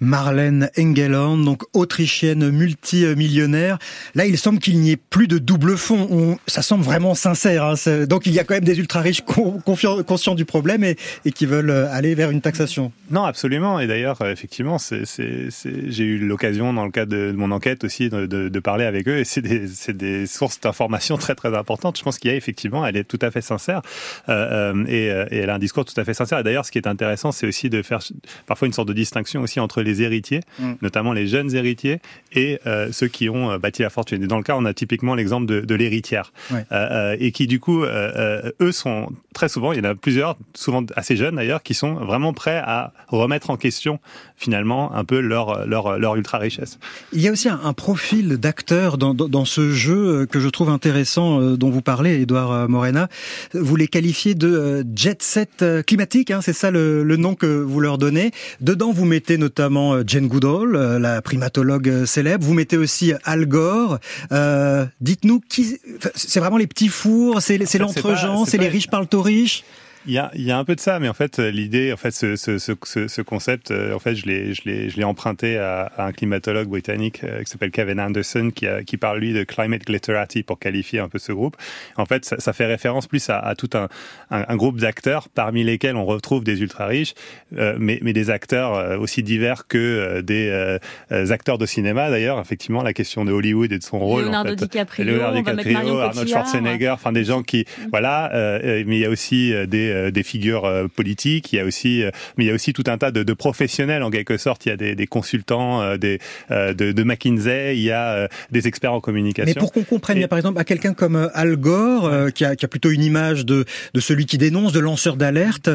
Marlène 0.02 0.70
Engelhorn, 0.78 1.46
donc 1.46 1.64
autrichienne 1.72 2.50
multimillionnaire. 2.50 3.80
Là, 4.14 4.26
il 4.26 4.38
semble 4.38 4.60
qu'il 4.60 4.82
n'y 4.82 4.92
ait 4.92 4.98
plus 4.98 5.30
de 5.30 5.38
double 5.38 5.78
fond. 5.78 6.38
ça 6.46 6.62
semble 6.62 6.84
vraiment 6.84 7.16
sincère. 7.16 7.64
Hein. 7.64 8.06
Donc, 8.06 8.26
il 8.26 8.34
y 8.34 8.40
a 8.40 8.44
quand 8.44 8.56
même 8.56 8.66
des 8.66 8.78
ultra 8.78 9.00
riches 9.00 9.22
conscients 9.22 10.36
du 10.36 10.44
problème 10.44 10.84
et, 10.84 10.98
qui 11.34 11.46
veulent 11.46 11.70
euh, 11.70 11.90
aller 11.90 12.16
vers 12.16 12.32
une 12.32 12.42
taxation. 12.42 12.92
Non, 13.10 13.24
absolument. 13.24 13.80
Et 13.80 13.88
d'ailleurs, 13.88 14.22
euh, 14.22 14.34
effectivement, 14.34 14.76
j'ai 14.90 16.04
eu 16.04 16.18
l'occasion, 16.18 16.74
dans 16.74 16.84
le 16.84 16.92
cadre 16.92 17.14
de, 17.14 17.32
mon 17.32 17.52
enquête 17.52 17.86
aussi, 17.86 18.10
de, 18.10 18.60
parler 18.60 18.84
avec 18.84 19.08
eux. 19.08 19.20
Et 19.20 19.24
c'est 19.24 19.42
des, 19.42 20.28
sources 20.28 20.60
d'informations 20.60 21.16
très 21.18 21.34
très 21.34 21.56
importantes. 21.56 21.98
Je 21.98 22.04
pense 22.04 22.20
qu'il 22.20 22.30
y 22.30 22.34
a 22.34 22.36
effectivement, 22.36 22.86
elle 22.86 22.98
est 22.98 23.06
tout 23.06 23.20
à 23.22 23.32
fait 23.32 23.40
sincère 23.40 23.82
euh, 24.28 24.84
et, 24.90 25.06
et 25.06 25.38
elle 25.38 25.50
a 25.50 25.56
un 25.56 25.60
discours 25.60 25.77
tout 25.84 26.00
à 26.00 26.04
fait 26.04 26.14
sincère. 26.14 26.40
Et 26.40 26.44
d'ailleurs, 26.44 26.66
ce 26.66 26.72
qui 26.72 26.78
est 26.78 26.88
intéressant, 26.88 27.32
c'est 27.32 27.48
aussi 27.48 27.70
de 27.70 27.82
faire 27.82 28.00
parfois 28.46 28.68
une 28.68 28.74
sorte 28.74 28.88
de 28.88 28.94
distinction 28.94 29.42
aussi 29.42 29.60
entre 29.60 29.82
les 29.82 30.02
héritiers, 30.02 30.42
mm. 30.60 30.74
notamment 30.82 31.14
les 31.14 31.28
jeunes 31.28 31.54
héritiers, 31.56 32.00
et 32.34 32.60
euh, 32.66 32.92
ceux 32.92 33.08
qui 33.08 33.30
ont 33.30 33.52
euh, 33.52 33.58
bâti 33.58 33.82
la 33.82 33.90
fortune. 33.90 34.24
Et 34.24 34.28
dans 34.28 34.38
le 34.38 34.44
cas, 34.44 34.56
on 34.58 34.66
a 34.66 34.74
typiquement 34.74 35.16
l'exemple 35.16 35.46
de, 35.46 35.62
de 35.62 35.76
l'héritière, 35.76 36.32
euh, 36.72 37.16
et 37.20 37.32
qui 37.32 37.48
du 37.48 37.60
coup, 37.60 37.84
eux 37.84 38.72
sont 38.72 39.10
très 39.34 39.50
souvent, 39.50 39.72
il 39.72 39.78
y 39.78 39.82
en 39.82 39.90
a 39.90 39.96
plusieurs, 39.96 40.38
souvent 40.54 40.84
assez 40.96 41.16
jeunes 41.16 41.36
d'ailleurs, 41.36 41.64
qui 41.64 41.74
sont 41.74 41.96
vraiment 41.96 42.34
prêts 42.34 42.58
à 42.58 42.94
remettre 43.08 43.50
en 43.50 43.58
question 43.58 44.00
finalement 44.36 44.94
un 44.94 45.04
peu 45.04 45.20
leur 45.20 45.66
leur, 45.66 45.98
leur 46.00 46.16
ultra 46.16 46.38
richesse. 46.38 46.80
Il 47.14 47.22
y 47.22 47.28
a 47.28 47.32
aussi 47.32 47.50
un, 47.50 47.74
profil 47.74 48.38
d'acteur 48.38 48.98
dans, 48.98 49.14
dans, 49.14 49.46
ce 49.46 49.72
jeu 49.72 50.26
que 50.26 50.40
je 50.40 50.50
trouve 50.50 50.70
intéressant, 50.70 51.42
dont 51.56 51.70
vous 51.70 51.82
parlez, 51.82 52.22
Edouard 52.22 52.68
Morena. 52.70 53.08
Vous 53.54 53.76
les 53.76 53.88
qualifiez 53.88 54.36
de 54.36 54.86
jet 54.96 55.22
set 55.22 55.57
climatique, 55.86 56.32
hein, 56.32 56.40
c'est 56.42 56.54
ça 56.54 56.72
le, 56.72 57.04
le 57.04 57.18
nom 57.18 57.36
que 57.36 57.46
vous 57.46 57.80
leur 57.80 57.98
donnez. 57.98 58.32
Dedans, 58.62 58.92
vous 58.92 59.06
mettez 59.06 59.38
notamment 59.38 59.94
euh, 59.94 60.04
Jane 60.06 60.28
Goodall, 60.28 60.76
euh, 60.76 61.00
la 61.00 61.22
primatologue 61.22 61.90
euh, 61.90 62.06
célèbre. 62.06 62.46
Vous 62.46 62.54
mettez 62.54 62.78
aussi 62.78 63.14
Al 63.24 63.46
Gore. 63.46 64.00
Euh, 64.32 64.86
Dites-nous 65.02 65.42
qui. 65.48 65.80
C'est 66.16 66.40
vraiment 66.40 66.58
les 66.58 66.68
petits 66.68 66.90
fours, 66.90 67.42
c'est 67.42 67.58
l'entre-gens, 67.78 68.46
c'est 68.46 68.58
les 68.58 68.68
riches 68.68 68.88
parlent 68.88 69.08
aux 69.14 69.22
riches. 69.22 69.64
Il 70.08 70.14
y 70.14 70.20
a, 70.20 70.32
il 70.36 70.44
y 70.44 70.52
a 70.52 70.58
un 70.58 70.64
peu 70.64 70.74
de 70.74 70.80
ça, 70.80 71.00
mais 71.00 71.10
en 71.10 71.14
fait, 71.14 71.38
l'idée, 71.38 71.92
en 71.92 71.98
fait, 71.98 72.12
ce, 72.12 72.38
ce, 72.38 72.58
ce, 72.58 73.08
ce, 73.08 73.22
concept, 73.22 73.72
euh, 73.72 73.94
en 73.94 74.00
fait, 74.00 74.16
je 74.16 74.26
l'ai, 74.26 74.54
je 74.54 74.62
l'ai, 74.64 74.90
je 74.90 74.96
l'ai 74.96 75.04
emprunté 75.04 75.58
à, 75.58 75.92
à, 75.98 76.06
un 76.06 76.14
climatologue 76.14 76.70
britannique 76.70 77.26
euh, 77.26 77.44
qui 77.44 77.52
s'appelle 77.52 77.72
Kevin 77.72 78.00
Anderson, 78.00 78.50
qui, 78.56 78.68
a, 78.68 78.84
qui 78.84 78.96
parle 78.96 79.20
lui 79.20 79.34
de 79.34 79.44
climate 79.44 79.86
glitterati 79.86 80.44
pour 80.44 80.60
qualifier 80.60 81.00
un 81.00 81.10
peu 81.10 81.20
ce 81.20 81.34
groupe. 81.34 81.58
En 81.98 82.06
fait, 82.06 82.24
ça, 82.24 82.40
ça 82.40 82.54
fait 82.54 82.66
référence 82.66 83.06
plus 83.06 83.30
à, 83.30 83.38
à 83.38 83.56
tout 83.56 83.70
un, 83.74 83.90
un, 84.30 84.56
groupe 84.56 84.80
d'acteurs 84.80 85.28
parmi 85.28 85.66
lesquels 85.66 85.98
on 85.98 86.06
retrouve 86.06 86.46
des 86.46 86.62
ultra 86.62 86.86
riches, 86.86 87.14
euh, 87.58 87.76
mais, 87.78 88.00
mais 88.02 88.14
des 88.14 88.30
acteurs 88.30 89.02
aussi 89.02 89.24
divers 89.24 89.68
que 89.68 90.22
des 90.22 90.80
acteurs 91.10 91.58
de 91.58 91.66
cinéma. 91.66 92.10
D'ailleurs, 92.10 92.40
effectivement, 92.40 92.82
la 92.82 92.94
question 92.94 93.26
de 93.26 93.34
Hollywood 93.34 93.74
et 93.74 93.78
de 93.78 93.84
son 93.84 94.00
rôle. 94.00 94.24
Leonardo 94.24 94.54
en 94.54 94.58
fait, 94.58 94.64
DiCaprio, 94.64 95.06
Leonardo 95.06 95.38
DiCaprio, 95.42 96.00
Arnold 96.00 96.30
Schwarzenegger, 96.30 96.90
enfin 96.92 97.12
des 97.12 97.26
gens 97.26 97.44
qui, 97.44 97.66
mm. 97.66 97.88
voilà, 97.92 98.30
mais 98.64 98.98
il 98.98 99.00
y 99.00 99.06
a 99.06 99.10
aussi 99.10 99.54
des 99.68 99.97
euh, 99.98 100.12
des 100.12 100.24
figures 100.24 100.66
euh, 100.66 100.88
politiques, 100.88 101.54
il 101.54 101.58
y 101.58 101.60
a 101.60 101.66
aussi, 101.66 102.04
euh, 102.04 102.12
mais 102.38 102.46
il 102.46 102.48
y 102.48 102.52
a 102.52 102.54
aussi 102.54 102.74
tout 102.74 102.84
un 102.88 102.98
tas 102.98 103.12
de, 103.12 103.24
de 103.24 103.34
professionnels 103.34 104.04
en 104.04 104.12
quelque 104.12 104.38
sorte. 104.38 104.66
Il 104.66 104.70
y 104.70 104.72
a 104.72 104.78
des, 104.78 104.96
des 104.96 105.08
consultants, 105.08 105.98
des 105.98 106.20
de, 106.50 106.74
de, 106.74 107.04
McKinsey, 107.04 107.78
il 107.78 107.84
y 107.84 107.92
a 107.92 108.28
des 108.52 108.68
experts 108.68 108.94
en 108.94 109.02
communication. 109.02 109.54
Mais 109.56 109.60
pour 109.60 109.72
qu'on 109.72 109.84
comprenne, 109.84 110.18
il 110.18 110.22
y 110.22 110.24
a 110.24 110.28
par 110.28 110.38
exemple 110.38 110.60
à 110.60 110.64
quelqu'un 110.64 110.94
comme 110.94 111.30
Al 111.34 111.56
Gore 111.58 112.32
qui, 112.34 112.46
a, 112.46 112.56
qui, 112.56 112.66
a, 112.66 112.68
plutôt 112.68 112.90
une 112.90 113.04
image 113.04 113.46
de, 113.46 113.66
de 113.94 114.00
celui 114.00 114.26
qui 114.26 114.38
dénonce, 114.38 114.74
de 114.74 114.80
lanceur 114.80 115.16
d'alerte. 115.16 115.70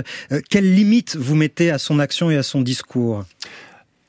quelles 0.50 0.74
limites 0.74 1.16
vous 1.16 1.34
mettez 1.34 1.70
à 1.70 1.78
son 1.78 1.98
action 1.98 2.30
et 2.30 2.36
à 2.36 2.42
son 2.42 2.60
discours? 2.60 3.24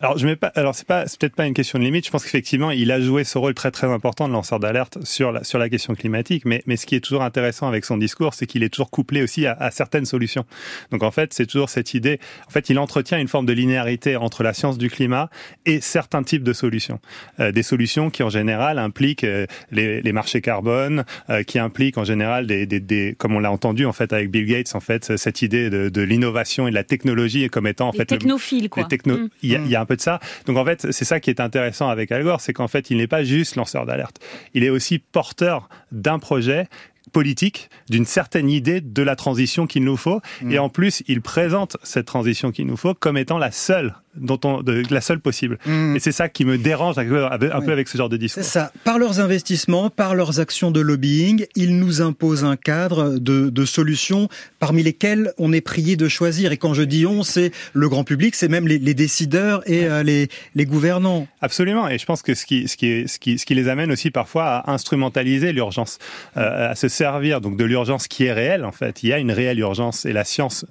Alors, 0.04 0.18
je 0.18 0.28
mets 0.28 0.36
pas. 0.36 0.52
Alors, 0.56 0.76
c'est 0.76 0.86
pas, 0.86 1.08
c'est 1.08 1.18
peut-être 1.18 1.36
pas 1.38 1.46
une 1.48 1.54
question 1.54 1.80
de 1.80 1.86
limite. 1.86 2.06
Je 2.06 2.12
pense 2.12 2.26
qu'effectivement, 2.26 2.72
il 2.72 2.92
a 2.92 3.00
joué 3.00 3.24
ce 3.24 3.38
rôle 3.38 3.54
très 3.54 3.72
très 3.72 3.88
important 3.88 4.28
de 4.28 4.34
lanceur 4.34 4.60
d'alerte 4.60 4.98
sur 5.06 5.32
la 5.32 5.46
sur 5.46 5.60
la 5.60 5.70
question 5.70 5.96
climatique. 5.96 6.44
Mais 6.44 6.62
mais 6.68 6.76
ce 6.76 6.86
qui 6.86 6.96
est 6.96 7.00
toujours 7.00 7.24
intéressant 7.24 7.70
avec 7.70 7.86
son 7.86 7.96
discours, 7.96 8.34
c'est 8.34 8.46
qu'il 8.46 8.64
est 8.64 8.70
toujours 8.70 8.92
couplé 8.92 9.24
aussi 9.24 9.46
à, 9.46 9.54
à, 9.54 9.72
certaines 9.72 10.06
solutions. 10.06 10.44
Donc 10.92 11.04
en 11.04 11.12
fait, 11.12 11.34
c'est 11.34 11.46
toujours 11.46 11.70
cette 11.70 11.94
idée. 11.94 12.20
En 12.48 12.50
fait, 12.50 12.70
il 12.70 12.80
entretient 12.80 13.18
une 13.18 13.30
forme 13.30 13.46
de 13.46 13.54
linéarité 13.54 14.18
entre 14.18 14.44
la 14.44 14.54
science 14.54 14.78
du 14.78 14.90
climat 14.90 15.30
et 15.66 15.80
certains 15.80 16.22
types 16.24 16.44
de 16.44 16.52
solutions. 16.52 17.00
Euh, 17.40 17.54
des 17.54 17.64
solutions 17.64 18.10
qui 18.10 18.24
en 18.24 18.30
général 18.30 18.80
impliquent 18.80 19.24
euh, 19.24 19.46
les, 19.72 20.02
les, 20.02 20.12
marchés 20.12 20.42
carbone, 20.42 21.06
euh, 21.30 21.44
qui 21.44 21.60
impliquent 21.60 21.98
en 21.98 22.04
général 22.04 22.46
des, 22.46 22.66
des, 22.66 22.82
des 22.82 23.16
comme 23.18 23.38
on 23.38 23.40
l'a 23.40 23.54
entendu 23.54 23.86
en 23.86 23.94
fait 23.94 24.12
avec 24.12 24.32
Bill 24.32 24.48
Gates, 24.48 24.76
en 24.76 24.82
fait 24.82 25.16
cette 25.16 25.42
idée 25.42 25.70
de, 25.70 25.88
de 25.88 26.02
l'innovation 26.02 26.68
et 26.68 26.72
de 26.72 26.76
la 26.76 26.84
technologie 26.84 27.48
comme 27.48 27.68
étant 27.68 27.88
en 27.88 27.92
les 27.94 28.00
fait 28.00 28.06
technophiles, 28.06 28.70
quoi. 28.70 28.84
techno... 28.84 29.30
Il, 29.42 29.50
y 29.50 29.56
a, 29.56 29.60
il 29.60 29.70
y 29.70 29.78
a 29.78 29.82
un 29.82 29.86
peu 29.86 29.93
de 29.96 30.02
ça. 30.02 30.20
Donc 30.46 30.58
en 30.58 30.66
fait, 30.66 30.92
c'est 30.92 31.06
ça 31.06 31.20
qui 31.20 31.30
est 31.30 31.40
intéressant 31.40 31.90
avec 31.90 32.12
Al 32.12 32.24
Gore, 32.24 32.42
c'est 32.42 32.54
qu'en 32.54 32.68
fait, 32.68 32.90
il 32.90 32.98
n'est 32.98 33.08
pas 33.08 33.24
juste 33.24 33.56
lanceur 33.56 33.86
d'alerte. 33.86 34.20
Il 34.54 34.64
est 34.64 34.70
aussi 34.70 35.00
porteur 35.00 35.70
d'un 35.92 36.20
projet 36.20 36.68
politique, 37.12 37.70
d'une 37.90 38.06
certaine 38.06 38.50
idée 38.50 38.82
de 38.82 39.04
la 39.04 39.16
transition 39.16 39.68
qu'il 39.68 39.84
nous 39.84 39.98
faut. 39.98 40.22
Mm. 40.42 40.52
Et 40.52 40.60
en 40.60 40.70
plus, 40.70 41.04
il 41.08 41.22
présente 41.22 41.78
cette 41.84 42.06
transition 42.06 42.52
qu'il 42.52 42.66
nous 42.66 42.78
faut 42.78 42.94
comme 42.94 43.18
étant 43.18 43.38
la 43.38 43.52
seule 43.52 43.94
dont 44.16 44.40
on, 44.44 44.62
de, 44.62 44.84
la 44.90 45.02
seule 45.02 45.20
possible. 45.20 45.58
Mmh. 45.66 45.96
Et 45.96 46.00
c'est 46.00 46.12
ça 46.12 46.30
qui 46.30 46.46
me 46.46 46.58
dérange 46.58 46.98
un 46.98 47.06
peu, 47.06 47.26
avec 47.26 47.88
ce 47.88 47.98
genre 47.98 48.10
de 48.10 48.18
discours. 48.18 48.44
C'est 48.44 48.50
ça. 48.50 48.72
Par 48.84 49.00
leurs 49.00 49.20
investissements, 49.20 49.90
par 49.90 50.16
leurs 50.16 50.40
actions 50.40 50.72
de 50.72 50.80
lobbying, 50.80 51.46
ils 51.56 51.78
nous 51.78 52.02
imposent 52.02 52.44
un 52.44 52.56
cadre 52.56 53.18
de, 53.18 53.50
de 53.50 53.66
solutions 53.66 54.30
parmi 54.60 54.84
lesquelles 54.84 55.34
on 55.38 55.52
est 55.54 55.62
prié 55.62 55.96
de 55.96 56.08
choisir. 56.08 56.52
Et 56.52 56.58
quand 56.58 56.74
je 56.74 56.84
dis 56.84 57.06
on, 57.06 57.24
c'est 57.24 57.52
le 57.74 57.90
grand 57.90 58.04
public, 58.04 58.36
c'est 58.36 58.48
même 58.48 58.68
les, 58.68 58.78
les, 58.80 58.94
décideurs 58.94 59.68
et 59.70 59.86
euh, 59.86 60.04
les, 60.04 60.28
les, 60.56 60.66
gouvernants. 60.66 61.28
Absolument. 61.42 61.88
Et 61.88 61.98
je 61.98 62.06
pense 62.06 62.22
que 62.22 62.34
ce 62.34 62.46
qui, 62.46 62.68
ce 62.68 62.78
qui, 62.78 62.88
est, 62.88 63.08
ce 63.08 63.20
qui, 63.20 63.38
ce 63.38 63.46
qui 63.46 63.56
les 63.56 63.68
amène 63.68 63.92
aussi 63.92 64.12
parfois 64.12 64.46
à 64.46 64.72
instrumentaliser 64.72 65.52
l'urgence, 65.52 65.98
euh, 66.38 66.72
à 66.72 66.76
se 66.76 66.88
servir 66.88 67.42
donc 67.42 67.58
de 67.58 67.64
l'urgence 67.64 68.08
qui 68.08 68.26
est 68.26 68.34
réelle 68.34 68.66
en 68.66 68.72
fait. 68.72 69.04
Il 69.04 69.10
y 69.10 69.14
a 69.14 69.20
une 69.20 69.32
réelle 69.32 69.60
urgence 69.60 70.06
et 70.06 70.14
la 70.14 70.24
science 70.24 70.66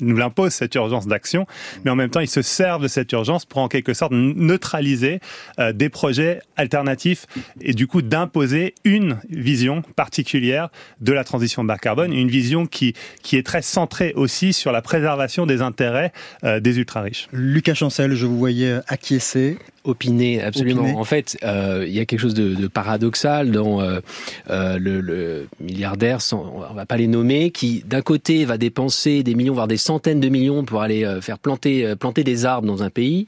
nous 0.00 0.16
l'impose 0.16 0.52
cette 0.52 0.74
urgence 0.74 1.06
d'action, 1.06 1.46
mais 1.84 1.90
en 1.90 1.96
même 1.96 2.10
temps, 2.10 2.20
ils 2.20 2.28
se 2.28 2.42
servent 2.42 2.82
de 2.82 2.88
cette 2.88 3.10
urgence 3.12 3.44
pour 3.44 3.58
en 3.58 3.68
quelque 3.68 3.94
sorte 3.94 4.12
neutraliser 4.12 5.20
euh, 5.58 5.72
des 5.72 5.88
projets 5.88 6.40
alternatifs 6.56 7.26
et 7.60 7.72
du 7.72 7.86
coup 7.86 8.02
d'imposer 8.02 8.74
une 8.84 9.18
vision 9.28 9.82
particulière 9.96 10.68
de 11.00 11.12
la 11.12 11.24
transition 11.24 11.64
bas 11.64 11.78
carbone, 11.78 12.12
une 12.12 12.28
vision 12.28 12.66
qui, 12.66 12.94
qui 13.22 13.36
est 13.36 13.44
très 13.44 13.62
centrée 13.62 14.12
aussi 14.16 14.52
sur 14.52 14.72
la 14.72 14.82
préservation 14.82 15.46
des 15.46 15.62
intérêts 15.62 16.12
euh, 16.44 16.60
des 16.60 16.78
ultra-riches. 16.78 17.28
Lucas 17.32 17.74
Chancel, 17.74 18.14
je 18.14 18.26
vous 18.26 18.38
voyais 18.38 18.78
acquiescer. 18.88 19.58
Opiner, 19.84 20.42
absolument. 20.42 20.98
En 20.98 21.04
fait, 21.04 21.36
euh, 21.42 21.84
il 21.86 21.92
y 21.92 22.00
a 22.00 22.06
quelque 22.06 22.20
chose 22.20 22.32
de, 22.32 22.54
de 22.54 22.66
paradoxal 22.68 23.50
dans 23.50 23.82
euh, 23.82 24.00
euh, 24.48 24.78
le, 24.78 25.02
le, 25.02 25.46
milliardaire, 25.60 26.22
sans, 26.22 26.64
on 26.70 26.72
va 26.72 26.86
pas 26.86 26.96
les 26.96 27.06
nommer, 27.06 27.50
qui 27.50 27.84
d'un 27.86 28.00
côté 28.00 28.46
va 28.46 28.56
dépenser 28.56 29.22
des 29.22 29.34
millions, 29.34 29.52
voire 29.52 29.68
des 29.68 29.76
centaines 29.84 30.20
de 30.20 30.28
millions 30.28 30.64
pour 30.64 30.82
aller 30.82 31.04
euh, 31.04 31.20
faire 31.20 31.38
planter 31.38 31.86
euh, 31.86 31.96
planter 31.96 32.24
des 32.24 32.46
arbres 32.46 32.66
dans 32.66 32.82
un 32.82 32.90
pays, 32.90 33.26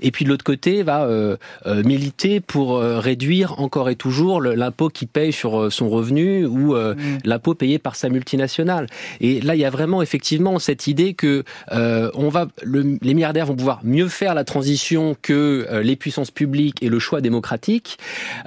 et 0.00 0.10
puis 0.10 0.24
de 0.24 0.30
l'autre 0.30 0.44
côté 0.44 0.82
va 0.82 1.04
euh, 1.04 1.36
militer 1.84 2.40
pour 2.40 2.78
réduire 2.78 3.60
encore 3.60 3.90
et 3.90 3.96
toujours 3.96 4.40
l'impôt 4.40 4.88
qu'il 4.88 5.08
paye 5.08 5.32
sur 5.32 5.72
son 5.72 5.88
revenu 5.88 6.46
ou 6.46 6.74
mm. 6.74 6.96
l'impôt 7.24 7.54
payé 7.54 7.78
par 7.78 7.96
sa 7.96 8.08
multinationale. 8.08 8.86
Et 9.20 9.40
là, 9.40 9.54
il 9.54 9.60
y 9.60 9.64
a 9.64 9.70
vraiment 9.70 10.02
effectivement 10.02 10.58
cette 10.58 10.86
idée 10.86 11.14
que 11.14 11.44
on 11.70 12.28
va, 12.28 12.48
le, 12.62 12.98
les 13.02 13.14
milliardaires 13.14 13.46
vont 13.46 13.56
pouvoir 13.56 13.80
mieux 13.84 14.08
faire 14.08 14.34
la 14.34 14.44
transition 14.44 15.16
que 15.20 15.80
les 15.82 15.96
puissances 15.96 16.30
publiques 16.30 16.82
et 16.82 16.88
le 16.88 16.98
choix 16.98 17.20
démocratique. 17.20 17.98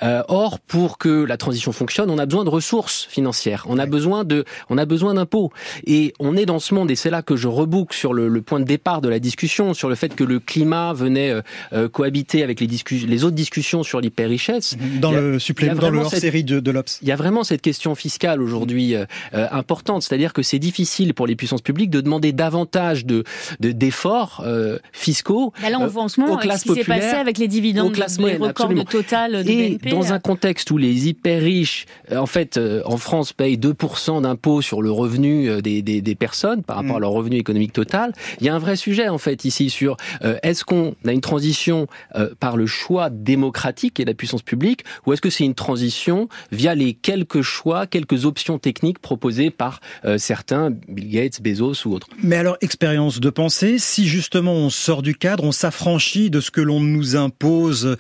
Euh, 0.04 0.24
or, 0.28 0.60
pour 0.60 0.98
que 0.98 1.24
la 1.24 1.38
transition 1.38 1.72
fonctionne, 1.72 2.10
on 2.10 2.18
a 2.18 2.26
besoin 2.26 2.44
de 2.44 2.50
ressources 2.50 3.08
financières. 3.10 3.66
On 3.68 3.78
a 3.78 3.86
besoin 3.86 4.24
de, 4.24 4.46
on 4.70 4.78
a 4.78 4.86
besoin 4.86 5.14
d'impôts. 5.14 5.52
Et 5.86 6.14
on 6.20 6.36
est 6.36 6.46
dans 6.46 6.60
ce 6.60 6.74
monde, 6.74 6.92
et 6.92 6.96
c'est 6.96 7.10
là 7.10 7.22
que 7.22 7.36
je 7.36 7.48
reboucle 7.52 7.96
sur 7.96 8.14
le, 8.14 8.28
le, 8.28 8.42
point 8.42 8.60
de 8.60 8.66
départ 8.66 9.02
de 9.02 9.10
la 9.10 9.20
discussion, 9.20 9.74
sur 9.74 9.90
le 9.90 9.96
fait 9.96 10.16
que 10.16 10.24
le 10.24 10.40
climat 10.40 10.94
venait 10.94 11.32
euh, 11.32 11.42
euh 11.74 11.90
cohabiter 11.90 12.44
avec 12.44 12.60
les, 12.60 12.68
les 12.68 13.24
autres 13.24 13.36
discussions 13.36 13.84
sur 13.84 14.02
l'hyper-richesse. 14.02 14.78
Dans 15.00 15.12
le 15.12 15.40
supplément, 15.40 15.76
dans 15.76 15.90
le 15.90 16.00
hors-série 16.00 16.44
de, 16.44 16.60
de 16.60 16.72
l'Obs. 16.72 17.00
Il 17.02 17.08
y 17.08 17.12
a 17.12 17.16
vraiment 17.16 17.44
cette 17.44 17.62
question 17.62 17.96
fiscale 17.96 18.42
aujourd'hui 18.42 18.96
euh, 18.96 19.06
importante, 19.32 20.04
c'est-à-dire 20.04 20.34
que 20.34 20.42
c'est 20.42 20.60
difficile 20.60 21.14
pour 21.14 21.28
les 21.28 21.36
puissances 21.36 21.62
publiques 21.62 21.90
de 21.90 22.02
demander 22.02 22.32
davantage 22.32 23.06
de 23.06 23.24
d'efforts 23.60 24.46
fiscaux 24.92 25.54
bah 25.62 25.70
là, 25.70 25.80
on 25.80 25.88
voit 25.88 26.04
en 26.04 26.08
ce 26.08 26.20
moment 26.20 26.38
avec 26.38 26.52
ce 26.54 26.64
qui 26.64 26.74
s'est 26.74 26.84
passé 26.84 27.16
avec 27.16 27.38
les 27.38 27.48
dividendes, 27.48 27.96
les 27.96 28.38
records 28.38 28.70
de 28.70 28.84
total 28.84 29.44
de 29.44 29.50
Et 29.50 29.78
dans 29.90 30.14
un 30.14 30.20
contexte 30.20 30.72
où 30.72 30.78
les 30.78 31.08
hyper 31.08 31.42
riches, 31.42 31.86
euh, 32.12 32.18
en 32.18 32.26
fait, 32.26 32.58
euh, 32.58 32.82
en 32.86 32.98
France, 32.98 33.34
payent 33.34 33.58
2% 33.58 34.22
d'impôts 34.22 34.62
sur 34.62 34.82
le 34.82 34.92
revenu 34.92 35.62
des, 35.62 35.82
des, 35.82 36.02
des, 36.02 36.16
personnes 36.16 36.64
par 36.64 36.78
rapport 36.78 36.94
mm. 36.94 36.98
à 36.98 37.00
leur 37.00 37.12
revenu 37.12 37.38
économique 37.42 37.74
totale. 37.74 38.14
Il 38.40 38.46
y 38.46 38.50
a 38.50 38.56
un 38.56 38.60
vrai 38.60 38.76
sujet 38.76 39.10
en 39.10 39.18
fait 39.18 39.46
ici 39.46 39.70
sur 39.70 39.98
euh, 40.24 40.38
est-ce 40.44 40.64
qu'on 40.64 40.96
a 41.06 41.12
une 41.12 41.22
transition 41.22 41.88
euh, 42.16 42.30
par 42.40 42.58
le 42.58 42.66
choix 42.66 43.10
démocratique 43.10 44.00
et 44.00 44.06
la 44.06 44.14
puissance 44.14 44.42
publique, 44.42 44.84
ou 45.06 45.14
est-ce 45.14 45.22
que 45.22 45.30
c'est 45.30 45.44
une 45.44 45.56
transition 45.56 46.30
via 46.52 46.76
les 46.76 46.94
quelques 46.94 47.42
choix, 47.42 47.88
quelques 47.88 48.26
options 48.26 48.60
techniques 48.60 49.00
proposées 49.00 49.50
par 49.50 49.82
euh, 50.06 50.18
certains, 50.18 50.70
Bill 50.88 51.10
Gates, 51.10 51.42
Bezos 51.42 51.86
ou 51.86 51.94
autres? 51.94 52.08
Mais 52.24 52.38
alors, 52.38 52.58
expérience 52.62 53.20
de 53.20 53.30
pensée, 53.30 53.80
si 53.80 54.08
justement 54.08 54.54
on 54.54 54.70
sort 54.70 55.02
du 55.02 55.16
cadre, 55.16 55.44
on 55.44 55.52
s'affranchit 55.52 56.30
de 56.30 56.40
ce 56.40 56.52
que 56.52 56.62
l'on 56.62 56.80
nous 56.80 57.16
impose 57.16 57.98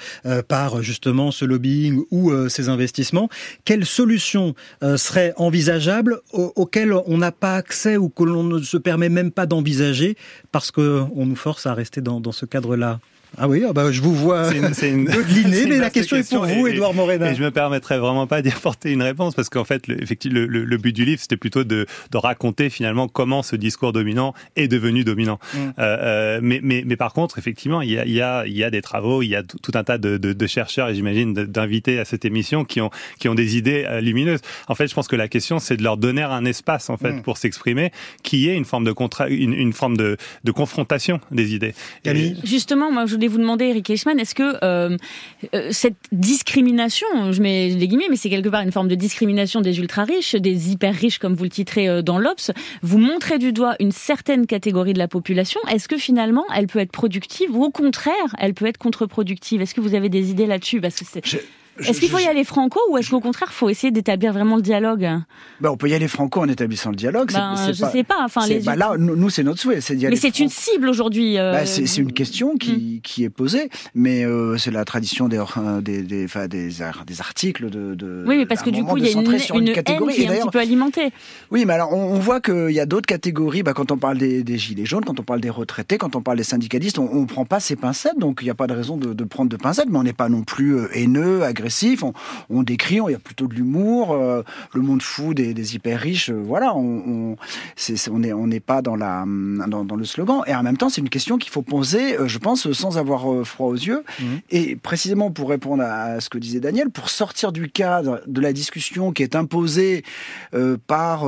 par 0.47 0.81
justement 0.81 1.31
ce 1.31 1.45
lobbying 1.45 2.01
ou 2.11 2.31
ces 2.49 2.69
investissements, 2.69 3.29
quelle 3.65 3.85
solution 3.85 4.53
serait 4.81 5.33
envisageable 5.37 6.19
auquel 6.33 6.93
on 6.93 7.17
n'a 7.17 7.31
pas 7.31 7.55
accès 7.55 7.97
ou 7.97 8.09
que 8.09 8.23
l'on 8.23 8.43
ne 8.43 8.61
se 8.61 8.77
permet 8.77 9.09
même 9.09 9.30
pas 9.31 9.45
d'envisager 9.45 10.15
parce 10.51 10.71
qu'on 10.71 11.25
nous 11.25 11.35
force 11.35 11.65
à 11.65 11.73
rester 11.73 12.01
dans, 12.01 12.31
ce 12.31 12.45
cadre-là 12.45 12.99
ah 13.37 13.47
oui, 13.47 13.63
ah 13.67 13.71
bah, 13.71 13.91
je 13.91 14.01
vous 14.01 14.13
vois 14.13 14.49
c'est 14.73 14.89
une, 14.89 15.03
mais 15.69 15.77
la 15.77 15.89
question, 15.89 16.17
est 16.17 16.29
pour 16.29 16.45
vous, 16.45 16.67
Edouard 16.67 16.93
Morena. 16.93 17.31
Et 17.31 17.35
je 17.35 17.41
me 17.41 17.51
permettrai 17.51 17.97
vraiment 17.97 18.27
pas 18.27 18.41
d'y 18.41 18.49
apporter 18.55 18.91
une 18.91 19.01
réponse 19.01 19.35
parce 19.35 19.47
qu'en 19.47 19.63
fait, 19.63 19.87
le, 19.87 20.01
effectivement, 20.01 20.39
le, 20.39 20.47
le, 20.47 20.77
but 20.77 20.93
du 20.93 21.05
livre, 21.05 21.21
c'était 21.21 21.37
plutôt 21.37 21.63
de, 21.63 21.85
de, 22.11 22.17
raconter 22.17 22.69
finalement 22.69 23.07
comment 23.07 23.41
ce 23.41 23.55
discours 23.55 23.93
dominant 23.93 24.33
est 24.57 24.67
devenu 24.67 25.05
dominant. 25.05 25.39
Mm. 25.53 25.57
Euh, 25.57 25.71
euh, 25.79 26.39
mais, 26.43 26.59
mais, 26.61 26.83
mais, 26.85 26.97
par 26.97 27.13
contre, 27.13 27.39
effectivement, 27.39 27.81
il 27.81 27.91
y 27.91 27.97
a, 27.97 28.05
il 28.05 28.11
y 28.11 28.21
a, 28.21 28.45
il 28.45 28.55
y 28.55 28.65
a 28.65 28.69
des 28.69 28.81
travaux, 28.81 29.21
il 29.21 29.27
y 29.27 29.35
a 29.35 29.43
tout, 29.43 29.71
un 29.75 29.83
tas 29.83 29.97
de, 29.97 30.17
de, 30.17 30.33
de 30.33 30.47
chercheurs 30.47 30.89
et 30.89 30.95
j'imagine 30.95 31.33
d'invités 31.33 31.99
à 31.99 32.05
cette 32.05 32.25
émission 32.25 32.65
qui 32.65 32.81
ont, 32.81 32.89
qui 33.17 33.29
ont 33.29 33.35
des 33.35 33.55
idées 33.57 33.85
euh, 33.87 34.01
lumineuses. 34.01 34.41
En 34.67 34.75
fait, 34.75 34.87
je 34.87 34.93
pense 34.93 35.07
que 35.07 35.15
la 35.15 35.29
question, 35.29 35.59
c'est 35.59 35.77
de 35.77 35.83
leur 35.83 35.95
donner 35.95 36.23
un 36.23 36.43
espace 36.43 36.89
en 36.89 36.97
fait 36.97 37.13
mm. 37.13 37.21
pour 37.21 37.37
s'exprimer, 37.37 37.91
qui 38.23 38.49
est 38.49 38.57
une 38.57 38.65
forme 38.65 38.83
de 38.83 38.91
contra, 38.91 39.29
une, 39.29 39.53
une 39.53 39.73
forme 39.73 39.95
de, 39.95 40.17
de 40.43 40.51
confrontation 40.51 41.21
des 41.31 41.55
idées. 41.55 41.73
Et... 42.03 42.35
Justement, 42.43 42.91
moi, 42.91 43.05
je 43.05 43.20
voulais 43.21 43.33
vous 43.33 43.37
demander, 43.37 43.65
Eric 43.65 43.87
Eichmann, 43.91 44.19
est-ce 44.19 44.33
que 44.33 44.57
euh, 44.63 44.97
euh, 45.53 45.67
cette 45.69 45.97
discrimination, 46.11 47.05
je 47.31 47.39
mets 47.39 47.69
les 47.69 47.87
guillemets, 47.87 48.07
mais 48.09 48.15
c'est 48.15 48.31
quelque 48.31 48.49
part 48.49 48.61
une 48.61 48.71
forme 48.71 48.87
de 48.87 48.95
discrimination 48.95 49.61
des 49.61 49.77
ultra-riches, 49.77 50.33
des 50.33 50.71
hyper-riches, 50.71 51.19
comme 51.19 51.35
vous 51.35 51.43
le 51.43 51.51
titrez 51.51 51.87
euh, 51.87 52.01
dans 52.01 52.17
l'Obs, 52.17 52.49
vous 52.81 52.97
montrez 52.97 53.37
du 53.37 53.53
doigt 53.53 53.75
une 53.79 53.91
certaine 53.91 54.47
catégorie 54.47 54.93
de 54.93 54.99
la 54.99 55.07
population. 55.07 55.61
Est-ce 55.69 55.87
que 55.87 55.97
finalement, 55.97 56.45
elle 56.55 56.65
peut 56.65 56.79
être 56.79 56.91
productive 56.91 57.55
ou 57.55 57.63
au 57.63 57.69
contraire, 57.69 58.35
elle 58.39 58.55
peut 58.55 58.65
être 58.65 58.79
contre-productive? 58.79 59.61
Est-ce 59.61 59.75
que 59.75 59.81
vous 59.81 59.93
avez 59.93 60.09
des 60.09 60.31
idées 60.31 60.47
là-dessus? 60.47 60.81
Parce 60.81 60.95
que 60.95 61.05
c'est... 61.05 61.21
Est-ce 61.79 61.99
qu'il 61.99 62.09
faut 62.09 62.19
y 62.19 62.27
aller 62.27 62.43
franco 62.43 62.79
ou 62.89 62.97
est-ce 62.97 63.09
qu'au 63.09 63.21
contraire, 63.21 63.49
il 63.51 63.55
faut 63.55 63.69
essayer 63.69 63.91
d'établir 63.91 64.33
vraiment 64.33 64.57
le 64.57 64.61
dialogue? 64.61 65.07
Ben, 65.61 65.69
On 65.69 65.77
peut 65.77 65.89
y 65.89 65.93
aller 65.93 66.07
franco 66.07 66.41
en 66.41 66.47
établissant 66.47 66.89
le 66.89 66.95
dialogue. 66.95 67.31
Ben, 67.31 67.55
je 67.73 67.85
ne 67.85 67.89
sais 67.89 68.03
pas. 68.03 68.23
Enfin, 68.23 68.45
les... 68.47 68.59
Ben 68.59 68.75
là, 68.75 68.95
nous, 68.97 69.29
c'est 69.29 69.43
notre 69.43 69.59
souhait. 69.59 69.81
C'est 69.81 69.95
mais 69.95 70.15
c'est 70.15 70.39
une 70.39 70.49
cible 70.49 70.89
aujourd'hui. 70.89 71.37
Euh... 71.37 71.53
Ben, 71.53 71.65
c'est 71.65 71.97
une 71.97 72.11
question 72.11 72.57
qui, 72.57 72.97
mm. 72.97 73.01
qui 73.01 73.23
est 73.23 73.29
posée, 73.29 73.69
mais 73.95 74.25
euh, 74.25 74.57
c'est 74.57 74.71
la 74.71 74.85
tradition 74.85 75.27
des, 75.27 75.41
des, 75.81 76.03
des, 76.03 76.27
des, 76.47 76.47
des, 76.47 77.21
articles 77.21 77.69
de, 77.69 77.95
de, 77.95 78.25
Oui, 78.27 78.37
mais 78.37 78.45
parce 78.45 78.61
que 78.61 78.69
du 78.69 78.83
coup, 78.83 78.97
il 78.97 79.05
y 79.05 79.07
a 79.07 79.11
une, 79.11 79.25
une, 79.25 79.67
une 79.67 79.73
catégorie 79.73 80.15
qui 80.15 80.23
est 80.23 80.27
un 80.27 80.41
petit 80.41 80.49
peu 80.49 80.59
alimentée. 80.59 81.11
Oui, 81.51 81.65
mais 81.65 81.73
alors, 81.73 81.93
on, 81.93 82.15
on 82.15 82.19
voit 82.19 82.41
qu'il 82.41 82.71
y 82.71 82.79
a 82.79 82.85
d'autres 82.85 83.07
catégories. 83.07 83.63
Ben, 83.63 83.73
quand 83.73 83.91
on 83.91 83.97
parle 83.97 84.17
des, 84.17 84.43
des, 84.43 84.57
gilets 84.57 84.85
jaunes, 84.85 85.05
quand 85.05 85.19
on 85.19 85.23
parle 85.23 85.41
des 85.41 85.49
retraités, 85.49 85.97
quand 85.97 86.15
on 86.15 86.21
parle 86.21 86.37
des 86.37 86.43
syndicalistes, 86.43 86.99
on 86.99 87.21
ne 87.21 87.25
prend 87.25 87.45
pas 87.45 87.59
ces 87.59 87.75
pincettes, 87.75 88.19
donc 88.19 88.39
il 88.41 88.45
n'y 88.45 88.51
a 88.51 88.55
pas 88.55 88.67
de 88.67 88.73
raison 88.73 88.97
de, 88.97 89.13
de, 89.13 89.23
prendre 89.23 89.49
de 89.49 89.57
pincettes, 89.57 89.87
mais 89.89 89.97
on 89.97 90.03
n'est 90.03 90.13
pas 90.13 90.29
non 90.29 90.43
plus 90.43 90.75
euh, 90.75 90.87
haineux, 90.93 91.43
agressif. 91.43 91.60
On, 92.03 92.13
on 92.49 92.63
décrit, 92.63 92.95
il 92.95 93.11
y 93.11 93.15
a 93.15 93.19
plutôt 93.19 93.47
de 93.47 93.53
l'humour, 93.53 94.11
euh, 94.11 94.43
le 94.73 94.81
monde 94.81 95.01
fou 95.01 95.33
des, 95.33 95.75
hyper 95.75 95.99
riches, 95.99 96.29
euh, 96.29 96.41
voilà, 96.43 96.75
on, 96.75 97.35
on 97.35 97.35
on 98.11 98.47
n'est 98.47 98.59
pas 98.59 98.81
dans 98.81 98.95
la 98.95 99.25
dans, 99.67 99.95
le 99.95 100.05
slogan. 100.05 100.41
Et 100.47 100.55
en 100.55 100.63
même 100.63 100.77
temps, 100.77 100.89
c'est 100.89 101.01
une 101.01 101.09
question 101.09 101.37
qu'il 101.37 101.51
faut 101.51 101.61
poser, 101.61 102.17
euh, 102.17 102.27
je 102.27 102.37
pense, 102.37 102.71
sans 102.71 102.97
avoir 102.97 103.45
froid 103.45 103.67
aux 103.67 103.75
yeux. 103.75 104.03
Mmh. 104.19 104.25
Et 104.49 104.75
précisément 104.75 105.31
pour 105.31 105.49
répondre 105.49 105.83
à 105.83 106.19
ce 106.19 106.29
que 106.29 106.37
disait 106.37 106.59
Daniel, 106.59 106.89
pour 106.89 107.09
sortir 107.09 107.51
du 107.51 107.69
cadre 107.69 108.21
de 108.27 108.41
la 108.41 108.53
discussion 108.53 109.11
qui 109.11 109.23
est 109.23 109.35
imposée 109.35 110.03
par 110.87 111.25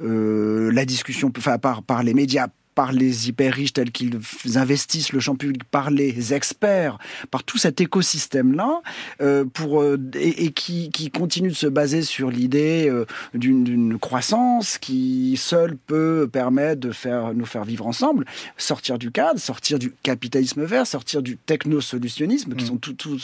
la 0.00 0.84
discussion, 0.84 1.32
enfin 1.36 1.58
par 1.58 1.82
par 1.82 2.02
les 2.02 2.14
médias 2.14 2.48
par 2.74 2.92
les 2.92 3.28
hyper 3.28 3.54
riches 3.54 3.72
tels 3.72 3.90
qu'ils 3.90 4.20
investissent 4.54 5.12
le 5.12 5.20
champ 5.20 5.34
public, 5.34 5.64
par 5.64 5.90
les 5.90 6.34
experts, 6.34 6.98
par 7.30 7.44
tout 7.44 7.58
cet 7.58 7.80
écosystème-là, 7.80 8.82
euh, 9.20 9.44
pour 9.44 9.82
euh, 9.82 9.98
et, 10.14 10.52
qui, 10.52 10.90
qui, 10.90 11.10
continue 11.10 11.48
de 11.48 11.54
se 11.54 11.66
baser 11.66 12.02
sur 12.02 12.30
l'idée 12.30 12.88
euh, 12.88 13.04
d'une 13.34 13.98
croissance 13.98 14.78
qui 14.78 15.36
seule 15.36 15.76
peut 15.76 16.28
permettre 16.30 16.80
de 16.80 16.92
faire 16.92 17.34
nous 17.34 17.46
faire 17.46 17.64
vivre 17.64 17.86
ensemble, 17.86 18.24
sortir 18.56 18.98
du 18.98 19.10
cadre, 19.10 19.40
sortir 19.40 19.78
du 19.78 19.92
capitalisme 20.02 20.64
vert, 20.64 20.86
sortir 20.86 21.22
du 21.22 21.36
technosolutionnisme, 21.36 22.54
qui 22.54 22.64
mmh. 22.64 22.68
sont 22.68 22.76
tous 22.76 22.94
tout 22.94 23.18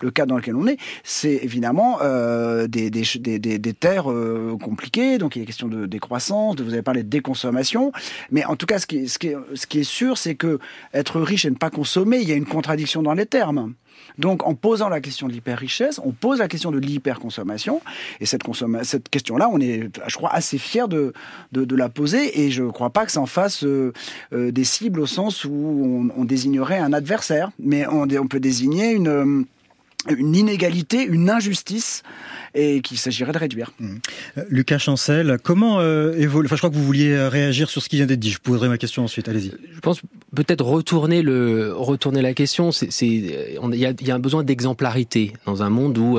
le 0.00 0.10
cas 0.10 0.26
dans 0.26 0.36
lequel 0.36 0.56
on 0.56 0.66
est. 0.66 0.78
C'est 1.02 1.40
évidemment 1.42 1.98
des, 2.68 2.90
des, 2.90 3.04
des, 3.18 3.58
des, 3.58 3.72
terres 3.72 4.06
compliquées, 4.60 5.18
donc 5.18 5.36
il 5.36 5.42
est 5.42 5.46
question 5.46 5.68
de 5.68 5.86
décroissance, 5.86 6.56
de, 6.56 6.62
vous 6.62 6.72
avez 6.72 6.82
parlé 6.82 7.02
de 7.02 7.08
déconsommation, 7.08 7.92
mais 8.30 8.44
en 8.44 8.56
tout 8.56 8.66
cas 8.66 8.78
ce 8.84 9.66
qui 9.66 9.78
est, 9.78 9.82
sûr, 9.82 10.18
c'est 10.18 10.34
que 10.34 10.58
être 10.92 11.20
riche 11.20 11.44
et 11.44 11.50
ne 11.50 11.56
pas 11.56 11.70
consommer, 11.70 12.18
il 12.18 12.28
y 12.28 12.32
a 12.32 12.36
une 12.36 12.46
contradiction 12.46 13.02
dans 13.02 13.14
les 13.14 13.26
termes. 13.26 13.74
Donc, 14.18 14.46
en 14.46 14.54
posant 14.54 14.88
la 14.88 15.00
question 15.00 15.28
de 15.28 15.32
l'hyper-richesse, 15.32 16.00
on 16.04 16.12
pose 16.12 16.38
la 16.38 16.48
question 16.48 16.70
de 16.70 16.78
l'hyper-consommation. 16.78 17.80
Et 18.20 18.26
cette, 18.26 18.42
question-là, 19.08 19.48
on 19.50 19.60
est, 19.60 19.90
je 20.06 20.16
crois, 20.16 20.32
assez 20.32 20.58
fier 20.58 20.88
de, 20.88 21.12
la 21.52 21.88
poser. 21.88 22.40
Et 22.40 22.50
je 22.50 22.62
ne 22.62 22.70
crois 22.70 22.90
pas 22.90 23.06
que 23.06 23.12
ça 23.12 23.20
en 23.20 23.26
fasse 23.26 23.64
euh, 23.64 23.92
euh, 24.32 24.52
des 24.52 24.64
cibles 24.64 25.00
au 25.00 25.06
sens 25.06 25.44
où 25.44 26.10
on, 26.16 26.24
désignerait 26.24 26.78
un 26.78 26.92
adversaire. 26.92 27.50
Mais 27.58 27.86
on, 27.86 28.02
on 28.02 28.26
peut 28.26 28.40
désigner 28.40 28.92
une 28.92 29.46
une 30.08 30.34
inégalité, 30.34 31.04
une 31.04 31.30
injustice 31.30 32.02
et 32.54 32.80
qu'il 32.82 32.98
s'agirait 32.98 33.32
de 33.32 33.38
réduire. 33.38 33.72
Mmh. 33.80 33.96
Euh, 34.38 34.44
Lucas 34.48 34.78
Chancel, 34.78 35.38
comment 35.42 35.80
euh, 35.80 36.14
évolue 36.16 36.46
Enfin, 36.46 36.56
je 36.56 36.60
crois 36.60 36.70
que 36.70 36.76
vous 36.76 36.84
vouliez 36.84 37.10
euh, 37.10 37.28
réagir 37.28 37.68
sur 37.68 37.82
ce 37.82 37.88
qui 37.88 37.96
vient 37.96 38.06
d'être 38.06 38.20
dit. 38.20 38.30
Je 38.30 38.38
poserai 38.38 38.68
ma 38.68 38.78
question 38.78 39.02
ensuite. 39.02 39.28
Allez-y. 39.28 39.52
Je 39.74 39.80
pense 39.80 40.00
peut-être 40.34 40.64
retourner 40.64 41.22
le 41.22 41.72
retourner 41.74 42.22
la 42.22 42.32
question. 42.32 42.70
C'est 42.70 42.88
il 43.02 43.74
y 43.74 43.86
a, 43.86 43.92
y 44.00 44.10
a, 44.10 44.14
un 44.14 44.18
besoin 44.18 44.44
d'exemplarité 44.44 45.32
dans 45.46 45.62
un 45.62 45.70
monde 45.70 45.98
où 45.98 46.18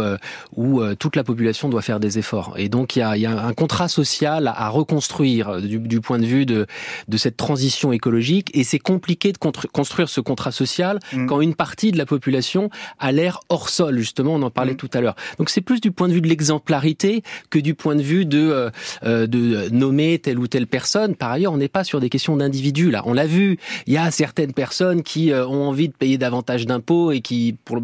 où 0.55 0.81
toute 0.95 1.15
la 1.15 1.23
population 1.23 1.69
doit 1.69 1.81
faire 1.81 1.99
des 1.99 2.17
efforts. 2.19 2.55
Et 2.57 2.69
donc 2.69 2.95
il 2.95 2.99
y 2.99 3.01
a, 3.01 3.17
y 3.17 3.25
a 3.25 3.45
un 3.45 3.53
contrat 3.53 3.87
social 3.87 4.47
à 4.53 4.69
reconstruire 4.69 5.61
du, 5.61 5.79
du, 5.79 6.01
point 6.01 6.19
de 6.19 6.25
vue 6.25 6.45
de 6.45 6.65
de 7.07 7.17
cette 7.17 7.37
transition 7.37 7.91
écologique. 7.91 8.51
Et 8.53 8.63
c'est 8.63 8.79
compliqué 8.79 9.31
de 9.31 9.37
construire 9.37 10.09
ce 10.09 10.21
contrat 10.21 10.51
social 10.51 10.99
mmh. 11.13 11.25
quand 11.27 11.41
une 11.41 11.55
partie 11.55 11.91
de 11.91 11.97
la 11.97 12.05
population 12.05 12.69
a 12.99 13.11
l'air 13.11 13.39
hors 13.49 13.69
sol. 13.75 13.97
Justement, 13.97 14.35
on 14.35 14.41
en 14.41 14.49
parlait 14.49 14.73
mmh. 14.73 14.77
tout 14.77 14.89
à 14.93 15.01
l'heure. 15.01 15.15
Donc 15.37 15.49
c'est 15.49 15.61
plus 15.61 15.81
du 15.81 15.91
point 15.91 16.07
de 16.07 16.13
vue 16.13 16.21
de 16.21 16.27
l'exemplarité 16.27 17.23
que 17.49 17.59
du 17.59 17.75
point 17.75 17.95
de 17.95 18.01
vue 18.01 18.25
de, 18.25 18.39
euh, 18.39 18.69
euh, 19.03 19.27
de 19.27 19.69
nommer 19.69 20.19
telle 20.19 20.39
ou 20.39 20.47
telle 20.47 20.67
personne. 20.67 21.15
Par 21.15 21.31
ailleurs, 21.31 21.53
on 21.53 21.57
n'est 21.57 21.67
pas 21.67 21.83
sur 21.83 21.99
des 21.99 22.09
questions 22.09 22.37
d'individus 22.37 22.91
là. 22.91 23.03
On 23.05 23.13
l'a 23.13 23.27
vu, 23.27 23.57
il 23.87 23.93
y 23.93 23.97
a 23.97 24.09
certaines 24.11 24.53
personnes 24.53 25.03
qui 25.03 25.31
euh, 25.31 25.45
ont 25.45 25.67
envie 25.67 25.89
de 25.89 25.93
payer 25.93 26.17
davantage 26.17 26.65
d'impôts 26.65 27.11
et 27.11 27.21
qui 27.21 27.55
pour, 27.65 27.81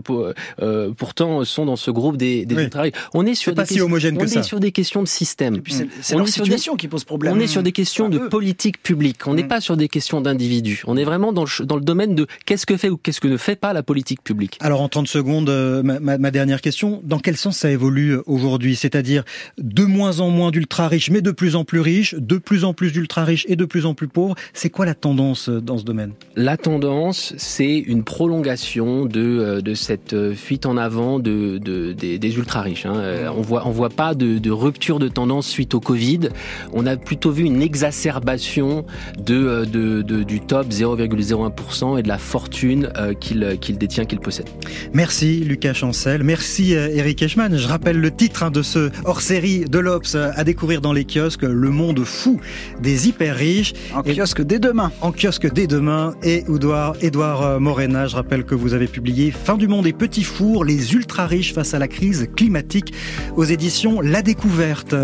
pourtant 0.97 1.43
sont 1.43 1.65
dans 1.65 1.75
ce 1.75 1.91
groupe 1.91 2.17
des, 2.17 2.45
des 2.45 2.69
On 3.13 3.25
est 3.25 3.35
sur 3.35 3.53
des 3.53 3.65
si 3.65 3.81
homogène 3.81 4.17
on 4.19 4.25
est 4.25 4.43
sur 4.43 4.59
des 4.59 4.71
questions 4.71 5.03
de 5.03 5.07
système. 5.07 5.61
C'est 6.01 6.15
la 6.15 6.25
situation 6.25 6.75
qui 6.75 6.87
pose 6.87 7.03
problème. 7.03 7.33
On 7.33 7.39
est 7.39 7.47
sur 7.47 7.63
des 7.63 7.71
questions 7.71 8.09
de 8.09 8.19
politique 8.19 8.81
publique. 8.81 9.27
On 9.27 9.33
n'est 9.33 9.43
mm. 9.43 9.47
pas 9.47 9.61
sur 9.61 9.77
des 9.77 9.87
questions 9.87 10.21
d'individus. 10.21 10.83
On 10.87 10.97
est 10.97 11.03
vraiment 11.03 11.33
dans 11.33 11.43
le, 11.43 11.65
dans 11.65 11.75
le 11.75 11.81
domaine 11.81 12.15
de 12.15 12.27
qu'est-ce 12.45 12.65
que 12.65 12.77
fait 12.77 12.89
ou 12.89 12.97
qu'est-ce 12.97 13.19
que 13.19 13.27
ne 13.27 13.37
fait 13.37 13.55
pas 13.55 13.73
la 13.73 13.83
politique 13.83 14.23
publique. 14.23 14.57
Alors 14.61 14.81
en 14.81 14.89
30 14.89 15.07
secondes, 15.07 15.49
ma, 15.83 16.17
ma 16.17 16.31
dernière 16.31 16.61
question. 16.61 17.01
Dans 17.03 17.19
quel 17.19 17.37
sens 17.37 17.57
ça 17.57 17.71
évolue 17.71 18.17
aujourd'hui, 18.25 18.75
c'est-à-dire 18.75 19.23
de 19.57 19.83
moins 19.85 20.19
en 20.19 20.29
moins 20.29 20.51
d'ultra 20.51 20.87
riches, 20.87 21.09
mais 21.09 21.21
de 21.21 21.31
plus 21.31 21.55
en 21.55 21.63
plus 21.63 21.79
riches, 21.79 22.15
de 22.17 22.37
plus 22.37 22.63
en 22.63 22.73
plus 22.73 22.91
d'ultra 22.91 23.23
riches 23.23 23.45
et 23.47 23.55
de 23.55 23.65
plus 23.65 23.85
en 23.85 23.93
plus 23.93 24.07
pauvres. 24.07 24.35
C'est 24.53 24.69
quoi 24.69 24.85
la 24.85 24.95
tendance 24.95 25.49
euh, 25.49 25.61
dans 25.61 25.77
ce 25.77 25.83
domaine? 25.83 26.13
La 26.35 26.57
tendance, 26.57 27.33
c'est 27.37 27.77
une 27.77 28.03
prolongation 28.03 29.05
de, 29.05 29.21
euh, 29.21 29.61
de 29.61 29.73
cette 29.73 30.13
euh, 30.13 30.33
fuite 30.33 30.65
en 30.65 30.77
avant 30.77 31.19
de, 31.19 31.57
de 31.57 31.93
des, 31.93 32.19
des 32.19 32.37
ultra 32.37 32.61
riches. 32.61 32.85
Hein. 32.85 33.31
On 33.35 33.41
voit 33.41 33.67
on 33.67 33.71
voit 33.71 33.89
pas 33.89 34.13
de, 34.15 34.37
de, 34.37 34.51
rupture 34.51 34.99
de 34.99 35.07
tendance 35.07 35.47
suite 35.47 35.73
au 35.73 35.79
Covid. 35.79 36.29
On 36.73 36.85
a 36.85 36.97
plutôt 36.97 37.31
vu 37.31 37.43
une 37.43 37.61
exacerbation 37.61 38.85
de, 39.17 39.65
de, 39.65 40.01
de 40.01 40.23
du 40.23 40.39
top 40.39 40.69
0,01% 40.69 41.99
et 41.99 42.03
de 42.03 42.07
la 42.07 42.17
fortune 42.17 42.89
qu'il 43.19 43.57
qu'il 43.59 43.77
détient, 43.77 44.05
qu'il 44.05 44.19
possède. 44.19 44.47
Merci 44.93 45.39
Lucas 45.39 45.70
Chancel, 45.73 46.23
merci 46.23 46.73
Eric 46.73 47.21
Eschmann. 47.21 47.57
Je 47.57 47.67
rappelle 47.67 47.99
le 47.99 48.11
titre 48.11 48.49
de 48.49 48.61
ce 48.61 48.89
hors-série 49.05 49.65
de 49.65 49.79
l'Obs 49.79 50.15
à 50.15 50.43
découvrir 50.43 50.81
dans 50.81 50.93
les 50.93 51.05
kiosques, 51.05 51.43
le 51.43 51.69
monde 51.69 52.03
fou 52.03 52.39
des 52.81 53.07
hyper 53.07 53.35
riches. 53.35 53.73
En 53.93 54.03
kiosque 54.03 54.41
dès 54.41 54.59
demain. 54.59 54.91
En 55.01 55.11
kiosque 55.11 55.51
dès 55.51 55.67
demain. 55.67 56.13
Et 56.23 56.43
Edouard, 56.49 56.95
Edouard 57.01 57.41
euh, 57.43 57.59
Morena, 57.59 58.07
je 58.07 58.15
rappelle 58.15 58.43
que 58.43 58.55
vous 58.55 58.73
avez 58.73 58.87
publié 58.87 59.31
Fin 59.31 59.57
du 59.57 59.67
monde 59.67 59.87
et 59.87 59.93
petits 59.93 60.23
fours, 60.23 60.65
les 60.65 60.93
ultra 60.93 61.25
riches 61.25 61.53
face 61.53 61.73
à 61.73 61.79
la 61.79 61.87
crise 61.87 62.27
climatique 62.35 62.93
aux 63.35 63.43
éditions 63.43 64.01
La 64.01 64.21
Découverte. 64.21 64.95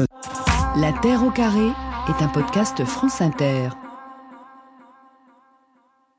La 0.77 0.91
Terre 1.01 1.23
au 1.23 1.31
carré 1.31 1.67
est 2.09 2.23
un 2.23 2.27
podcast 2.27 2.83
France 2.85 3.21
Inter. 3.21 3.69